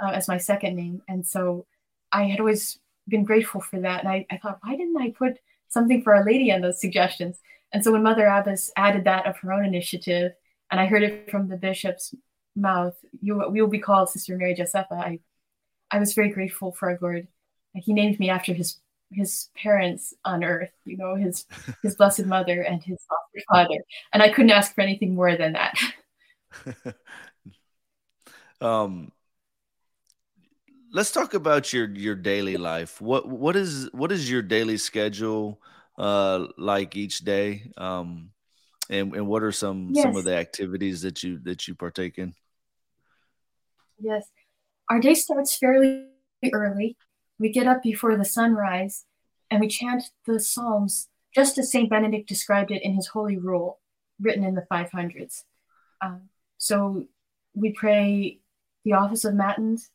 uh, 0.00 0.12
as 0.12 0.28
my 0.28 0.38
second 0.38 0.76
name, 0.76 1.02
and 1.06 1.26
so 1.26 1.66
I 2.10 2.24
had 2.24 2.40
always 2.40 2.78
been 3.08 3.24
grateful 3.24 3.60
for 3.60 3.80
that. 3.80 4.00
And 4.00 4.08
I, 4.08 4.26
I 4.30 4.38
thought, 4.38 4.58
why 4.62 4.76
didn't 4.76 5.00
I 5.00 5.10
put 5.10 5.38
something 5.68 6.02
for 6.02 6.14
Our 6.14 6.24
Lady 6.24 6.52
on 6.52 6.60
those 6.60 6.80
suggestions? 6.80 7.38
And 7.72 7.82
so 7.82 7.92
when 7.92 8.02
Mother 8.02 8.26
Abbess 8.26 8.70
added 8.76 9.04
that 9.04 9.26
of 9.26 9.36
her 9.38 9.52
own 9.52 9.64
initiative, 9.64 10.32
and 10.70 10.80
I 10.80 10.86
heard 10.86 11.02
it 11.02 11.30
from 11.30 11.48
the 11.48 11.56
bishop's 11.56 12.14
mouth, 12.56 12.96
you 13.20 13.42
we 13.50 13.60
will 13.60 13.68
be 13.68 13.78
called 13.78 14.10
Sister 14.10 14.36
Mary 14.36 14.54
Josefa. 14.54 14.92
I, 14.92 15.20
I 15.90 15.98
was 15.98 16.14
very 16.14 16.30
grateful 16.30 16.72
for 16.72 16.90
our 16.90 16.98
Lord. 17.00 17.28
He 17.74 17.92
named 17.92 18.18
me 18.20 18.30
after 18.30 18.52
his 18.52 18.80
his 19.12 19.48
parents 19.56 20.14
on 20.24 20.44
earth, 20.44 20.70
you 20.84 20.96
know, 20.96 21.14
his 21.16 21.46
his 21.82 21.94
blessed 21.98 22.26
mother 22.26 22.62
and 22.62 22.82
his 22.82 22.98
foster 23.08 23.44
father. 23.48 23.84
And 24.12 24.22
I 24.22 24.28
couldn't 24.30 24.50
ask 24.50 24.74
for 24.74 24.80
anything 24.80 25.14
more 25.14 25.36
than 25.36 25.52
that. 25.54 25.78
um 28.60 29.10
let's 30.94 31.10
talk 31.10 31.34
about 31.34 31.72
your 31.72 31.90
your 31.90 32.14
daily 32.14 32.56
life. 32.56 33.00
What 33.00 33.28
what 33.28 33.56
is 33.56 33.90
what 33.92 34.12
is 34.12 34.30
your 34.30 34.40
daily 34.40 34.78
schedule 34.78 35.60
uh 35.98 36.46
like 36.56 36.96
each 36.96 37.18
day? 37.18 37.70
Um 37.76 38.30
and 38.88 39.14
and 39.14 39.26
what 39.26 39.42
are 39.42 39.52
some 39.52 39.90
yes. 39.92 40.04
some 40.04 40.16
of 40.16 40.24
the 40.24 40.36
activities 40.36 41.02
that 41.02 41.22
you 41.22 41.38
that 41.40 41.68
you 41.68 41.74
partake 41.74 42.16
in? 42.16 42.34
Yes. 43.98 44.30
Our 44.88 45.00
day 45.00 45.14
starts 45.14 45.56
fairly 45.56 46.06
early. 46.52 46.96
We 47.38 47.50
get 47.50 47.66
up 47.66 47.82
before 47.82 48.16
the 48.16 48.24
sunrise 48.24 49.04
and 49.50 49.60
we 49.60 49.68
chant 49.68 50.04
the 50.26 50.38
Psalms 50.38 51.08
just 51.34 51.58
as 51.58 51.72
St. 51.72 51.90
Benedict 51.90 52.28
described 52.28 52.70
it 52.70 52.82
in 52.82 52.94
his 52.94 53.08
Holy 53.08 53.36
Rule, 53.36 53.80
written 54.20 54.44
in 54.44 54.54
the 54.54 54.66
500s. 54.70 55.42
Um, 56.00 56.28
so 56.58 57.06
we 57.54 57.72
pray 57.72 58.38
the 58.84 58.92
office 58.92 59.24
of 59.24 59.34
Matins, 59.34 59.90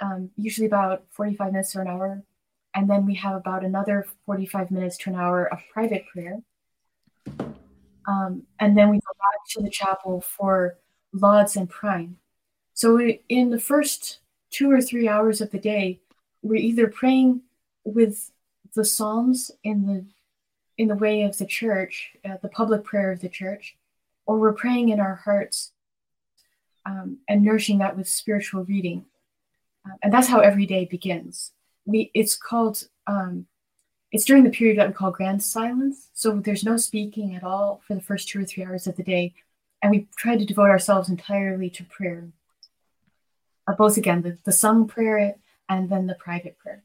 um, 0.00 0.30
usually 0.36 0.66
about 0.66 1.04
45 1.10 1.52
minutes 1.52 1.76
or 1.76 1.82
an 1.82 1.88
hour. 1.88 2.22
And 2.74 2.88
then 2.88 3.06
we 3.06 3.14
have 3.16 3.34
about 3.34 3.64
another 3.64 4.06
45 4.26 4.70
minutes 4.70 4.96
to 4.98 5.10
an 5.10 5.16
hour 5.16 5.46
of 5.46 5.60
private 5.72 6.06
prayer. 6.12 6.38
Um, 8.06 8.44
and 8.58 8.76
then 8.76 8.88
we 8.90 8.96
go 8.96 9.12
back 9.18 9.40
to 9.50 9.62
the 9.62 9.70
chapel 9.70 10.20
for 10.20 10.78
lauds 11.12 11.56
and 11.56 11.68
prime. 11.68 12.18
So 12.74 13.00
in 13.28 13.50
the 13.50 13.60
first 13.60 14.20
two 14.50 14.70
or 14.70 14.80
three 14.80 15.08
hours 15.08 15.40
of 15.40 15.50
the 15.50 15.58
day, 15.58 16.00
we're 16.42 16.56
either 16.56 16.86
praying 16.86 17.42
with 17.84 18.30
the 18.74 18.84
Psalms 18.84 19.50
in 19.64 19.86
the 19.86 20.04
in 20.76 20.86
the 20.86 20.94
way 20.94 21.22
of 21.22 21.36
the 21.38 21.44
church, 21.44 22.12
uh, 22.24 22.36
the 22.40 22.48
public 22.48 22.84
prayer 22.84 23.10
of 23.10 23.20
the 23.20 23.28
church, 23.28 23.76
or 24.26 24.38
we're 24.38 24.52
praying 24.52 24.90
in 24.90 25.00
our 25.00 25.16
hearts 25.16 25.72
um, 26.86 27.18
and 27.28 27.42
nourishing 27.42 27.78
that 27.78 27.96
with 27.96 28.08
spiritual 28.08 28.64
reading. 28.64 29.04
And 30.02 30.12
that's 30.12 30.28
how 30.28 30.40
every 30.40 30.66
day 30.66 30.84
begins. 30.84 31.52
We 31.84 32.10
it's 32.14 32.36
called 32.36 32.84
um, 33.06 33.46
it's 34.10 34.24
during 34.24 34.44
the 34.44 34.50
period 34.50 34.78
that 34.78 34.88
we 34.88 34.94
call 34.94 35.10
grand 35.10 35.42
silence. 35.42 36.10
So 36.14 36.40
there's 36.40 36.64
no 36.64 36.76
speaking 36.76 37.34
at 37.34 37.44
all 37.44 37.82
for 37.86 37.94
the 37.94 38.00
first 38.00 38.28
two 38.28 38.40
or 38.40 38.44
three 38.44 38.64
hours 38.64 38.86
of 38.86 38.96
the 38.96 39.02
day, 39.02 39.34
and 39.82 39.90
we 39.90 40.08
try 40.16 40.36
to 40.36 40.44
devote 40.44 40.70
ourselves 40.70 41.08
entirely 41.08 41.70
to 41.70 41.84
prayer. 41.84 42.28
Uh, 43.66 43.74
both 43.74 43.96
again 43.96 44.22
the, 44.22 44.38
the 44.44 44.52
sung 44.52 44.86
prayer 44.86 45.34
and 45.68 45.90
then 45.90 46.06
the 46.06 46.14
private 46.14 46.58
prayer. 46.58 46.82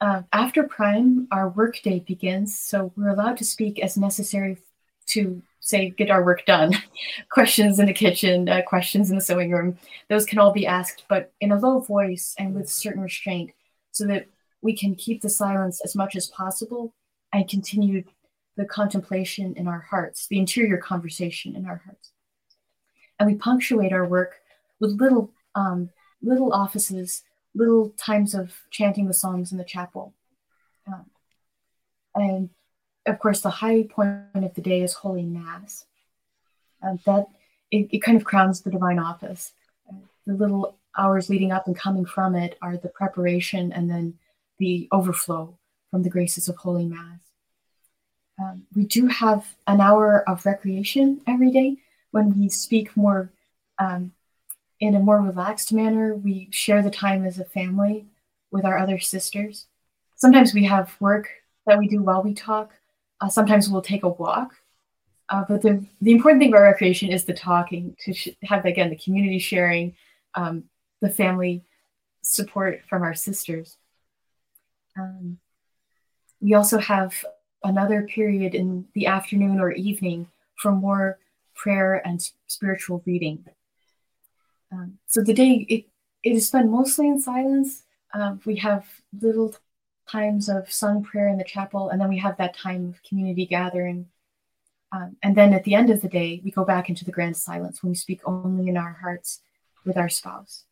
Uh, 0.00 0.22
after 0.32 0.62
prime, 0.64 1.26
our 1.30 1.48
workday 1.48 1.98
begins, 1.98 2.58
so 2.58 2.92
we're 2.96 3.08
allowed 3.08 3.36
to 3.38 3.44
speak 3.44 3.78
as 3.78 3.96
necessary 3.96 4.58
to 5.06 5.42
say 5.64 5.88
get 5.88 6.10
our 6.10 6.22
work 6.22 6.44
done. 6.44 6.74
questions 7.30 7.78
in 7.78 7.86
the 7.86 7.92
kitchen, 7.92 8.48
uh, 8.48 8.60
questions 8.62 9.10
in 9.10 9.16
the 9.16 9.22
sewing 9.22 9.50
room, 9.50 9.78
those 10.08 10.26
can 10.26 10.38
all 10.38 10.52
be 10.52 10.66
asked, 10.66 11.04
but 11.08 11.32
in 11.40 11.50
a 11.50 11.58
low 11.58 11.80
voice 11.80 12.34
and 12.38 12.54
with 12.54 12.68
certain 12.68 13.02
restraint, 13.02 13.50
so 13.90 14.06
that 14.06 14.26
we 14.60 14.76
can 14.76 14.94
keep 14.94 15.22
the 15.22 15.28
silence 15.28 15.80
as 15.82 15.94
much 15.94 16.16
as 16.16 16.28
possible 16.28 16.94
and 17.32 17.48
continue 17.48 18.04
the 18.56 18.64
contemplation 18.64 19.54
in 19.56 19.66
our 19.66 19.80
hearts, 19.80 20.26
the 20.28 20.38
interior 20.38 20.76
conversation 20.76 21.56
in 21.56 21.66
our 21.66 21.82
hearts. 21.84 22.12
And 23.18 23.26
we 23.26 23.34
punctuate 23.34 23.92
our 23.92 24.06
work 24.06 24.36
with 24.80 25.00
little 25.00 25.32
um, 25.54 25.90
little 26.22 26.52
offices 26.52 27.22
little 27.54 27.90
times 27.90 28.34
of 28.34 28.52
chanting 28.70 29.06
the 29.06 29.14
psalms 29.14 29.52
in 29.52 29.58
the 29.58 29.64
chapel. 29.64 30.12
Um, 30.86 31.06
and 32.14 32.50
of 33.06 33.18
course, 33.18 33.40
the 33.40 33.50
high 33.50 33.84
point 33.84 34.20
of 34.34 34.54
the 34.54 34.62
day 34.62 34.82
is 34.82 34.94
Holy 34.94 35.24
Mass. 35.24 35.86
Um, 36.82 36.98
that 37.06 37.26
it, 37.70 37.88
it, 37.90 37.98
kind 38.00 38.16
of 38.16 38.24
crowns 38.24 38.60
the 38.60 38.70
divine 38.70 38.98
office. 38.98 39.52
Uh, 39.88 39.96
the 40.26 40.34
little 40.34 40.76
hours 40.96 41.30
leading 41.30 41.50
up 41.50 41.66
and 41.66 41.76
coming 41.76 42.04
from 42.04 42.34
it 42.34 42.58
are 42.60 42.76
the 42.76 42.88
preparation 42.88 43.72
and 43.72 43.90
then 43.90 44.14
the 44.58 44.88
overflow 44.92 45.58
from 45.90 46.02
the 46.02 46.10
graces 46.10 46.48
of 46.48 46.56
Holy 46.56 46.86
Mass. 46.86 47.20
Um, 48.38 48.64
we 48.74 48.84
do 48.84 49.06
have 49.06 49.54
an 49.66 49.80
hour 49.80 50.28
of 50.28 50.44
recreation 50.44 51.20
every 51.26 51.50
day 51.50 51.76
when 52.10 52.38
we 52.38 52.48
speak 52.48 52.96
more 52.96 53.30
um, 53.78 54.12
in 54.80 54.94
a 54.94 55.00
more 55.00 55.20
relaxed 55.20 55.72
manner. 55.72 56.14
We 56.14 56.48
share 56.50 56.82
the 56.82 56.90
time 56.90 57.24
as 57.24 57.38
a 57.38 57.44
family 57.44 58.06
with 58.50 58.64
our 58.64 58.78
other 58.78 58.98
sisters. 58.98 59.66
Sometimes 60.16 60.52
we 60.54 60.64
have 60.64 60.96
work 61.00 61.28
that 61.66 61.78
we 61.78 61.88
do 61.88 62.02
while 62.02 62.22
we 62.22 62.34
talk. 62.34 62.72
Uh, 63.20 63.28
sometimes 63.28 63.68
we'll 63.68 63.82
take 63.82 64.02
a 64.02 64.08
walk. 64.08 64.54
Uh, 65.28 65.44
but 65.48 65.62
the, 65.62 65.84
the 66.02 66.12
important 66.12 66.40
thing 66.40 66.50
about 66.50 66.62
recreation 66.62 67.10
is 67.10 67.24
the 67.24 67.32
talking, 67.32 67.96
to 67.98 68.12
sh- 68.12 68.28
have, 68.42 68.64
again, 68.66 68.90
the 68.90 68.96
community 68.96 69.38
sharing, 69.38 69.94
um, 70.34 70.64
the 71.00 71.08
family 71.08 71.64
support 72.22 72.82
from 72.88 73.02
our 73.02 73.14
sisters. 73.14 73.78
Um, 74.98 75.38
we 76.40 76.54
also 76.54 76.78
have 76.78 77.24
another 77.62 78.02
period 78.02 78.54
in 78.54 78.86
the 78.94 79.06
afternoon 79.06 79.60
or 79.60 79.72
evening 79.72 80.28
for 80.56 80.72
more 80.72 81.18
prayer 81.54 82.06
and 82.06 82.30
spiritual 82.46 83.02
reading. 83.06 83.44
Um, 84.70 84.98
so 85.06 85.22
the 85.22 85.32
day 85.32 85.66
it, 85.68 85.84
it 86.22 86.36
is 86.36 86.48
spent 86.48 86.70
mostly 86.70 87.08
in 87.08 87.20
silence. 87.20 87.84
Uh, 88.12 88.36
we 88.44 88.56
have 88.56 88.86
little 89.20 89.54
times 90.10 90.48
of 90.48 90.72
sung 90.72 91.02
prayer 91.02 91.28
in 91.28 91.38
the 91.38 91.44
chapel, 91.44 91.88
and 91.88 92.00
then 92.00 92.08
we 92.08 92.18
have 92.18 92.36
that 92.36 92.56
time 92.56 92.88
of 92.88 93.02
community 93.02 93.46
gathering. 93.46 94.06
Um, 94.92 95.16
and 95.22 95.36
then 95.36 95.52
at 95.52 95.64
the 95.64 95.74
end 95.74 95.90
of 95.90 96.02
the 96.02 96.08
day, 96.08 96.40
we 96.44 96.50
go 96.50 96.64
back 96.64 96.88
into 96.88 97.04
the 97.04 97.12
grand 97.12 97.36
silence 97.36 97.82
when 97.82 97.90
we 97.90 97.96
speak 97.96 98.20
only 98.24 98.68
in 98.68 98.76
our 98.76 98.98
hearts 99.00 99.40
with 99.84 99.96
our 99.96 100.08
spouse. 100.08 100.64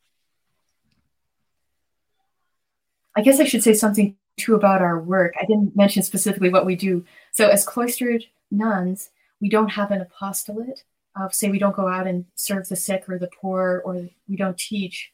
I 3.17 3.23
guess 3.23 3.41
I 3.41 3.45
should 3.45 3.63
say 3.63 3.75
something 3.75 4.17
too 4.39 4.55
about 4.55 4.81
our 4.81 5.01
work. 5.01 5.35
I 5.41 5.45
didn't 5.45 5.77
mention 5.77 6.03
specifically 6.03 6.49
what 6.49 6.65
we 6.65 6.77
do. 6.77 7.05
So, 7.33 7.49
as 7.49 7.67
cloistered 7.67 8.25
nuns, 8.51 9.11
we 9.41 9.49
don't 9.49 9.71
have 9.71 9.91
an 9.91 10.01
apostolate 10.01 10.85
say 11.31 11.51
we 11.51 11.59
don't 11.59 11.77
go 11.77 11.89
out 11.89 12.07
and 12.07 12.25
serve 12.35 12.69
the 12.69 12.77
sick 12.77 13.05
or 13.09 13.19
the 13.19 13.31
poor 13.41 13.83
or 13.85 14.09
we 14.29 14.37
don't 14.37 14.59
teach 14.59 15.13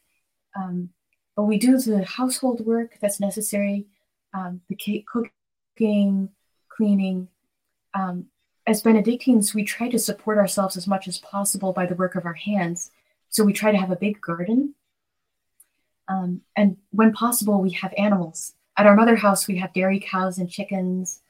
um, 0.57 0.91
but 1.37 1.45
we 1.45 1.59
do 1.59 1.79
the 1.79 2.05
household 2.05 2.65
work 2.65 2.97
that's 3.01 3.21
necessary 3.21 3.87
um, 4.35 4.61
the 4.69 5.05
cooking 5.07 6.29
cleaning 6.69 7.29
um, 7.95 8.27
as 8.67 8.83
benedictines 8.83 9.55
we 9.55 9.65
try 9.65 9.89
to 9.89 9.99
support 9.99 10.39
ourselves 10.39 10.77
as 10.77 10.87
much 10.87 11.09
as 11.09 11.19
possible 11.19 11.73
by 11.73 11.87
the 11.87 11.95
work 11.95 12.15
of 12.15 12.27
our 12.27 12.35
hands 12.35 12.91
so 13.31 13.45
we 13.45 13.53
try 13.53 13.73
to 13.73 13.79
have 13.79 13.91
a 13.91 13.97
big 13.97 14.21
garden 14.21 14.75
um, 16.09 16.41
and 16.57 16.77
when 16.91 17.13
possible 17.13 17.61
we 17.61 17.71
have 17.71 17.93
animals 17.97 18.55
at 18.77 18.87
our 18.87 18.95
mother 18.95 19.17
house 19.17 19.49
we 19.49 19.57
have 19.57 19.73
dairy 19.73 20.01
cows 20.01 20.39
and 20.39 20.51
chickens 20.51 21.21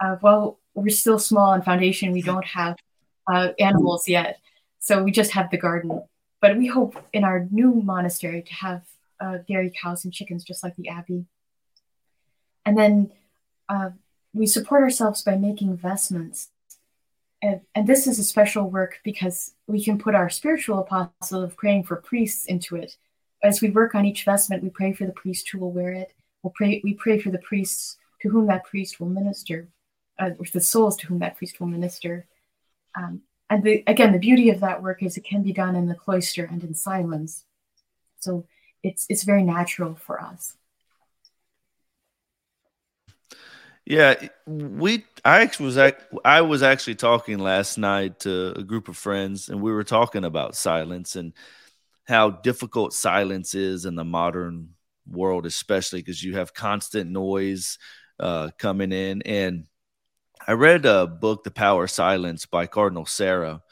uh, 0.00 0.16
well 0.22 0.58
we're 0.74 0.88
still 0.88 1.18
small 1.18 1.50
on 1.50 1.62
foundation 1.62 2.12
we 2.12 2.22
don't 2.22 2.46
have 2.46 2.76
uh, 3.26 3.48
animals 3.58 4.08
yet. 4.08 4.38
So 4.78 5.02
we 5.02 5.12
just 5.12 5.32
have 5.32 5.50
the 5.50 5.58
garden. 5.58 6.02
But 6.40 6.56
we 6.56 6.66
hope 6.66 6.96
in 7.12 7.24
our 7.24 7.46
new 7.50 7.74
monastery 7.74 8.42
to 8.42 8.54
have 8.54 8.82
uh, 9.20 9.38
dairy 9.46 9.72
cows 9.80 10.04
and 10.04 10.12
chickens, 10.12 10.44
just 10.44 10.64
like 10.64 10.74
the 10.76 10.88
abbey. 10.88 11.26
And 12.64 12.78
then 12.78 13.12
uh, 13.68 13.90
we 14.32 14.46
support 14.46 14.82
ourselves 14.82 15.22
by 15.22 15.36
making 15.36 15.76
vestments. 15.76 16.48
And, 17.42 17.60
and 17.74 17.86
this 17.86 18.06
is 18.06 18.18
a 18.18 18.24
special 18.24 18.70
work 18.70 19.00
because 19.02 19.54
we 19.66 19.82
can 19.84 19.98
put 19.98 20.14
our 20.14 20.30
spiritual 20.30 20.78
apostle 20.78 21.42
of 21.42 21.56
praying 21.56 21.84
for 21.84 21.96
priests 21.96 22.46
into 22.46 22.76
it. 22.76 22.96
As 23.42 23.60
we 23.60 23.70
work 23.70 23.94
on 23.94 24.06
each 24.06 24.24
vestment, 24.24 24.62
we 24.62 24.70
pray 24.70 24.92
for 24.92 25.06
the 25.06 25.12
priest 25.12 25.48
who 25.48 25.58
will 25.58 25.72
wear 25.72 25.92
it. 25.92 26.14
We'll 26.42 26.52
pray, 26.54 26.80
we 26.84 26.94
pray 26.94 27.18
for 27.18 27.30
the 27.30 27.38
priests 27.38 27.96
to 28.20 28.28
whom 28.28 28.46
that 28.46 28.64
priest 28.64 29.00
will 29.00 29.08
minister, 29.08 29.68
uh, 30.18 30.30
or 30.38 30.46
the 30.52 30.60
souls 30.60 30.96
to 30.98 31.08
whom 31.08 31.18
that 31.18 31.36
priest 31.36 31.58
will 31.58 31.66
minister. 31.66 32.26
Um, 32.96 33.22
and 33.50 33.64
the, 33.64 33.82
again, 33.86 34.12
the 34.12 34.18
beauty 34.18 34.50
of 34.50 34.60
that 34.60 34.82
work 34.82 35.02
is 35.02 35.16
it 35.16 35.24
can 35.24 35.42
be 35.42 35.52
done 35.52 35.74
in 35.74 35.86
the 35.86 35.94
cloister 35.94 36.44
and 36.44 36.62
in 36.62 36.74
silence. 36.74 37.44
So 38.20 38.46
it's 38.82 39.06
it's 39.08 39.24
very 39.24 39.42
natural 39.42 39.94
for 39.94 40.20
us. 40.20 40.56
Yeah, 43.84 44.14
we 44.46 45.04
I 45.24 45.40
actually 45.42 45.66
was 45.66 45.78
I 46.24 46.40
was 46.42 46.62
actually 46.62 46.94
talking 46.94 47.38
last 47.38 47.78
night 47.78 48.20
to 48.20 48.52
a 48.56 48.62
group 48.62 48.88
of 48.88 48.96
friends, 48.96 49.48
and 49.48 49.60
we 49.60 49.72
were 49.72 49.82
talking 49.84 50.24
about 50.24 50.54
silence 50.54 51.16
and 51.16 51.32
how 52.06 52.30
difficult 52.30 52.94
silence 52.94 53.54
is 53.54 53.86
in 53.86 53.96
the 53.96 54.04
modern 54.04 54.70
world, 55.08 55.46
especially 55.46 56.00
because 56.00 56.22
you 56.22 56.36
have 56.36 56.54
constant 56.54 57.10
noise 57.10 57.78
uh, 58.20 58.50
coming 58.58 58.92
in, 58.92 59.22
and 59.22 59.66
I 60.48 60.52
read 60.52 60.86
a 60.86 61.06
book, 61.06 61.44
The 61.44 61.50
Power 61.52 61.84
of 61.84 61.90
Silence 61.92 62.46
by 62.46 62.66
Cardinal 62.66 63.06
Sarah, 63.06 63.62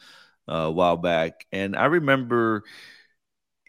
uh, 0.49 0.53
a 0.53 0.71
while 0.71 0.97
back, 0.97 1.45
and 1.51 1.75
I 1.75 1.85
remember 1.85 2.63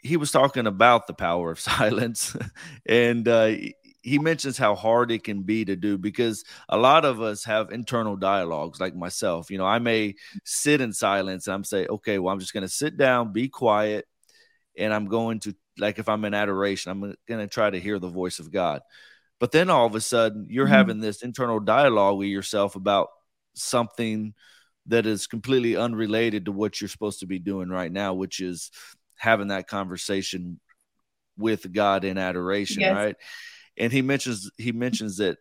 he 0.02 0.16
was 0.16 0.32
talking 0.32 0.66
about 0.66 1.06
the 1.06 1.14
power 1.14 1.50
of 1.50 1.60
silence, 1.72 2.36
and 2.86 3.26
uh, 3.28 3.52
he 4.02 4.18
mentions 4.18 4.58
how 4.58 4.74
hard 4.74 5.10
it 5.12 5.22
can 5.22 5.42
be 5.42 5.64
to 5.64 5.76
do 5.76 5.96
because 5.96 6.44
a 6.68 6.76
lot 6.76 7.04
of 7.04 7.22
us 7.22 7.44
have 7.44 7.70
internal 7.70 8.16
dialogues, 8.16 8.80
like 8.80 8.96
myself. 8.96 9.50
You 9.50 9.58
know, 9.58 9.66
I 9.66 9.78
may 9.78 10.16
sit 10.44 10.80
in 10.80 10.92
silence 10.92 11.46
and 11.46 11.54
I'm 11.54 11.64
say, 11.64 11.86
okay, 11.86 12.18
well, 12.18 12.32
I'm 12.32 12.40
just 12.40 12.52
going 12.52 12.62
to 12.62 12.68
sit 12.68 12.96
down, 12.96 13.32
be 13.32 13.48
quiet, 13.48 14.06
and 14.76 14.92
I'm 14.92 15.06
going 15.06 15.40
to 15.40 15.54
like 15.78 15.98
if 15.98 16.08
I'm 16.08 16.24
in 16.24 16.34
adoration, 16.34 16.90
I'm 16.90 17.00
going 17.00 17.40
to 17.40 17.46
try 17.46 17.70
to 17.70 17.80
hear 17.80 17.98
the 17.98 18.08
voice 18.08 18.40
of 18.40 18.50
God. 18.50 18.82
But 19.38 19.52
then 19.52 19.70
all 19.70 19.86
of 19.86 19.94
a 19.94 20.00
sudden, 20.00 20.46
you're 20.50 20.66
mm-hmm. 20.66 20.74
having 20.74 21.00
this 21.00 21.22
internal 21.22 21.60
dialogue 21.60 22.18
with 22.18 22.28
yourself 22.28 22.76
about 22.76 23.08
something 23.54 24.34
that 24.86 25.06
is 25.06 25.26
completely 25.26 25.76
unrelated 25.76 26.46
to 26.46 26.52
what 26.52 26.80
you're 26.80 26.88
supposed 26.88 27.20
to 27.20 27.26
be 27.26 27.38
doing 27.38 27.68
right 27.68 27.90
now, 27.90 28.14
which 28.14 28.40
is 28.40 28.70
having 29.16 29.48
that 29.48 29.68
conversation 29.68 30.60
with 31.36 31.72
God 31.72 32.04
in 32.04 32.18
adoration, 32.18 32.80
yes. 32.80 32.94
right? 32.94 33.16
And 33.76 33.92
he 33.92 34.02
mentions 34.02 34.50
he 34.58 34.72
mentions 34.72 35.16
that 35.18 35.38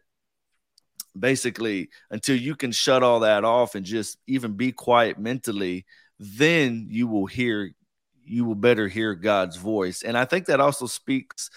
basically 1.18 1.90
until 2.10 2.36
you 2.36 2.56
can 2.56 2.72
shut 2.72 3.04
all 3.04 3.22
that 3.22 3.44
off 3.44 3.76
and 3.76 3.86
just 3.86 4.18
even 4.28 4.54
be 4.54 4.72
quiet 4.72 5.20
mentally, 5.20 5.86
then 6.20 6.86
you 6.90 7.08
will 7.08 7.26
hear 7.26 7.72
you 8.24 8.46
will 8.46 8.56
better 8.56 8.88
hear 8.88 9.16
God's 9.16 9.58
voice. 9.58 10.04
And 10.04 10.18
I 10.18 10.26
think 10.26 10.46
that 10.46 10.62
also 10.62 10.86
speaks 10.86 11.50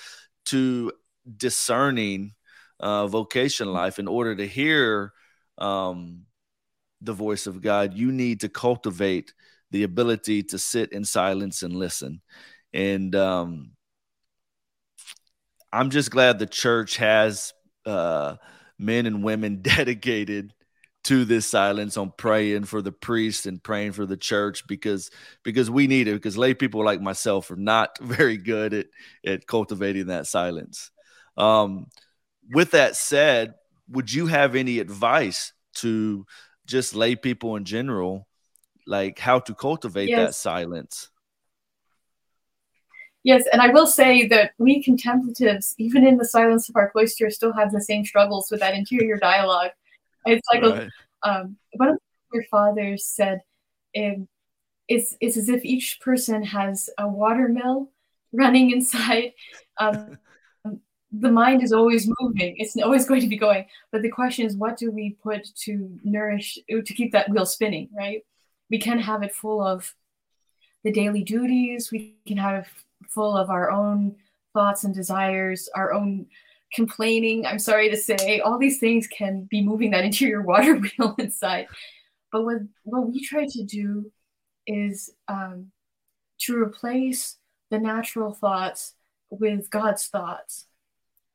to 0.46 0.92
discerning 1.36 2.34
uh, 2.80 3.06
vocation 3.06 3.72
life 3.72 3.98
in 3.98 4.08
order 4.08 4.34
to 4.34 4.46
hear 4.46 5.12
um, 5.58 6.22
the 7.00 7.12
voice 7.12 7.46
of 7.46 7.60
God, 7.60 7.94
you 7.94 8.10
need 8.10 8.40
to 8.40 8.48
cultivate 8.48 9.32
the 9.70 9.84
ability 9.84 10.42
to 10.44 10.58
sit 10.58 10.92
in 10.92 11.04
silence 11.04 11.62
and 11.62 11.74
listen. 11.74 12.20
And 12.72 13.14
um, 13.14 13.70
I'm 15.74 15.90
just 15.90 16.10
glad 16.10 16.38
the 16.38 16.46
church 16.46 16.96
has 16.96 17.52
uh, 17.84 18.36
men 18.78 19.06
and 19.06 19.22
women 19.22 19.56
dedicated 19.62 20.52
to 21.04 21.26
this 21.26 21.46
silence 21.46 21.98
on 21.98 22.12
praying 22.16 22.64
for 22.64 22.80
the 22.80 22.92
priest 22.92 23.44
and 23.44 23.62
praying 23.62 23.92
for 23.92 24.06
the 24.06 24.16
church 24.16 24.66
because 24.66 25.10
because 25.42 25.70
we 25.70 25.86
need 25.86 26.08
it 26.08 26.14
because 26.14 26.38
lay 26.38 26.54
people 26.54 26.82
like 26.82 27.00
myself 27.00 27.50
are 27.50 27.56
not 27.56 27.98
very 28.00 28.38
good 28.38 28.72
at 28.72 28.86
at 29.26 29.46
cultivating 29.46 30.06
that 30.06 30.26
silence 30.26 30.90
um, 31.36 31.88
with 32.50 32.70
that 32.70 32.96
said 32.96 33.52
would 33.88 34.12
you 34.12 34.26
have 34.26 34.54
any 34.54 34.78
advice 34.78 35.52
to 35.74 36.26
just 36.66 36.94
lay 36.94 37.16
people 37.16 37.56
in 37.56 37.64
general, 37.64 38.26
like 38.86 39.18
how 39.18 39.38
to 39.40 39.54
cultivate 39.54 40.08
yes. 40.08 40.18
that 40.18 40.34
silence. 40.34 41.10
Yes, 43.24 43.44
and 43.50 43.62
I 43.62 43.68
will 43.68 43.86
say 43.86 44.28
that 44.28 44.52
we 44.58 44.82
contemplatives, 44.82 45.74
even 45.78 46.06
in 46.06 46.18
the 46.18 46.26
silence 46.26 46.68
of 46.68 46.76
our 46.76 46.90
cloister, 46.90 47.30
still 47.30 47.54
have 47.54 47.72
the 47.72 47.80
same 47.80 48.04
struggles 48.04 48.50
with 48.50 48.60
that 48.60 48.74
interior 48.74 49.16
dialogue. 49.16 49.70
It's 50.26 50.46
like 50.52 50.62
right. 50.62 50.90
a, 51.24 51.28
um, 51.28 51.56
one 51.72 51.88
of 51.88 51.98
your 52.34 52.44
fathers 52.50 53.06
said, 53.06 53.40
um, 53.96 54.28
"It's 54.88 55.16
it's 55.20 55.38
as 55.38 55.48
if 55.48 55.64
each 55.64 56.00
person 56.02 56.42
has 56.44 56.90
a 56.98 57.08
watermill 57.08 57.90
running 58.32 58.70
inside." 58.70 59.32
Um, 59.76 60.18
the 61.10 61.30
mind 61.32 61.64
is 61.64 61.72
always 61.72 62.08
moving 62.20 62.54
it's 62.58 62.76
always 62.76 63.06
going 63.06 63.20
to 63.20 63.26
be 63.26 63.36
going 63.36 63.64
but 63.90 64.02
the 64.02 64.08
question 64.08 64.46
is 64.46 64.56
what 64.56 64.76
do 64.76 64.92
we 64.92 65.16
put 65.20 65.44
to 65.56 65.98
nourish 66.04 66.58
to 66.68 66.94
keep 66.94 67.10
that 67.10 67.28
wheel 67.28 67.44
spinning 67.44 67.88
right 67.92 68.24
we 68.70 68.78
can 68.78 69.00
have 69.00 69.24
it 69.24 69.34
full 69.34 69.60
of 69.60 69.94
the 70.84 70.92
daily 70.92 71.24
duties 71.24 71.90
we 71.90 72.14
can 72.26 72.36
have 72.36 72.68
full 73.10 73.36
of 73.36 73.50
our 73.50 73.70
own 73.70 74.16
thoughts 74.52 74.84
and 74.84 74.94
desires 74.94 75.68
our 75.74 75.92
own 75.92 76.26
complaining 76.72 77.46
i'm 77.46 77.58
sorry 77.58 77.88
to 77.88 77.96
say. 77.96 78.40
All 78.40 78.58
these 78.58 78.78
things 78.78 79.06
can 79.06 79.46
be 79.50 79.62
moving 79.62 79.90
that 79.92 80.04
interior 80.04 80.42
water 80.52 80.76
wheel 80.76 81.14
inside. 81.18 81.66
But 82.32 82.44
what 82.44 82.58
what 82.82 83.08
we 83.08 83.24
try 83.24 83.46
to 83.48 83.64
do 83.64 84.10
is 84.66 85.10
um, 85.28 85.70
to 86.40 86.56
replace 86.56 87.36
the 87.70 87.78
natural 87.78 88.32
thoughts 88.32 88.94
with 89.30 89.70
god's 89.70 90.06
thoughts. 90.06 90.66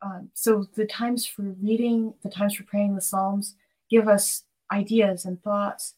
Um, 0.02 0.30
so 0.34 0.66
the 0.76 0.86
times 0.86 1.26
for 1.26 1.44
reading, 1.62 2.14
the 2.24 2.30
times 2.30 2.56
for 2.56 2.64
praying 2.64 2.96
the 2.96 3.02
Psalms 3.02 3.56
give 3.90 4.08
us 4.08 4.44
ideas 4.72 5.26
and 5.26 5.42
thoughts 5.42 5.96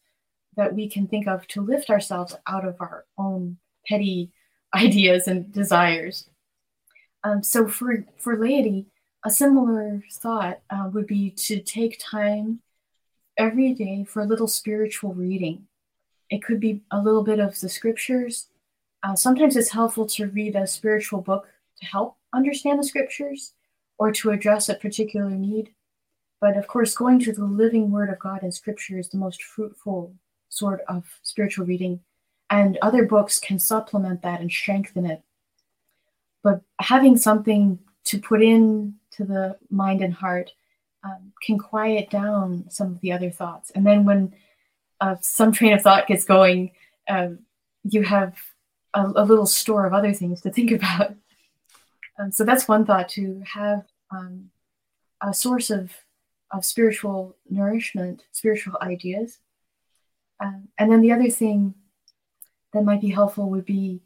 that 0.56 0.74
we 0.74 0.88
can 0.88 1.06
think 1.06 1.26
of 1.26 1.46
to 1.48 1.60
lift 1.60 1.90
ourselves 1.90 2.34
out 2.46 2.66
of 2.66 2.76
our 2.80 3.04
own 3.18 3.58
petty 3.86 4.32
ideas 4.74 5.28
and 5.28 5.52
desires. 5.52 6.28
Um, 7.24 7.42
so 7.42 7.68
for 7.68 8.04
for 8.18 8.36
laity, 8.36 8.86
a 9.24 9.30
similar 9.30 10.02
thought 10.10 10.60
uh, 10.70 10.90
would 10.92 11.06
be 11.06 11.30
to 11.30 11.60
take 11.60 12.00
time 12.02 12.60
every 13.38 13.72
day 13.72 14.04
for 14.04 14.20
a 14.20 14.26
little 14.26 14.48
spiritual 14.48 15.14
reading. 15.14 15.66
It 16.30 16.42
could 16.42 16.60
be 16.60 16.82
a 16.90 17.00
little 17.00 17.22
bit 17.22 17.38
of 17.38 17.60
the 17.60 17.68
scriptures. 17.68 18.48
Uh, 19.02 19.14
sometimes 19.14 19.56
it's 19.56 19.70
helpful 19.70 20.06
to 20.06 20.28
read 20.28 20.56
a 20.56 20.66
spiritual 20.66 21.20
book 21.20 21.48
to 21.80 21.86
help 21.86 22.16
understand 22.32 22.78
the 22.78 22.84
scriptures 22.84 23.52
or 23.98 24.12
to 24.12 24.30
address 24.30 24.68
a 24.68 24.74
particular 24.74 25.30
need. 25.30 25.72
But 26.40 26.56
of 26.56 26.66
course, 26.66 26.94
going 26.96 27.20
to 27.20 27.32
the 27.32 27.44
living 27.44 27.90
word 27.90 28.10
of 28.10 28.18
God 28.18 28.42
in 28.42 28.50
scripture 28.50 28.98
is 28.98 29.08
the 29.08 29.18
most 29.18 29.42
fruitful 29.42 30.14
sort 30.48 30.80
of 30.88 31.04
spiritual 31.22 31.66
reading. 31.66 32.00
And 32.52 32.76
other 32.82 33.06
books 33.06 33.40
can 33.40 33.58
supplement 33.58 34.20
that 34.22 34.42
and 34.42 34.52
strengthen 34.52 35.06
it. 35.06 35.22
But 36.42 36.60
having 36.78 37.16
something 37.16 37.78
to 38.04 38.18
put 38.18 38.42
in 38.42 38.96
to 39.12 39.24
the 39.24 39.56
mind 39.70 40.02
and 40.02 40.12
heart 40.12 40.52
um, 41.02 41.32
can 41.42 41.56
quiet 41.56 42.10
down 42.10 42.66
some 42.68 42.88
of 42.88 43.00
the 43.00 43.10
other 43.10 43.30
thoughts. 43.30 43.70
And 43.70 43.86
then 43.86 44.04
when 44.04 44.34
uh, 45.00 45.16
some 45.22 45.50
train 45.50 45.72
of 45.72 45.80
thought 45.80 46.06
gets 46.06 46.26
going, 46.26 46.72
uh, 47.08 47.28
you 47.84 48.02
have 48.02 48.36
a, 48.92 49.02
a, 49.02 49.24
little 49.24 49.46
store 49.46 49.86
of 49.86 49.94
other 49.94 50.12
things 50.12 50.42
to 50.42 50.50
think 50.50 50.70
about. 50.72 51.14
Um, 52.18 52.30
so 52.32 52.44
that's 52.44 52.68
one 52.68 52.84
thought 52.84 53.08
to 53.10 53.42
have 53.46 53.86
um, 54.10 54.50
a 55.22 55.32
source 55.32 55.70
of, 55.70 55.90
of 56.50 56.66
spiritual 56.66 57.34
nourishment, 57.48 58.24
spiritual 58.30 58.76
ideas. 58.82 59.38
Um, 60.38 60.68
and 60.76 60.92
then 60.92 61.00
the 61.00 61.12
other 61.12 61.30
thing 61.30 61.76
that 62.72 62.84
might 62.84 63.00
be 63.00 63.10
helpful 63.10 63.50
would 63.50 63.66
be 63.66 64.00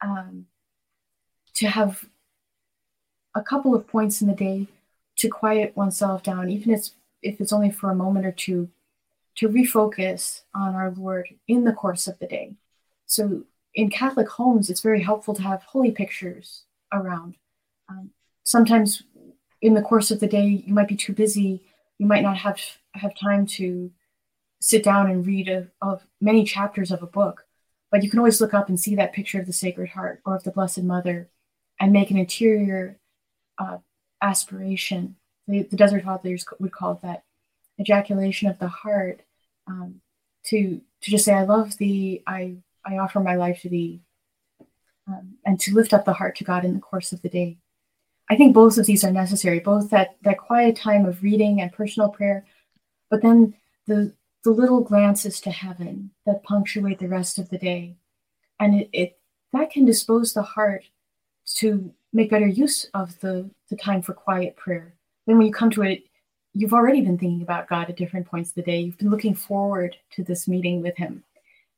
um, 0.00 0.46
to 1.54 1.68
have 1.68 2.04
a 3.34 3.42
couple 3.42 3.74
of 3.74 3.86
points 3.86 4.20
in 4.20 4.28
the 4.28 4.34
day 4.34 4.68
to 5.16 5.28
quiet 5.28 5.76
oneself 5.76 6.22
down, 6.22 6.50
even 6.50 6.72
if 6.72 6.78
it's, 6.78 6.94
if 7.22 7.40
it's 7.40 7.52
only 7.52 7.70
for 7.70 7.90
a 7.90 7.94
moment 7.94 8.26
or 8.26 8.32
two, 8.32 8.68
to 9.36 9.48
refocus 9.48 10.42
on 10.54 10.74
our 10.74 10.90
Lord 10.90 11.28
in 11.48 11.64
the 11.64 11.72
course 11.72 12.06
of 12.06 12.18
the 12.18 12.26
day. 12.26 12.54
So 13.06 13.44
in 13.74 13.90
Catholic 13.90 14.28
homes, 14.28 14.70
it's 14.70 14.80
very 14.80 15.02
helpful 15.02 15.34
to 15.34 15.42
have 15.42 15.62
holy 15.62 15.90
pictures 15.90 16.62
around. 16.92 17.36
Um, 17.88 18.10
sometimes 18.44 19.02
in 19.60 19.74
the 19.74 19.82
course 19.82 20.10
of 20.10 20.20
the 20.20 20.26
day 20.26 20.62
you 20.66 20.74
might 20.74 20.88
be 20.88 20.96
too 20.96 21.12
busy 21.12 21.62
you 21.98 22.06
might 22.06 22.22
not 22.22 22.36
have 22.36 22.60
have 22.92 23.14
time 23.14 23.46
to 23.46 23.90
sit 24.60 24.84
down 24.84 25.10
and 25.10 25.26
read 25.26 25.48
a, 25.48 25.66
of 25.82 26.02
many 26.20 26.44
chapters 26.44 26.90
of 26.90 27.02
a 27.02 27.06
book 27.06 27.46
but 27.94 28.02
you 28.02 28.10
can 28.10 28.18
always 28.18 28.40
look 28.40 28.54
up 28.54 28.68
and 28.68 28.80
see 28.80 28.96
that 28.96 29.12
picture 29.12 29.38
of 29.38 29.46
the 29.46 29.52
sacred 29.52 29.90
heart 29.90 30.20
or 30.26 30.34
of 30.34 30.42
the 30.42 30.50
blessed 30.50 30.82
mother 30.82 31.28
and 31.78 31.92
make 31.92 32.10
an 32.10 32.16
interior 32.16 32.98
uh, 33.56 33.78
aspiration. 34.20 35.14
The, 35.46 35.62
the, 35.62 35.76
desert 35.76 36.02
fathers 36.02 36.44
would 36.58 36.72
call 36.72 36.94
it 36.94 37.02
that. 37.02 37.22
Ejaculation 37.78 38.48
of 38.48 38.58
the 38.58 38.66
heart 38.66 39.22
um, 39.68 40.00
to 40.46 40.80
to 41.02 41.10
just 41.10 41.24
say 41.24 41.34
i 41.34 41.44
love 41.44 41.76
thee 41.78 42.22
i 42.26 42.56
i 42.84 42.98
offer 42.98 43.20
my 43.20 43.36
life 43.36 43.62
to 43.62 43.68
thee 43.68 44.00
um, 45.08 45.34
and 45.44 45.60
to 45.60 45.74
lift 45.74 45.92
up 45.92 46.04
the 46.04 46.12
heart 46.12 46.34
to 46.36 46.44
god 46.44 46.64
in 46.64 46.74
the 46.74 46.80
course 46.80 47.12
of 47.12 47.22
the 47.22 47.28
day. 47.28 47.58
I 48.28 48.34
think 48.34 48.54
both 48.54 48.76
of 48.76 48.86
these 48.86 49.04
are 49.04 49.12
necessary, 49.12 49.60
both 49.60 49.90
that, 49.90 50.16
that 50.22 50.38
quiet 50.38 50.74
time 50.74 51.06
of 51.06 51.22
reading 51.22 51.60
and 51.60 51.72
personal 51.72 52.08
prayer, 52.08 52.44
but 53.08 53.22
then 53.22 53.54
the, 53.86 54.12
the 54.44 54.50
little 54.50 54.82
glances 54.82 55.40
to 55.40 55.50
heaven 55.50 56.10
that 56.26 56.42
punctuate 56.44 56.98
the 56.98 57.08
rest 57.08 57.38
of 57.38 57.48
the 57.48 57.58
day. 57.58 57.96
And 58.60 58.82
it, 58.82 58.90
it 58.92 59.18
that 59.52 59.70
can 59.70 59.84
dispose 59.84 60.32
the 60.32 60.42
heart 60.42 60.84
to 61.56 61.92
make 62.12 62.30
better 62.30 62.46
use 62.46 62.86
of 62.94 63.18
the, 63.20 63.50
the 63.70 63.76
time 63.76 64.02
for 64.02 64.12
quiet 64.12 64.56
prayer. 64.56 64.94
Then 65.26 65.38
when 65.38 65.46
you 65.46 65.52
come 65.52 65.70
to 65.70 65.82
it, 65.82 66.04
you've 66.52 66.72
already 66.72 67.00
been 67.00 67.18
thinking 67.18 67.42
about 67.42 67.68
God 67.68 67.88
at 67.88 67.96
different 67.96 68.26
points 68.26 68.50
of 68.50 68.56
the 68.56 68.62
day. 68.62 68.80
You've 68.80 68.98
been 68.98 69.10
looking 69.10 69.34
forward 69.34 69.96
to 70.12 70.22
this 70.22 70.46
meeting 70.46 70.82
with 70.82 70.96
him. 70.96 71.24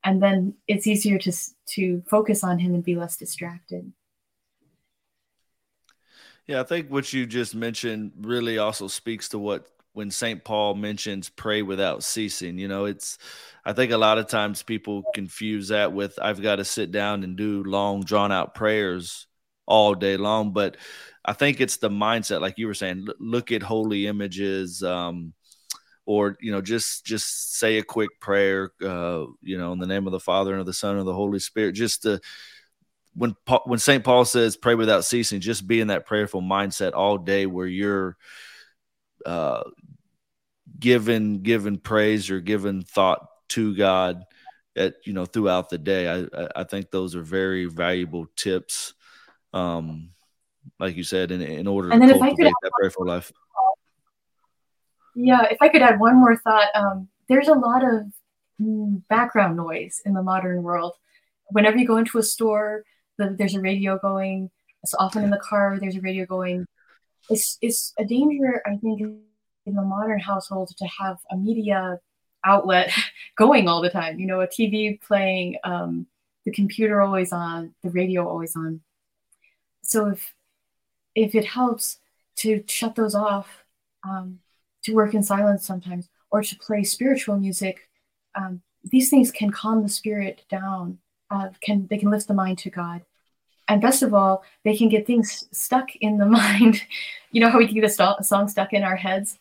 And 0.04 0.22
then 0.22 0.54
it's 0.68 0.86
easier 0.86 1.18
to, 1.18 1.32
to 1.74 2.02
focus 2.06 2.44
on 2.44 2.58
him 2.58 2.74
and 2.74 2.84
be 2.84 2.96
less 2.96 3.16
distracted. 3.16 3.92
Yeah, 6.46 6.60
I 6.60 6.64
think 6.64 6.90
what 6.90 7.12
you 7.12 7.26
just 7.26 7.54
mentioned 7.54 8.12
really 8.20 8.58
also 8.58 8.86
speaks 8.86 9.28
to 9.30 9.38
what 9.38 9.66
when 9.96 10.10
St. 10.10 10.44
Paul 10.44 10.74
mentions 10.74 11.30
pray 11.30 11.62
without 11.62 12.04
ceasing. 12.04 12.58
You 12.58 12.68
know, 12.68 12.84
it's, 12.84 13.16
I 13.64 13.72
think 13.72 13.92
a 13.92 13.96
lot 13.96 14.18
of 14.18 14.28
times 14.28 14.62
people 14.62 15.04
confuse 15.14 15.68
that 15.68 15.90
with 15.90 16.18
I've 16.20 16.42
got 16.42 16.56
to 16.56 16.66
sit 16.66 16.90
down 16.90 17.24
and 17.24 17.34
do 17.34 17.64
long, 17.64 18.02
drawn 18.02 18.30
out 18.30 18.54
prayers 18.54 19.26
all 19.64 19.94
day 19.94 20.18
long. 20.18 20.52
But 20.52 20.76
I 21.24 21.32
think 21.32 21.62
it's 21.62 21.78
the 21.78 21.88
mindset, 21.88 22.42
like 22.42 22.58
you 22.58 22.66
were 22.66 22.74
saying, 22.74 23.06
look 23.18 23.52
at 23.52 23.62
holy 23.62 24.06
images. 24.06 24.82
Um, 24.82 25.32
or 26.04 26.36
you 26.40 26.52
know 26.52 26.60
just 26.60 27.04
just 27.04 27.58
say 27.58 27.78
a 27.78 27.82
quick 27.82 28.10
prayer 28.20 28.70
uh 28.80 29.24
you 29.42 29.58
know 29.58 29.72
in 29.72 29.80
the 29.80 29.88
name 29.88 30.06
of 30.06 30.12
the 30.12 30.20
father 30.20 30.52
and 30.52 30.60
of 30.60 30.66
the 30.66 30.72
son 30.72 30.92
and 30.92 31.00
of 31.00 31.04
the 31.04 31.12
holy 31.12 31.40
spirit 31.40 31.72
just 31.72 32.02
to 32.02 32.20
when 33.16 33.34
when 33.64 33.80
St. 33.80 34.04
Paul 34.04 34.24
says 34.24 34.56
pray 34.56 34.76
without 34.76 35.04
ceasing, 35.04 35.40
just 35.40 35.66
be 35.66 35.80
in 35.80 35.88
that 35.88 36.06
prayerful 36.06 36.42
mindset 36.42 36.92
all 36.94 37.18
day 37.18 37.46
where 37.46 37.66
you're 37.66 38.16
uh, 39.26 39.62
given 40.78 41.42
given 41.42 41.78
praise 41.78 42.30
or 42.30 42.40
given 42.40 42.82
thought 42.82 43.26
to 43.50 43.74
God 43.76 44.24
at 44.76 44.94
you 45.04 45.12
know 45.12 45.26
throughout 45.26 45.70
the 45.70 45.78
day. 45.78 46.08
I 46.08 46.48
I 46.54 46.64
think 46.64 46.90
those 46.90 47.14
are 47.16 47.22
very 47.22 47.66
valuable 47.66 48.26
tips. 48.36 48.94
Um, 49.52 50.10
like 50.78 50.96
you 50.96 51.04
said, 51.04 51.30
in, 51.30 51.40
in 51.40 51.66
order 51.66 51.90
and 51.90 52.02
to 52.02 52.18
cultivate 52.18 52.52
that 52.62 52.72
prayerful 52.78 53.06
life. 53.06 53.32
Yeah, 55.14 55.44
if 55.50 55.58
I 55.60 55.68
could 55.68 55.82
add 55.82 55.98
one 55.98 56.16
more 56.16 56.36
thought, 56.36 56.68
um, 56.74 57.08
there's 57.28 57.48
a 57.48 57.54
lot 57.54 57.82
of 57.82 58.02
mm, 58.60 59.02
background 59.08 59.56
noise 59.56 60.02
in 60.04 60.12
the 60.12 60.22
modern 60.22 60.62
world. 60.62 60.92
Whenever 61.46 61.78
you 61.78 61.86
go 61.86 61.96
into 61.96 62.18
a 62.18 62.22
store, 62.22 62.82
the, 63.16 63.34
there's 63.38 63.54
a 63.54 63.60
radio 63.60 63.98
going. 63.98 64.50
It's 64.82 64.94
often 64.94 65.24
in 65.24 65.30
the 65.30 65.38
car. 65.38 65.78
There's 65.80 65.96
a 65.96 66.00
radio 66.00 66.26
going. 66.26 66.66
It's 67.30 67.56
it's 67.62 67.94
a 67.98 68.04
danger, 68.04 68.62
I 68.66 68.76
think, 68.76 69.00
in 69.66 69.74
the 69.74 69.82
modern 69.82 70.20
household 70.20 70.72
to 70.76 70.86
have 70.86 71.18
a 71.30 71.36
media 71.36 72.00
outlet 72.44 72.90
going 73.36 73.68
all 73.68 73.82
the 73.82 73.90
time. 73.90 74.18
You 74.18 74.26
know, 74.26 74.40
a 74.40 74.46
TV 74.46 75.00
playing, 75.00 75.56
um, 75.64 76.06
the 76.44 76.52
computer 76.52 77.02
always 77.02 77.32
on, 77.32 77.74
the 77.82 77.90
radio 77.90 78.26
always 78.26 78.56
on. 78.56 78.80
So 79.82 80.06
if 80.06 80.34
if 81.14 81.34
it 81.34 81.44
helps 81.44 81.98
to 82.36 82.62
shut 82.66 82.94
those 82.94 83.14
off, 83.14 83.64
um, 84.04 84.40
to 84.84 84.94
work 84.94 85.14
in 85.14 85.22
silence 85.22 85.66
sometimes, 85.66 86.08
or 86.30 86.42
to 86.42 86.56
play 86.56 86.84
spiritual 86.84 87.36
music, 87.38 87.88
um, 88.34 88.62
these 88.84 89.10
things 89.10 89.32
can 89.32 89.50
calm 89.50 89.82
the 89.82 89.88
spirit 89.88 90.44
down. 90.48 90.98
Uh, 91.30 91.48
can 91.60 91.86
they 91.88 91.98
can 91.98 92.10
lift 92.10 92.28
the 92.28 92.34
mind 92.34 92.58
to 92.58 92.70
God, 92.70 93.02
and 93.68 93.80
best 93.80 94.02
of 94.02 94.14
all, 94.14 94.44
they 94.64 94.76
can 94.76 94.88
get 94.88 95.06
things 95.06 95.48
stuck 95.52 95.94
in 95.96 96.18
the 96.18 96.26
mind. 96.40 96.82
you 97.32 97.40
know 97.40 97.50
how 97.50 97.58
we 97.58 97.66
can 97.66 97.74
get 97.74 97.84
a, 97.84 97.88
st- 97.88 98.20
a 98.20 98.24
song 98.24 98.48
stuck 98.48 98.72
in 98.72 98.84
our 98.84 98.96
heads. 98.96 99.38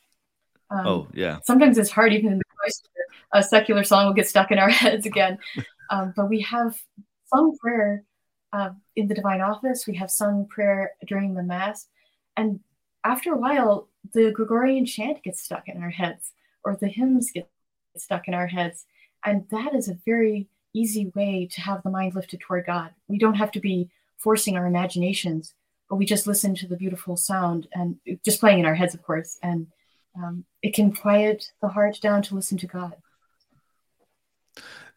Um, 0.76 0.88
oh 0.88 1.08
yeah. 1.14 1.40
Sometimes 1.44 1.78
it's 1.78 1.90
hard, 1.90 2.14
even 2.14 2.34
in 2.34 2.38
the 2.38 2.44
cloister. 2.60 2.90
A 3.34 3.44
secular 3.44 3.84
song 3.84 4.08
will 4.08 4.14
get 4.14 4.28
stuck 4.28 4.52
in 4.52 4.60
our 4.60 4.70
heads 4.84 5.06
again. 5.06 5.38
Um, 5.92 6.14
but 6.16 6.30
we 6.30 6.42
have 6.42 6.82
sung 7.32 7.56
prayer 7.62 8.04
uh, 8.52 8.72
in 8.96 9.08
the 9.08 9.14
divine 9.14 9.40
office. 9.40 9.86
We 9.86 9.96
have 9.98 10.10
sung 10.10 10.48
prayer 10.48 10.94
during 11.06 11.36
the 11.36 11.44
mass, 11.44 11.86
and 12.36 12.60
after 13.04 13.32
a 13.32 13.38
while, 13.38 13.88
the 14.12 14.32
Gregorian 14.32 14.88
chant 14.88 15.22
gets 15.22 15.44
stuck 15.44 15.68
in 15.68 15.84
our 15.84 15.92
heads, 15.92 16.32
or 16.64 16.76
the 16.76 16.88
hymns 16.88 17.30
get 17.32 17.48
stuck 17.96 18.28
in 18.28 18.34
our 18.34 18.48
heads, 18.48 18.88
and 19.24 19.48
that 19.52 19.76
is 19.76 19.88
a 19.88 20.00
very 20.08 20.48
easy 20.74 21.12
way 21.14 21.48
to 21.52 21.62
have 21.62 21.84
the 21.84 21.92
mind 21.92 22.16
lifted 22.16 22.42
toward 22.42 22.66
God. 22.66 22.90
We 23.08 23.20
don't 23.20 23.36
have 23.36 23.52
to 23.52 23.60
be 23.60 23.92
forcing 24.18 24.58
our 24.58 24.66
imaginations, 24.66 25.54
but 25.88 25.98
we 25.98 26.06
just 26.06 26.26
listen 26.26 26.56
to 26.56 26.68
the 26.68 26.76
beautiful 26.76 27.16
sound 27.16 27.68
and 27.74 27.98
just 28.24 28.40
playing 28.40 28.60
in 28.60 28.66
our 28.66 28.74
heads, 28.74 28.96
of 28.96 29.04
course, 29.04 29.38
and 29.44 29.68
um, 30.18 30.46
it 30.62 30.74
can 30.74 30.94
quiet 30.94 31.46
the 31.62 31.68
heart 31.68 32.00
down 32.02 32.22
to 32.24 32.36
listen 32.36 32.58
to 32.60 32.68
God. 32.68 32.96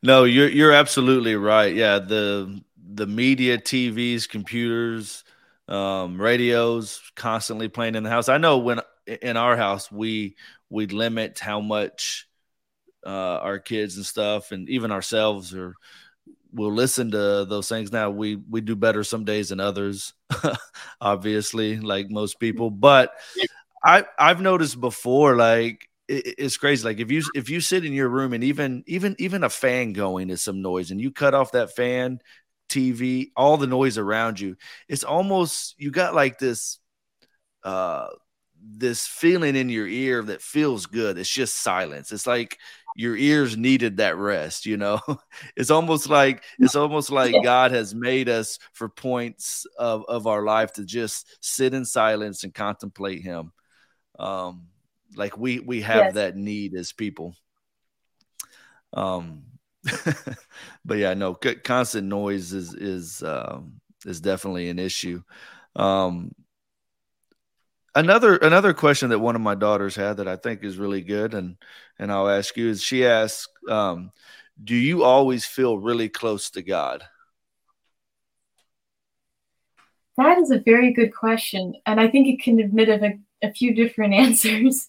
No, 0.03 0.25
you're 0.25 0.49
you're 0.49 0.73
absolutely 0.73 1.35
right. 1.35 1.75
Yeah, 1.75 1.99
the 1.99 2.63
the 2.95 3.07
media, 3.07 3.59
TVs, 3.59 4.29
computers, 4.29 5.25
um, 5.67 6.21
radios 6.21 7.03
constantly 7.17 7.69
playing 7.69 7.95
in 7.95 8.03
the 8.03 8.11
house. 8.11 8.29
I 8.29 8.39
know 8.39 8.59
when 8.59 8.81
in 9.07 9.37
our 9.37 9.57
house 9.57 9.91
we 9.91 10.37
we 10.71 10.87
limit 10.87 11.39
how 11.39 11.61
much 11.61 12.29
uh, 13.05 13.39
our 13.39 13.59
kids 13.59 13.97
and 13.97 14.07
stuff, 14.07 14.53
and 14.53 14.69
even 14.69 14.93
ourselves, 14.93 15.55
or 15.55 15.75
we'll 16.53 16.73
listen 16.73 17.11
to 17.11 17.45
those 17.45 17.69
things. 17.69 17.93
Now 17.93 18.11
we 18.11 18.37
we 18.37 18.61
do 18.61 18.77
better 18.77 19.03
some 19.03 19.25
days 19.25 19.49
than 19.49 19.59
others, 19.61 20.13
obviously, 21.01 21.79
like 21.79 22.09
most 22.09 22.39
people. 22.39 22.71
But 22.71 23.13
I 23.85 24.05
I've 24.19 24.41
noticed 24.41 24.81
before, 24.81 25.37
like 25.37 25.89
it, 26.09 26.35
it's 26.39 26.57
crazy. 26.57 26.85
Like 26.85 27.01
if 27.01 27.11
you 27.11 27.23
if 27.35 27.49
you 27.51 27.61
sit 27.61 27.85
in 27.85 27.93
your 27.93 28.09
room 28.09 28.33
and 28.33 28.45
even 28.45 28.85
even 28.87 29.17
even 29.19 29.45
a 29.45 29.51
fan 29.51 29.93
going 29.93 30.31
is 30.31 30.43
some 30.43 30.63
noise, 30.63 30.91
and 30.91 31.01
you 31.01 31.11
cut 31.11 31.35
off 31.35 31.53
that 31.53 31.75
fan, 31.77 32.21
TV, 32.69 33.33
all 33.37 33.57
the 33.57 33.67
noise 33.67 33.99
around 33.99 34.41
you, 34.41 34.57
it's 34.89 35.05
almost 35.05 35.75
you 35.79 35.91
got 35.91 36.15
like 36.15 36.39
this 36.39 36.79
uh 37.65 38.09
this 38.61 39.07
feeling 39.07 39.57
in 39.57 39.69
your 39.69 39.87
ear 39.87 40.23
that 40.23 40.43
feels 40.43 40.87
good. 40.87 41.19
It's 41.19 41.31
just 41.31 41.57
silence. 41.57 42.13
It's 42.13 42.27
like 42.27 42.59
your 42.97 43.17
ears 43.17 43.57
needed 43.57 43.99
that 43.99 44.17
rest, 44.17 44.67
you 44.67 44.77
know. 44.77 45.01
It's 45.57 45.71
almost 45.71 46.09
like 46.09 46.43
it's 46.61 46.75
almost 46.77 47.11
like 47.11 47.37
God 47.43 47.73
has 47.73 47.95
made 47.95 48.29
us 48.29 48.59
for 48.73 48.89
points 48.89 49.67
of, 49.79 50.05
of 50.09 50.27
our 50.27 50.43
life 50.45 50.73
to 50.75 50.85
just 50.85 51.39
sit 51.41 51.75
in 51.75 51.85
silence 51.85 52.45
and 52.45 52.55
contemplate 52.55 53.23
him 53.23 53.53
um 54.19 54.67
like 55.17 55.37
we 55.39 55.61
we 55.61 55.81
have 55.83 56.07
yes. 56.07 56.15
that 56.15 56.37
need 56.37 56.75
as 56.75 56.93
people. 56.93 57.35
Um 58.93 59.45
but 60.85 60.99
yeah 60.99 61.15
no 61.15 61.35
constant 61.35 62.09
noise 62.09 62.53
is 62.53 62.75
is 62.75 63.23
um 63.23 63.81
is 64.05 64.21
definitely 64.21 64.69
an 64.69 64.79
issue. 64.79 65.23
Um 65.77 66.33
another 67.95 68.37
another 68.37 68.73
question 68.73 69.11
that 69.11 69.19
one 69.19 69.35
of 69.35 69.41
my 69.41 69.55
daughters 69.55 69.97
had 69.97 70.19
that 70.19 70.29
i 70.29 70.37
think 70.37 70.63
is 70.63 70.77
really 70.77 71.03
good 71.03 71.35
and 71.35 71.57
and 71.99 72.13
i'll 72.13 72.29
ask 72.29 72.57
you 72.57 72.69
is 72.69 72.83
she 72.83 73.05
asked 73.05 73.51
um 73.69 74.13
do 74.63 74.75
you 74.77 75.03
always 75.03 75.45
feel 75.45 75.79
really 75.79 76.09
close 76.09 76.51
to 76.51 76.63
god? 76.63 77.05
That 80.17 80.39
is 80.39 80.51
a 80.51 80.59
very 80.59 80.93
good 80.93 81.15
question 81.15 81.75
and 81.87 82.01
i 82.01 82.09
think 82.09 82.29
it 82.29 82.43
can 82.43 82.61
admit 82.61 82.89
of 82.89 83.03
a 83.03 83.19
a 83.43 83.53
few 83.53 83.75
different 83.75 84.15
answers. 84.25 84.89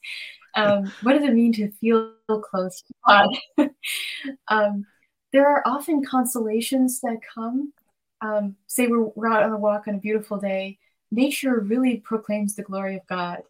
Um, 0.56 0.91
what 1.04 1.14
does 1.14 1.24
it 1.24 1.34
mean 1.34 1.54
to 1.54 1.72
feel 1.74 2.14
close 2.28 2.82
to 2.82 2.93
God? 3.08 3.30
um, 4.47 4.86
there 5.32 5.47
are 5.47 5.64
often 5.66 6.04
consolations 6.04 7.02
that 7.02 7.20
come. 7.34 7.74
Um, 8.22 8.56
say 8.68 8.88
we're, 8.88 9.06
we're 9.16 9.32
out 9.32 9.43
on 9.43 9.52
a 9.52 9.58
walk 9.58 9.88
on 9.88 9.95
a 9.95 10.00
beautiful 10.00 10.38
day, 10.38 10.78
nature 11.12 11.60
really 11.60 11.97
proclaims 11.97 12.56
the 12.56 12.64
glory 12.64 12.95
of 12.95 13.08
God. 13.08 13.43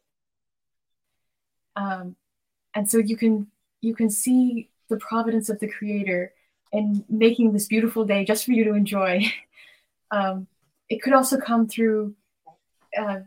Um, 1.75 2.15
and 2.75 2.89
so 2.89 2.97
you 2.97 3.17
can 3.17 3.47
you 3.81 3.95
can 3.95 4.09
see 4.09 4.69
the 4.89 4.97
providence 4.97 5.49
of 5.49 5.59
the 5.59 5.67
Creator 5.67 6.33
in 6.71 7.03
making 7.09 7.53
this 7.53 7.67
beautiful 7.67 8.05
day 8.05 8.25
just 8.25 8.45
for 8.45 8.51
you 8.51 8.63
to 8.65 8.73
enjoy. 8.73 9.25
Um, 10.11 10.47
it 10.89 11.03
could 11.03 11.13
also 11.13 11.37
come 11.37 11.67
through 11.67 12.15
uh, 12.99 13.19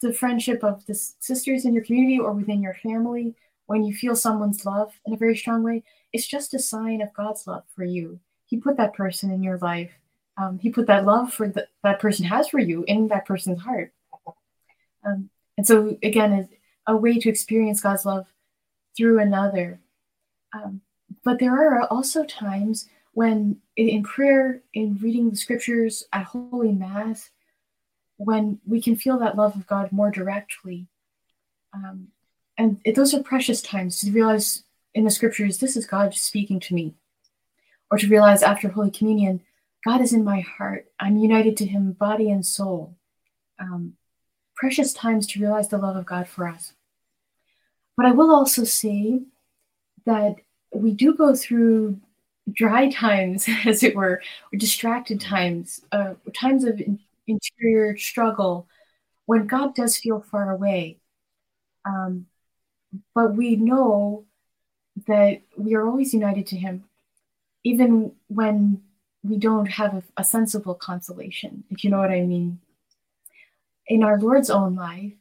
the 0.00 0.12
friendship 0.12 0.64
of 0.64 0.84
the 0.86 0.94
sisters 0.94 1.64
in 1.64 1.74
your 1.74 1.84
community 1.84 2.18
or 2.18 2.32
within 2.32 2.62
your 2.62 2.74
family, 2.74 3.34
when 3.66 3.84
you 3.84 3.94
feel 3.94 4.16
someone's 4.16 4.66
love 4.66 4.92
in 5.06 5.14
a 5.14 5.16
very 5.16 5.36
strong 5.36 5.62
way, 5.62 5.82
it's 6.12 6.26
just 6.26 6.54
a 6.54 6.58
sign 6.58 7.00
of 7.00 7.14
God's 7.14 7.46
love 7.46 7.64
for 7.74 7.84
you. 7.84 8.20
He 8.46 8.58
put 8.58 8.76
that 8.76 8.94
person 8.94 9.30
in 9.30 9.42
your 9.42 9.58
life. 9.58 9.90
Um, 10.36 10.58
he 10.58 10.70
put 10.70 10.86
that 10.86 11.04
love 11.04 11.32
for 11.32 11.48
the, 11.48 11.68
that 11.82 12.00
person 12.00 12.24
has 12.26 12.48
for 12.48 12.58
you 12.58 12.84
in 12.86 13.08
that 13.08 13.26
person's 13.26 13.60
heart. 13.60 13.92
Um, 15.04 15.30
and 15.56 15.66
so, 15.66 15.96
again, 16.02 16.48
a 16.86 16.96
way 16.96 17.18
to 17.18 17.28
experience 17.28 17.80
God's 17.80 18.04
love 18.04 18.26
through 18.96 19.20
another. 19.20 19.80
Um, 20.52 20.80
but 21.24 21.38
there 21.38 21.54
are 21.54 21.86
also 21.86 22.24
times 22.24 22.88
when, 23.12 23.58
in 23.76 24.02
prayer, 24.02 24.62
in 24.72 24.98
reading 25.00 25.30
the 25.30 25.36
scriptures 25.36 26.04
at 26.12 26.24
Holy 26.24 26.72
Mass, 26.72 27.30
when 28.16 28.60
we 28.66 28.80
can 28.80 28.96
feel 28.96 29.18
that 29.18 29.36
love 29.36 29.56
of 29.56 29.66
God 29.66 29.92
more 29.92 30.10
directly. 30.10 30.86
Um, 31.72 32.08
and 32.56 32.80
it, 32.84 32.94
those 32.94 33.14
are 33.14 33.22
precious 33.22 33.60
times 33.60 33.98
to 34.00 34.12
realize 34.12 34.64
in 34.94 35.04
the 35.04 35.10
scriptures, 35.10 35.58
this 35.58 35.76
is 35.76 35.86
God 35.86 36.14
speaking 36.14 36.60
to 36.60 36.74
me. 36.74 36.94
Or 37.90 37.98
to 37.98 38.08
realize 38.08 38.42
after 38.42 38.68
Holy 38.68 38.90
Communion, 38.90 39.40
God 39.84 40.00
is 40.00 40.12
in 40.12 40.24
my 40.24 40.40
heart. 40.40 40.86
I'm 40.98 41.16
united 41.16 41.56
to 41.58 41.66
Him, 41.66 41.92
body 41.92 42.30
and 42.30 42.44
soul. 42.44 42.94
Um, 43.58 43.94
precious 44.56 44.92
times 44.92 45.26
to 45.28 45.40
realize 45.40 45.68
the 45.68 45.78
love 45.78 45.96
of 45.96 46.06
God 46.06 46.28
for 46.28 46.48
us. 46.48 46.72
But 47.96 48.06
I 48.06 48.12
will 48.12 48.34
also 48.34 48.64
say 48.64 49.22
that 50.06 50.36
we 50.72 50.92
do 50.92 51.14
go 51.14 51.34
through 51.34 52.00
dry 52.52 52.88
times, 52.90 53.48
as 53.66 53.82
it 53.82 53.94
were, 53.94 54.22
or 54.52 54.56
distracted 54.56 55.20
times, 55.20 55.82
uh, 55.92 56.14
times 56.34 56.64
of 56.64 56.80
interior 57.26 57.96
struggle 57.96 58.68
when 59.26 59.46
God 59.46 59.74
does 59.74 59.96
feel 59.96 60.20
far 60.20 60.50
away. 60.50 60.98
Um, 61.84 62.26
but 63.14 63.34
we 63.34 63.56
know 63.56 64.24
that 65.06 65.40
we 65.56 65.74
are 65.74 65.86
always 65.86 66.14
united 66.14 66.46
to 66.48 66.56
Him, 66.56 66.84
even 67.64 68.12
when 68.28 68.82
we 69.22 69.38
don't 69.38 69.66
have 69.66 69.94
a, 69.94 70.02
a 70.18 70.24
sensible 70.24 70.74
consolation, 70.74 71.64
if 71.70 71.82
you 71.82 71.90
know 71.90 71.98
what 71.98 72.10
I 72.10 72.20
mean. 72.20 72.60
In 73.86 74.02
our 74.02 74.18
Lord's 74.18 74.50
own 74.50 74.74
life, 74.74 75.12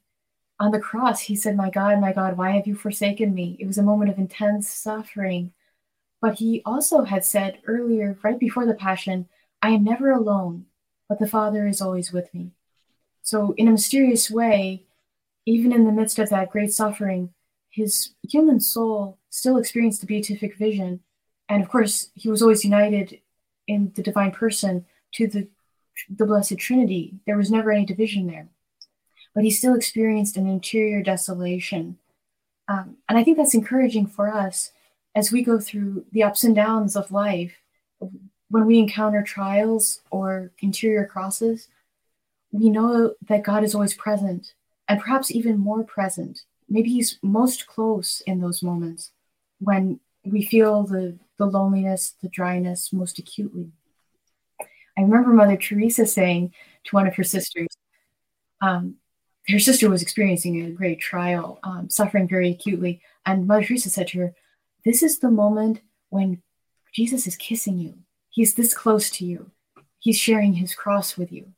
on 0.60 0.72
the 0.72 0.80
cross, 0.80 1.22
He 1.22 1.36
said, 1.36 1.56
My 1.56 1.70
God, 1.70 2.00
my 2.00 2.14
God, 2.14 2.38
why 2.38 2.52
have 2.52 2.68
you 2.68 2.76
forsaken 2.76 3.34
me? 3.34 3.58
It 3.60 3.66
was 3.66 3.78
a 3.78 3.84
moment 3.84 4.12
of 4.12 4.18
intense 4.18 4.70
suffering. 4.70 5.54
But 6.22 6.36
He 6.36 6.62
also 6.66 7.04
had 7.04 7.26
said 7.26 7.60
earlier, 7.66 8.18
right 8.24 8.40
before 8.40 8.66
the 8.66 8.76
Passion, 8.76 9.28
I 9.62 9.70
am 9.70 9.84
never 9.84 10.12
alone 10.12 10.68
but 11.14 11.20
the 11.20 11.30
Father 11.30 11.68
is 11.68 11.80
always 11.80 12.12
with 12.12 12.34
me. 12.34 12.50
So, 13.22 13.54
in 13.56 13.68
a 13.68 13.72
mysterious 13.72 14.32
way, 14.32 14.82
even 15.46 15.72
in 15.72 15.86
the 15.86 15.92
midst 15.92 16.18
of 16.18 16.30
that 16.30 16.50
great 16.50 16.74
suffering, 16.74 17.36
his 17.70 18.16
human 18.28 18.60
soul 18.60 19.20
still 19.30 19.58
experienced 19.58 20.02
the 20.02 20.08
beatific 20.08 20.58
vision. 20.58 21.02
And 21.48 21.62
of 21.62 21.70
course, 21.70 22.10
he 22.16 22.30
was 22.30 22.42
always 22.42 22.64
united 22.64 23.20
in 23.68 23.92
the 23.94 24.02
divine 24.02 24.32
person 24.32 24.86
to 25.14 25.28
the, 25.28 25.48
the 26.10 26.26
Blessed 26.26 26.58
Trinity. 26.58 27.20
There 27.28 27.38
was 27.38 27.52
never 27.52 27.72
any 27.72 27.86
division 27.86 28.26
there. 28.26 28.48
But 29.36 29.44
he 29.44 29.52
still 29.52 29.76
experienced 29.76 30.36
an 30.36 30.48
interior 30.48 31.04
desolation. 31.04 32.00
Um, 32.68 32.98
and 33.08 33.20
I 33.20 33.24
think 33.24 33.38
that's 33.38 33.54
encouraging 33.54 34.08
for 34.08 34.34
us 34.34 34.72
as 35.14 35.32
we 35.32 35.44
go 35.44 35.60
through 35.60 36.06
the 36.12 36.24
ups 36.24 36.44
and 36.44 36.56
downs 36.56 36.96
of 36.96 37.12
life. 37.12 37.54
When 38.54 38.68
we 38.68 38.78
encounter 38.78 39.24
trials 39.24 40.02
or 40.12 40.52
interior 40.60 41.08
crosses, 41.08 41.70
we 42.52 42.70
know 42.70 43.16
that 43.28 43.42
God 43.42 43.64
is 43.64 43.74
always 43.74 43.96
present 43.96 44.54
and 44.88 45.02
perhaps 45.02 45.32
even 45.32 45.58
more 45.58 45.84
present. 45.84 46.44
Maybe 46.70 46.92
He's 46.92 47.18
most 47.24 47.66
close 47.66 48.22
in 48.28 48.42
those 48.42 48.62
moments 48.62 49.10
when 49.58 50.00
we 50.24 50.44
feel 50.44 50.84
the, 50.84 51.18
the 51.38 51.48
loneliness, 51.48 52.14
the 52.22 52.30
dryness 52.30 52.94
most 52.94 53.18
acutely. 53.18 53.72
I 54.62 55.02
remember 55.02 55.34
Mother 55.34 55.58
Teresa 55.58 56.06
saying 56.06 56.54
to 56.84 56.96
one 56.96 57.08
of 57.08 57.16
her 57.16 57.24
sisters, 57.24 57.70
um, 58.62 58.98
her 59.50 59.58
sister 59.58 59.90
was 59.90 60.04
experiencing 60.04 60.62
a 60.62 60.70
great 60.70 61.00
trial, 61.00 61.58
um, 61.64 61.90
suffering 61.90 62.28
very 62.28 62.52
acutely. 62.52 63.02
And 63.26 63.48
Mother 63.48 63.64
Teresa 63.64 63.90
said 63.90 64.10
to 64.10 64.20
her, 64.20 64.36
This 64.86 65.02
is 65.02 65.18
the 65.18 65.32
moment 65.32 65.82
when 66.10 66.44
Jesus 66.94 67.26
is 67.26 67.36
kissing 67.36 67.80
you. 67.80 67.96
He's 68.34 68.56
this 68.56 68.74
close 68.74 69.12
to 69.12 69.26
you. 69.26 69.52
He's 70.00 70.18
sharing 70.18 70.56
his 70.56 70.74
cross 70.74 71.16
with 71.16 71.32
you. 71.32 71.54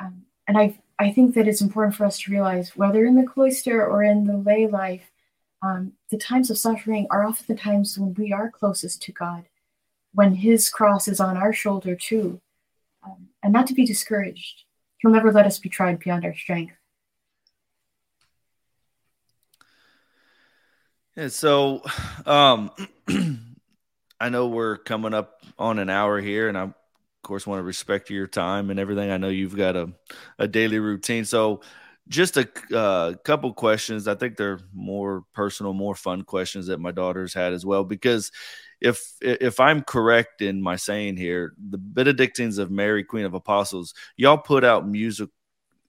Um, 0.00 0.22
and 0.48 0.56
I, 0.56 0.78
I 0.98 1.12
think 1.12 1.34
that 1.34 1.46
it's 1.46 1.60
important 1.60 1.94
for 1.94 2.06
us 2.06 2.18
to 2.20 2.30
realize, 2.32 2.74
whether 2.74 3.04
in 3.04 3.16
the 3.16 3.26
cloister 3.26 3.86
or 3.86 4.02
in 4.02 4.24
the 4.24 4.38
lay 4.38 4.66
life, 4.66 5.10
um, 5.62 5.92
the 6.10 6.16
times 6.16 6.50
of 6.50 6.56
suffering 6.56 7.06
are 7.10 7.26
often 7.26 7.54
the 7.54 7.60
times 7.60 7.98
when 7.98 8.14
we 8.14 8.32
are 8.32 8.50
closest 8.50 9.02
to 9.02 9.12
God, 9.12 9.44
when 10.14 10.36
His 10.36 10.70
cross 10.70 11.06
is 11.06 11.20
on 11.20 11.36
our 11.36 11.52
shoulder 11.52 11.94
too, 11.94 12.40
um, 13.04 13.28
and 13.42 13.52
not 13.52 13.66
to 13.66 13.74
be 13.74 13.84
discouraged. 13.84 14.64
He'll 14.96 15.10
never 15.10 15.30
let 15.30 15.46
us 15.46 15.58
be 15.58 15.68
tried 15.68 15.98
beyond 15.98 16.24
our 16.24 16.34
strength. 16.34 16.72
And 21.14 21.30
so 21.30 21.82
um, 22.24 22.70
I 24.20 24.28
know 24.28 24.48
we're 24.48 24.76
coming 24.76 25.14
up 25.14 25.42
on 25.58 25.78
an 25.78 25.88
hour 25.88 26.20
here, 26.20 26.48
and 26.48 26.58
I 26.58 26.72
of 27.20 27.22
course, 27.22 27.46
want 27.46 27.58
to 27.58 27.64
respect 27.64 28.08
your 28.08 28.26
time 28.26 28.70
and 28.70 28.80
everything. 28.80 29.10
I 29.10 29.18
know 29.18 29.28
you've 29.28 29.56
got 29.56 29.76
a, 29.76 29.90
a 30.38 30.48
daily 30.48 30.78
routine. 30.78 31.26
So, 31.26 31.60
just 32.08 32.38
a 32.38 32.48
uh, 32.74 33.12
couple 33.24 33.52
questions. 33.52 34.08
I 34.08 34.14
think 34.14 34.38
they're 34.38 34.60
more 34.72 35.24
personal, 35.34 35.74
more 35.74 35.94
fun 35.94 36.22
questions 36.22 36.68
that 36.68 36.80
my 36.80 36.92
daughter's 36.92 37.34
had 37.34 37.52
as 37.52 37.66
well. 37.66 37.84
Because 37.84 38.32
if 38.80 39.12
if 39.20 39.60
I'm 39.60 39.82
correct 39.82 40.40
in 40.40 40.62
my 40.62 40.76
saying 40.76 41.18
here, 41.18 41.52
the 41.58 41.76
Benedictines 41.76 42.56
of 42.56 42.70
Mary, 42.70 43.04
Queen 43.04 43.26
of 43.26 43.34
Apostles, 43.34 43.92
y'all 44.16 44.38
put 44.38 44.64
out 44.64 44.88
music 44.88 45.28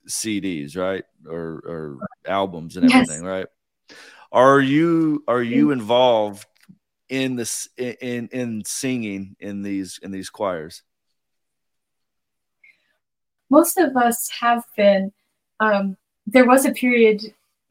CDs, 0.10 0.76
right, 0.76 1.06
or 1.26 1.64
or 1.66 1.98
albums 2.28 2.76
and 2.76 2.92
everything, 2.92 3.24
yes. 3.24 3.26
right? 3.26 3.48
Are 4.34 4.60
you 4.60 5.24
are 5.30 5.42
you 5.42 5.72
involved 5.72 6.46
in 7.12 7.36
this 7.36 7.70
in 7.78 8.28
in 8.32 8.64
singing 8.66 9.36
in 9.40 9.62
these 9.62 10.00
in 10.02 10.10
these 10.10 10.32
choirs? 10.32 10.82
most 13.52 13.78
of 13.78 13.96
us 13.96 14.30
have 14.40 14.66
been. 14.76 15.12
Um, 15.60 15.98
there 16.26 16.48
was 16.48 16.66
a 16.66 16.72
period, 16.72 17.22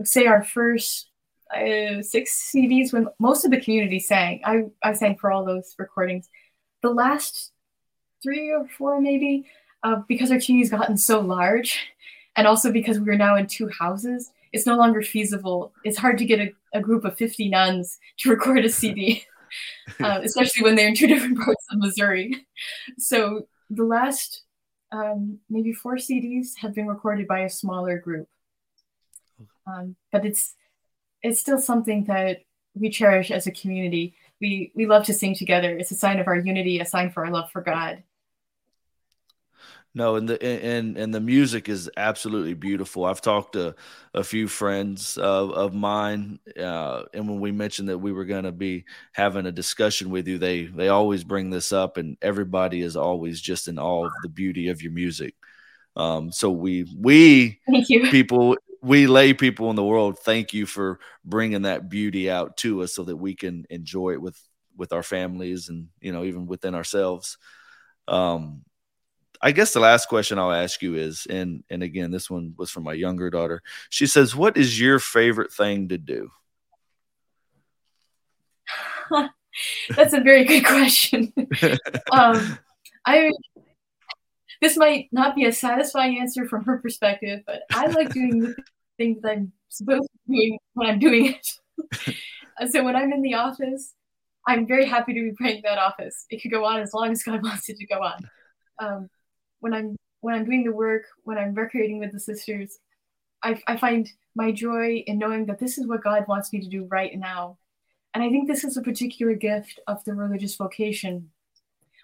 say 0.04 0.26
our 0.26 0.44
first 0.44 1.08
uh, 1.52 2.02
six 2.02 2.52
CDs, 2.54 2.92
when 2.92 3.08
most 3.18 3.44
of 3.44 3.50
the 3.50 3.60
community 3.60 3.98
sang. 3.98 4.42
I, 4.44 4.64
I 4.84 4.92
sang 4.92 5.16
for 5.16 5.32
all 5.32 5.44
those 5.44 5.74
recordings. 5.78 6.28
The 6.82 6.90
last 6.90 7.52
three 8.22 8.52
or 8.52 8.68
four, 8.68 9.00
maybe, 9.00 9.46
uh, 9.82 10.02
because 10.06 10.30
our 10.30 10.38
community's 10.38 10.70
gotten 10.70 10.98
so 10.98 11.20
large, 11.20 11.80
and 12.36 12.46
also 12.46 12.70
because 12.70 13.00
we're 13.00 13.16
now 13.16 13.36
in 13.36 13.46
two 13.46 13.68
houses, 13.68 14.30
it's 14.52 14.66
no 14.66 14.76
longer 14.76 15.00
feasible. 15.00 15.72
It's 15.82 15.98
hard 15.98 16.18
to 16.18 16.26
get 16.26 16.40
a, 16.40 16.52
a 16.72 16.80
group 16.80 17.04
of 17.04 17.16
50 17.16 17.48
nuns 17.48 17.98
to 18.18 18.30
record 18.30 18.64
a 18.64 18.68
CD, 18.70 19.24
uh, 20.00 20.20
especially 20.24 20.64
when 20.64 20.76
they're 20.76 20.88
in 20.88 20.94
two 20.94 21.06
different 21.08 21.38
parts 21.38 21.66
of 21.70 21.78
Missouri. 21.78 22.46
So 22.98 23.48
the 23.70 23.84
last 23.84 24.42
um, 24.92 25.38
maybe 25.48 25.72
four 25.72 25.96
CDs 25.96 26.56
have 26.58 26.74
been 26.74 26.88
recorded 26.88 27.28
by 27.28 27.40
a 27.40 27.50
smaller 27.50 27.98
group. 27.98 28.28
Um, 29.66 29.96
but 30.10 30.24
it's 30.24 30.54
it's 31.22 31.40
still 31.40 31.60
something 31.60 32.04
that 32.04 32.38
we 32.74 32.90
cherish 32.90 33.30
as 33.30 33.46
a 33.46 33.52
community. 33.52 34.14
We 34.40 34.72
we 34.74 34.86
love 34.86 35.04
to 35.06 35.14
sing 35.14 35.34
together. 35.34 35.76
It's 35.76 35.90
a 35.90 35.96
sign 35.96 36.18
of 36.18 36.26
our 36.26 36.36
unity, 36.36 36.80
a 36.80 36.84
sign 36.84 37.10
for 37.10 37.24
our 37.24 37.30
love 37.30 37.50
for 37.50 37.60
God. 37.60 38.02
No, 39.92 40.14
and 40.14 40.28
the 40.28 40.40
and 40.40 40.96
and 40.96 41.12
the 41.12 41.20
music 41.20 41.68
is 41.68 41.90
absolutely 41.96 42.54
beautiful. 42.54 43.04
I've 43.04 43.20
talked 43.20 43.54
to 43.54 43.74
a 44.14 44.22
few 44.22 44.46
friends 44.46 45.18
of, 45.18 45.50
of 45.50 45.74
mine, 45.74 46.38
uh, 46.56 47.02
and 47.12 47.28
when 47.28 47.40
we 47.40 47.50
mentioned 47.50 47.88
that 47.88 47.98
we 47.98 48.12
were 48.12 48.24
going 48.24 48.44
to 48.44 48.52
be 48.52 48.84
having 49.12 49.46
a 49.46 49.52
discussion 49.52 50.10
with 50.10 50.28
you, 50.28 50.38
they 50.38 50.66
they 50.66 50.88
always 50.88 51.24
bring 51.24 51.50
this 51.50 51.72
up, 51.72 51.96
and 51.96 52.16
everybody 52.22 52.82
is 52.82 52.96
always 52.96 53.40
just 53.40 53.66
in 53.66 53.80
awe 53.80 54.06
of 54.06 54.12
the 54.22 54.28
beauty 54.28 54.68
of 54.68 54.80
your 54.80 54.92
music. 54.92 55.34
Um, 55.96 56.30
so 56.30 56.50
we 56.52 56.86
we 56.96 57.60
people 58.10 58.56
we 58.82 59.08
lay 59.08 59.34
people 59.34 59.70
in 59.70 59.76
the 59.76 59.84
world 59.84 60.20
thank 60.20 60.54
you 60.54 60.66
for 60.66 61.00
bringing 61.24 61.62
that 61.62 61.88
beauty 61.90 62.30
out 62.30 62.56
to 62.58 62.82
us 62.82 62.94
so 62.94 63.04
that 63.04 63.16
we 63.16 63.34
can 63.34 63.66
enjoy 63.70 64.12
it 64.12 64.22
with 64.22 64.40
with 64.76 64.92
our 64.92 65.02
families 65.02 65.68
and 65.68 65.88
you 66.00 66.12
know 66.12 66.22
even 66.22 66.46
within 66.46 66.76
ourselves. 66.76 67.38
Um, 68.06 68.62
I 69.42 69.52
guess 69.52 69.72
the 69.72 69.80
last 69.80 70.08
question 70.08 70.38
I'll 70.38 70.52
ask 70.52 70.82
you 70.82 70.94
is, 70.96 71.26
and 71.28 71.64
and 71.70 71.82
again, 71.82 72.10
this 72.10 72.30
one 72.30 72.54
was 72.58 72.70
from 72.70 72.84
my 72.84 72.92
younger 72.92 73.30
daughter. 73.30 73.62
She 73.88 74.06
says, 74.06 74.36
"What 74.36 74.56
is 74.56 74.80
your 74.80 74.98
favorite 74.98 75.52
thing 75.52 75.88
to 75.88 75.98
do?" 75.98 76.30
That's 79.96 80.14
a 80.14 80.20
very 80.20 80.44
good 80.44 80.64
question. 80.64 81.32
um, 82.12 82.58
I 83.06 83.30
this 84.60 84.76
might 84.76 85.08
not 85.10 85.34
be 85.34 85.46
a 85.46 85.52
satisfying 85.52 86.18
answer 86.20 86.46
from 86.46 86.64
her 86.64 86.78
perspective, 86.78 87.40
but 87.46 87.62
I 87.72 87.86
like 87.86 88.12
doing 88.12 88.40
the 88.40 88.54
things 88.98 89.22
that 89.22 89.32
I'm 89.32 89.52
supposed 89.68 90.02
to 90.02 90.18
be 90.28 90.36
doing 90.36 90.58
when 90.74 90.88
I'm 90.88 90.98
doing 90.98 91.34
it. 91.34 91.46
so 92.70 92.84
when 92.84 92.94
I'm 92.94 93.12
in 93.12 93.22
the 93.22 93.34
office, 93.34 93.94
I'm 94.46 94.66
very 94.66 94.86
happy 94.86 95.14
to 95.14 95.30
be 95.30 95.32
praying 95.36 95.62
that 95.64 95.78
office. 95.78 96.26
It 96.28 96.42
could 96.42 96.50
go 96.50 96.64
on 96.64 96.80
as 96.80 96.92
long 96.92 97.10
as 97.10 97.22
God 97.22 97.42
wants 97.42 97.68
it 97.70 97.78
to 97.78 97.86
go 97.86 98.00
on. 98.00 98.30
Um, 98.78 99.10
when 99.60 99.74
I'm 99.74 99.96
when 100.20 100.34
I'm 100.34 100.44
doing 100.44 100.64
the 100.64 100.72
work, 100.72 101.04
when 101.24 101.38
I'm 101.38 101.54
recreating 101.54 101.98
with 101.98 102.12
the 102.12 102.20
sisters, 102.20 102.78
I, 103.42 103.60
I 103.66 103.76
find 103.76 104.10
my 104.34 104.52
joy 104.52 105.02
in 105.06 105.18
knowing 105.18 105.46
that 105.46 105.58
this 105.58 105.78
is 105.78 105.86
what 105.86 106.04
God 106.04 106.26
wants 106.28 106.52
me 106.52 106.60
to 106.60 106.68
do 106.68 106.86
right 106.90 107.18
now. 107.18 107.56
And 108.12 108.22
I 108.22 108.28
think 108.28 108.46
this 108.46 108.64
is 108.64 108.76
a 108.76 108.82
particular 108.82 109.34
gift 109.34 109.80
of 109.86 110.04
the 110.04 110.14
religious 110.14 110.56
vocation. 110.56 111.30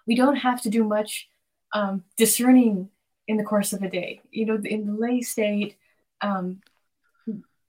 We 0.07 0.17
don't 0.17 0.37
have 0.37 0.63
to 0.63 0.71
do 0.71 0.85
much 0.85 1.29
um, 1.73 2.05
discerning 2.17 2.89
in 3.29 3.37
the 3.37 3.45
course 3.45 3.73
of 3.73 3.83
a 3.83 3.91
day. 3.91 4.21
You 4.31 4.47
know, 4.47 4.59
in 4.65 4.87
the 4.87 4.93
lay 4.93 5.21
state, 5.21 5.77
um, 6.21 6.61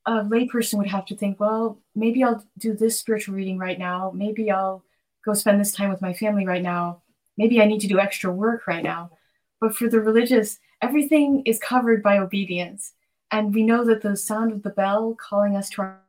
a 0.05 0.23
layperson 0.23 0.77
would 0.77 0.87
have 0.87 1.05
to 1.07 1.15
think, 1.17 1.39
well, 1.39 1.81
maybe 1.95 2.23
I'll 2.23 2.45
do 2.57 2.73
this 2.73 2.97
spiritual 2.97 3.35
reading 3.35 3.57
right 3.57 3.77
now. 3.77 4.11
Maybe 4.15 4.49
I'll 4.49 4.83
go 5.25 5.33
spend 5.33 5.59
this 5.59 5.73
time 5.73 5.89
with 5.89 6.01
my 6.01 6.13
family 6.13 6.45
right 6.45 6.61
now. 6.61 7.01
Maybe 7.37 7.61
I 7.61 7.65
need 7.65 7.81
to 7.81 7.87
do 7.87 7.99
extra 7.99 8.31
work 8.31 8.67
right 8.67 8.83
now. 8.83 9.11
But 9.59 9.75
for 9.75 9.89
the 9.89 9.99
religious, 9.99 10.59
everything 10.81 11.43
is 11.45 11.59
covered 11.59 12.03
by 12.03 12.17
obedience. 12.17 12.93
And 13.31 13.53
we 13.53 13.63
know 13.63 13.83
that 13.85 14.01
the 14.01 14.15
sound 14.15 14.51
of 14.51 14.63
the 14.63 14.69
bell 14.69 15.15
calling 15.19 15.55
us 15.55 15.69
to 15.71 15.81
our, 15.81 16.01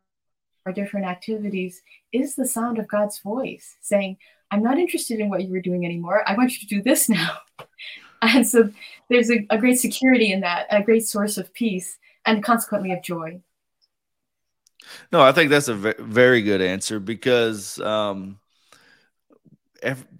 our 0.66 0.72
different 0.72 1.06
activities 1.06 1.82
is 2.12 2.34
the 2.34 2.46
sound 2.46 2.78
of 2.78 2.88
God's 2.88 3.18
voice 3.18 3.76
saying, 3.80 4.18
I'm 4.50 4.62
not 4.62 4.78
interested 4.78 5.20
in 5.20 5.28
what 5.28 5.42
you 5.42 5.50
were 5.50 5.60
doing 5.60 5.84
anymore. 5.84 6.22
I 6.26 6.34
want 6.34 6.52
you 6.52 6.68
to 6.68 6.74
do 6.74 6.82
this 6.82 7.08
now. 7.08 7.38
and 8.22 8.46
so 8.46 8.70
there's 9.08 9.30
a, 9.30 9.46
a 9.50 9.58
great 9.58 9.78
security 9.78 10.32
in 10.32 10.40
that, 10.40 10.66
a 10.70 10.82
great 10.82 11.06
source 11.06 11.38
of 11.38 11.52
peace, 11.52 11.98
and 12.24 12.42
consequently 12.42 12.92
of 12.92 13.02
joy. 13.02 13.40
No, 15.12 15.20
I 15.20 15.32
think 15.32 15.50
that's 15.50 15.68
a 15.68 15.74
very 15.74 16.42
good 16.42 16.60
answer 16.60 17.00
because 17.00 17.80
um, 17.80 18.38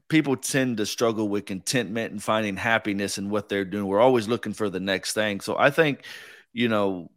people 0.09 0.37
tend 0.37 0.79
to 0.79 0.87
struggle 0.87 1.29
with 1.29 1.47
contentment 1.47 2.13
and 2.13 2.23
finding 2.23 2.57
happiness 2.57 3.19
in 3.19 3.31
what 3.31 3.49
they're 3.49 3.65
doing. 3.65 3.87
We're 3.87 4.01
always 4.01 4.29
looking 4.29 4.53
for 4.53 4.71
the 4.71 4.81
next 4.81 5.13
thing. 5.13 5.41
So 5.41 5.57
I 5.59 5.71
think, 5.71 6.05
you 6.53 6.69
know, 6.69 7.11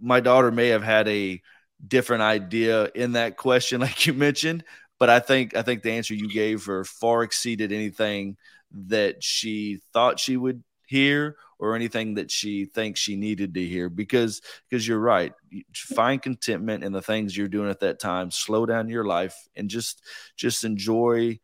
my 0.00 0.20
daughter 0.20 0.50
may 0.50 0.68
have 0.68 0.82
had 0.82 1.08
a 1.08 1.42
different 1.86 2.22
idea 2.22 2.90
in 2.94 3.12
that 3.12 3.36
question, 3.36 3.80
like 3.82 4.06
you 4.06 4.14
mentioned, 4.14 4.64
but 4.98 5.10
I 5.10 5.20
think 5.20 5.56
I 5.56 5.62
think 5.62 5.82
the 5.82 5.92
answer 5.92 6.14
you 6.14 6.28
gave 6.28 6.66
her 6.66 6.84
far 6.84 7.22
exceeded 7.22 7.72
anything 7.72 8.36
that 8.72 9.22
she 9.22 9.80
thought 9.92 10.20
she 10.20 10.36
would 10.36 10.62
hear 10.86 11.36
or 11.58 11.74
anything 11.74 12.14
that 12.14 12.30
she 12.30 12.64
thinks 12.64 13.00
she 13.00 13.16
needed 13.16 13.54
to 13.54 13.64
hear 13.64 13.88
because 13.88 14.40
because 14.68 14.86
you're 14.86 14.98
right 14.98 15.32
find 15.74 16.22
contentment 16.22 16.82
in 16.84 16.92
the 16.92 17.02
things 17.02 17.36
you're 17.36 17.48
doing 17.48 17.68
at 17.68 17.80
that 17.80 17.98
time 17.98 18.30
slow 18.30 18.64
down 18.64 18.88
your 18.88 19.04
life 19.04 19.34
and 19.54 19.68
just 19.68 20.02
just 20.36 20.64
enjoy 20.64 21.38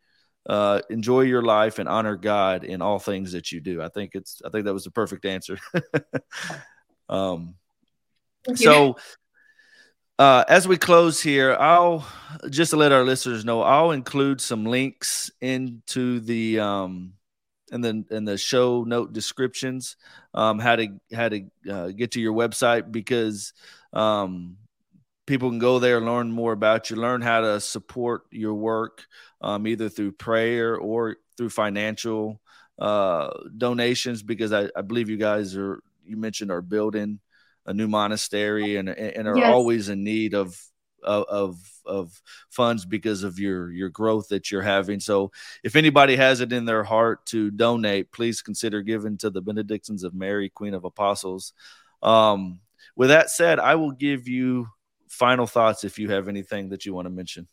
uh, 0.47 0.81
enjoy 0.89 1.21
your 1.21 1.41
life 1.41 1.79
and 1.79 1.89
honor 1.89 2.15
God 2.15 2.63
in 2.63 2.81
all 2.81 2.99
things 2.99 3.31
that 3.31 3.51
you 3.51 3.59
do. 3.59 3.81
I 3.81 3.89
think 3.89 4.11
it's 4.13 4.41
I 4.45 4.49
think 4.49 4.65
that 4.65 4.73
was 4.73 4.83
the 4.83 4.91
perfect 4.91 5.25
answer. 5.25 5.57
um, 7.09 7.55
so 8.55 8.97
uh, 10.17 10.45
as 10.47 10.67
we 10.67 10.77
close 10.77 11.21
here, 11.21 11.55
I'll 11.59 12.07
just 12.49 12.71
to 12.71 12.77
let 12.77 12.91
our 12.91 13.03
listeners 13.03 13.43
know, 13.43 13.61
I'll 13.61 13.91
include 13.91 14.39
some 14.39 14.65
links 14.65 15.31
into 15.41 16.19
the 16.19 16.59
um, 16.59 17.13
in 17.71 17.81
the 17.81 18.05
in 18.11 18.25
the 18.25 18.37
show 18.37 18.83
note 18.83 19.13
descriptions 19.13 19.97
um, 20.33 20.59
how 20.59 20.75
to 20.75 20.87
how 21.13 21.29
to 21.29 21.45
uh, 21.69 21.87
get 21.87 22.11
to 22.11 22.21
your 22.21 22.33
website 22.33 22.91
because 22.91 23.53
um, 23.93 24.57
people 25.25 25.49
can 25.49 25.59
go 25.59 25.79
there 25.79 25.97
and 25.97 26.05
learn 26.05 26.31
more 26.31 26.51
about 26.51 26.89
you, 26.89 26.95
learn 26.95 27.21
how 27.21 27.41
to 27.41 27.59
support 27.59 28.25
your 28.31 28.53
work 28.53 29.05
um, 29.41 29.65
either 29.67 29.89
through 29.89 30.11
prayer 30.13 30.77
or 30.77 31.17
through 31.37 31.49
financial 31.49 32.41
uh, 32.79 33.29
donations 33.57 34.21
because 34.21 34.51
I, 34.51 34.69
I, 34.75 34.81
believe 34.81 35.09
you 35.09 35.17
guys 35.17 35.55
are 35.55 35.81
you 36.05 36.17
mentioned 36.17 36.51
are 36.51 36.61
building 36.61 37.19
a 37.65 37.73
new 37.73 37.87
monastery 37.87 38.75
and 38.75 38.89
and 38.89 39.27
are 39.27 39.37
yes. 39.37 39.51
always 39.51 39.87
in 39.89 40.03
need 40.03 40.33
of 40.33 40.59
of 41.05 41.57
of 41.85 42.21
funds 42.49 42.85
because 42.85 43.23
of 43.23 43.39
your 43.39 43.71
your 43.71 43.89
growth 43.89 44.27
that 44.29 44.51
you're 44.51 44.61
having. 44.61 44.99
So 44.99 45.31
if 45.63 45.75
anybody 45.75 46.15
has 46.15 46.41
it 46.41 46.51
in 46.51 46.65
their 46.65 46.83
heart 46.83 47.25
to 47.27 47.51
donate, 47.51 48.11
please 48.11 48.41
consider 48.41 48.81
giving 48.81 49.17
to 49.19 49.29
the 49.29 49.41
Benedictines 49.41 50.03
of 50.03 50.13
Mary, 50.13 50.49
Queen 50.49 50.73
of 50.73 50.83
Apostles. 50.83 51.53
Um, 52.03 52.59
with 52.95 53.09
that 53.09 53.29
said, 53.29 53.59
I 53.59 53.75
will 53.75 53.91
give 53.91 54.27
you 54.27 54.67
final 55.15 55.47
thoughts 55.47 55.83
if 55.83 55.97
you 55.97 56.09
have 56.09 56.27
anything 56.27 56.69
that 56.69 56.85
you 56.85 56.93
want 56.93 57.05
to 57.05 57.09
mention. 57.09 57.47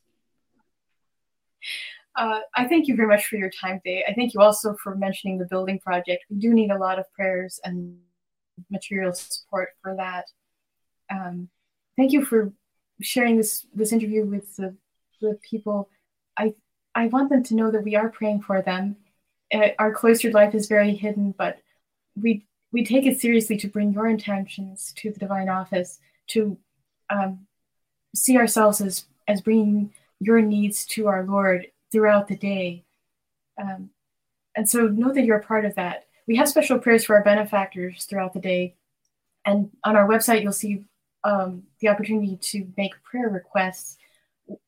Uh, 2.15 2.41
I 2.55 2.67
thank 2.67 2.89
you 2.89 2.97
very 2.97 3.09
much 3.09 3.27
for 3.27 3.37
your 3.37 3.51
time 3.51 3.81
today. 3.85 4.05
I 4.07 4.13
thank 4.13 4.35
you 4.35 4.41
also 4.41 4.75
for 4.83 4.95
mentioning 4.95 5.39
the 5.39 5.47
building 5.47 5.79
project. 5.79 6.25
We 6.29 6.37
do 6.37 6.53
need 6.53 6.71
a 6.71 6.79
lot 6.79 6.99
of 6.99 7.11
prayers 7.15 7.59
and 7.65 7.97
material 8.71 9.15
support 9.15 9.71
for 9.81 9.97
that. 9.97 10.27
Um, 11.11 11.49
thank 11.97 12.13
you 12.13 12.25
for 12.25 12.53
sharing 13.01 13.37
this 13.37 13.67
this 13.75 13.93
interview 13.93 14.25
with 14.25 14.57
the, 14.57 14.77
the 15.21 15.39
people. 15.49 15.89
I 16.37 16.55
I 16.95 17.07
want 17.07 17.31
them 17.31 17.43
to 17.45 17.55
know 17.55 17.71
that 17.71 17.85
we 17.85 17.97
are 17.97 18.11
praying 18.11 18.43
for 18.43 18.61
them. 18.61 18.97
Uh, 19.53 19.69
our 19.79 19.93
cloistered 19.93 20.35
life 20.35 20.55
is 20.55 20.67
very 20.67 20.95
hidden, 20.95 21.35
but 21.37 21.59
we 22.15 22.47
we 22.73 22.85
take 22.85 23.07
it 23.07 23.21
seriously 23.21 23.57
to 23.59 23.69
bring 23.69 23.93
your 23.93 24.07
intentions 24.07 24.93
to 24.97 25.11
the 25.11 25.19
divine 25.19 25.49
office 25.49 25.99
to 26.29 26.59
um, 27.11 27.47
see 28.15 28.37
ourselves 28.37 28.81
as 28.81 29.07
as 29.29 29.41
bringing 29.41 29.93
your 30.21 30.41
needs 30.41 30.85
to 30.87 31.09
our 31.09 31.25
Lord 31.25 31.67
throughout 31.91 32.29
the 32.29 32.37
day. 32.37 32.85
Um, 33.61 33.91
and 34.57 34.69
so 34.69 34.87
know 34.87 35.13
that 35.13 35.25
you're 35.25 35.39
a 35.39 35.45
part 35.45 35.65
of 35.65 35.75
that. 35.77 36.05
We 36.27 36.37
have 36.37 36.49
special 36.49 36.79
prayers 36.79 37.05
for 37.05 37.17
our 37.17 37.25
benefactors 37.25 38.05
throughout 38.05 38.33
the 38.33 38.41
day. 38.41 38.77
And 39.45 39.71
on 39.85 39.97
our 39.97 40.07
website, 40.07 40.43
you'll 40.43 40.53
see 40.53 40.85
um, 41.25 41.65
the 41.81 41.89
opportunity 41.89 42.37
to 42.37 42.69
make 42.77 43.03
prayer 43.03 43.29
requests. 43.29 43.97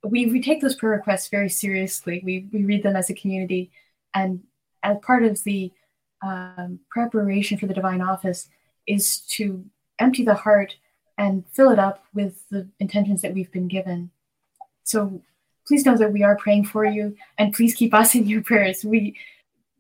We, 0.02 0.26
we 0.26 0.42
take 0.42 0.60
those 0.60 0.74
prayer 0.74 0.92
requests 0.92 1.28
very 1.28 1.48
seriously. 1.48 2.22
We, 2.24 2.48
we 2.52 2.64
read 2.64 2.82
them 2.82 2.96
as 2.96 3.10
a 3.10 3.14
community. 3.14 3.70
And 4.14 4.42
as 4.82 4.98
part 5.02 5.24
of 5.24 5.42
the 5.44 5.72
um, 6.22 6.80
preparation 6.90 7.58
for 7.58 7.66
the 7.66 7.74
divine 7.74 8.00
office 8.00 8.48
is 8.86 9.20
to 9.20 9.64
empty 9.98 10.24
the 10.24 10.34
heart 10.34 10.76
and 11.16 11.44
fill 11.52 11.70
it 11.70 11.78
up 11.78 12.04
with 12.14 12.48
the 12.50 12.66
intentions 12.80 13.22
that 13.22 13.34
we've 13.34 13.52
been 13.52 13.68
given. 13.68 14.10
So 14.82 15.22
please 15.66 15.86
know 15.86 15.96
that 15.96 16.12
we 16.12 16.22
are 16.22 16.36
praying 16.36 16.64
for 16.66 16.84
you 16.84 17.16
and 17.38 17.54
please 17.54 17.74
keep 17.74 17.94
us 17.94 18.14
in 18.14 18.26
your 18.26 18.42
prayers. 18.42 18.84
We 18.84 19.16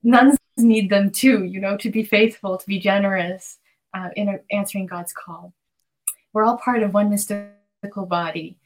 nuns 0.02 0.38
need 0.56 0.90
them 0.90 1.10
too, 1.10 1.44
you 1.44 1.60
know, 1.60 1.76
to 1.78 1.90
be 1.90 2.04
faithful, 2.04 2.56
to 2.56 2.66
be 2.66 2.78
generous 2.78 3.58
uh, 3.92 4.10
in 4.16 4.40
answering 4.50 4.86
God's 4.86 5.12
call. 5.12 5.52
We're 6.32 6.44
all 6.44 6.58
part 6.58 6.82
of 6.82 6.94
one 6.94 7.10
mystical 7.10 8.06
body, 8.06 8.56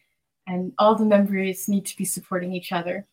and 0.47 0.73
all 0.79 0.95
the 0.95 1.05
members 1.05 1.69
need 1.69 1.87
to 1.87 1.97
be 1.97 2.05
supporting 2.05 2.53
each 2.53 2.73
other. 2.73 3.07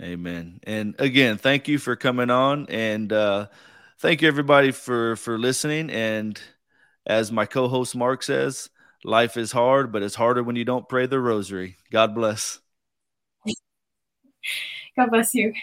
Amen. 0.00 0.60
And 0.64 0.94
again, 0.98 1.38
thank 1.38 1.68
you 1.68 1.78
for 1.78 1.96
coming 1.96 2.30
on, 2.30 2.66
and 2.68 3.12
uh, 3.12 3.46
thank 4.02 4.20
you 4.20 4.28
everybody 4.28 4.72
for 4.72 5.16
for 5.16 5.38
listening. 5.38 5.88
And 5.88 6.38
as 7.06 7.32
my 7.32 7.46
co-host 7.46 7.94
Mark 7.96 8.22
says, 8.22 8.68
life 9.04 9.36
is 9.36 9.52
hard, 9.52 9.92
but 9.92 10.02
it's 10.02 10.16
harder 10.16 10.42
when 10.42 10.56
you 10.56 10.64
don't 10.64 10.88
pray 10.88 11.06
the 11.06 11.20
rosary. 11.20 11.76
God 11.90 12.14
bless. 12.14 12.58
God 14.96 15.10
bless 15.10 15.32
you. 15.32 15.54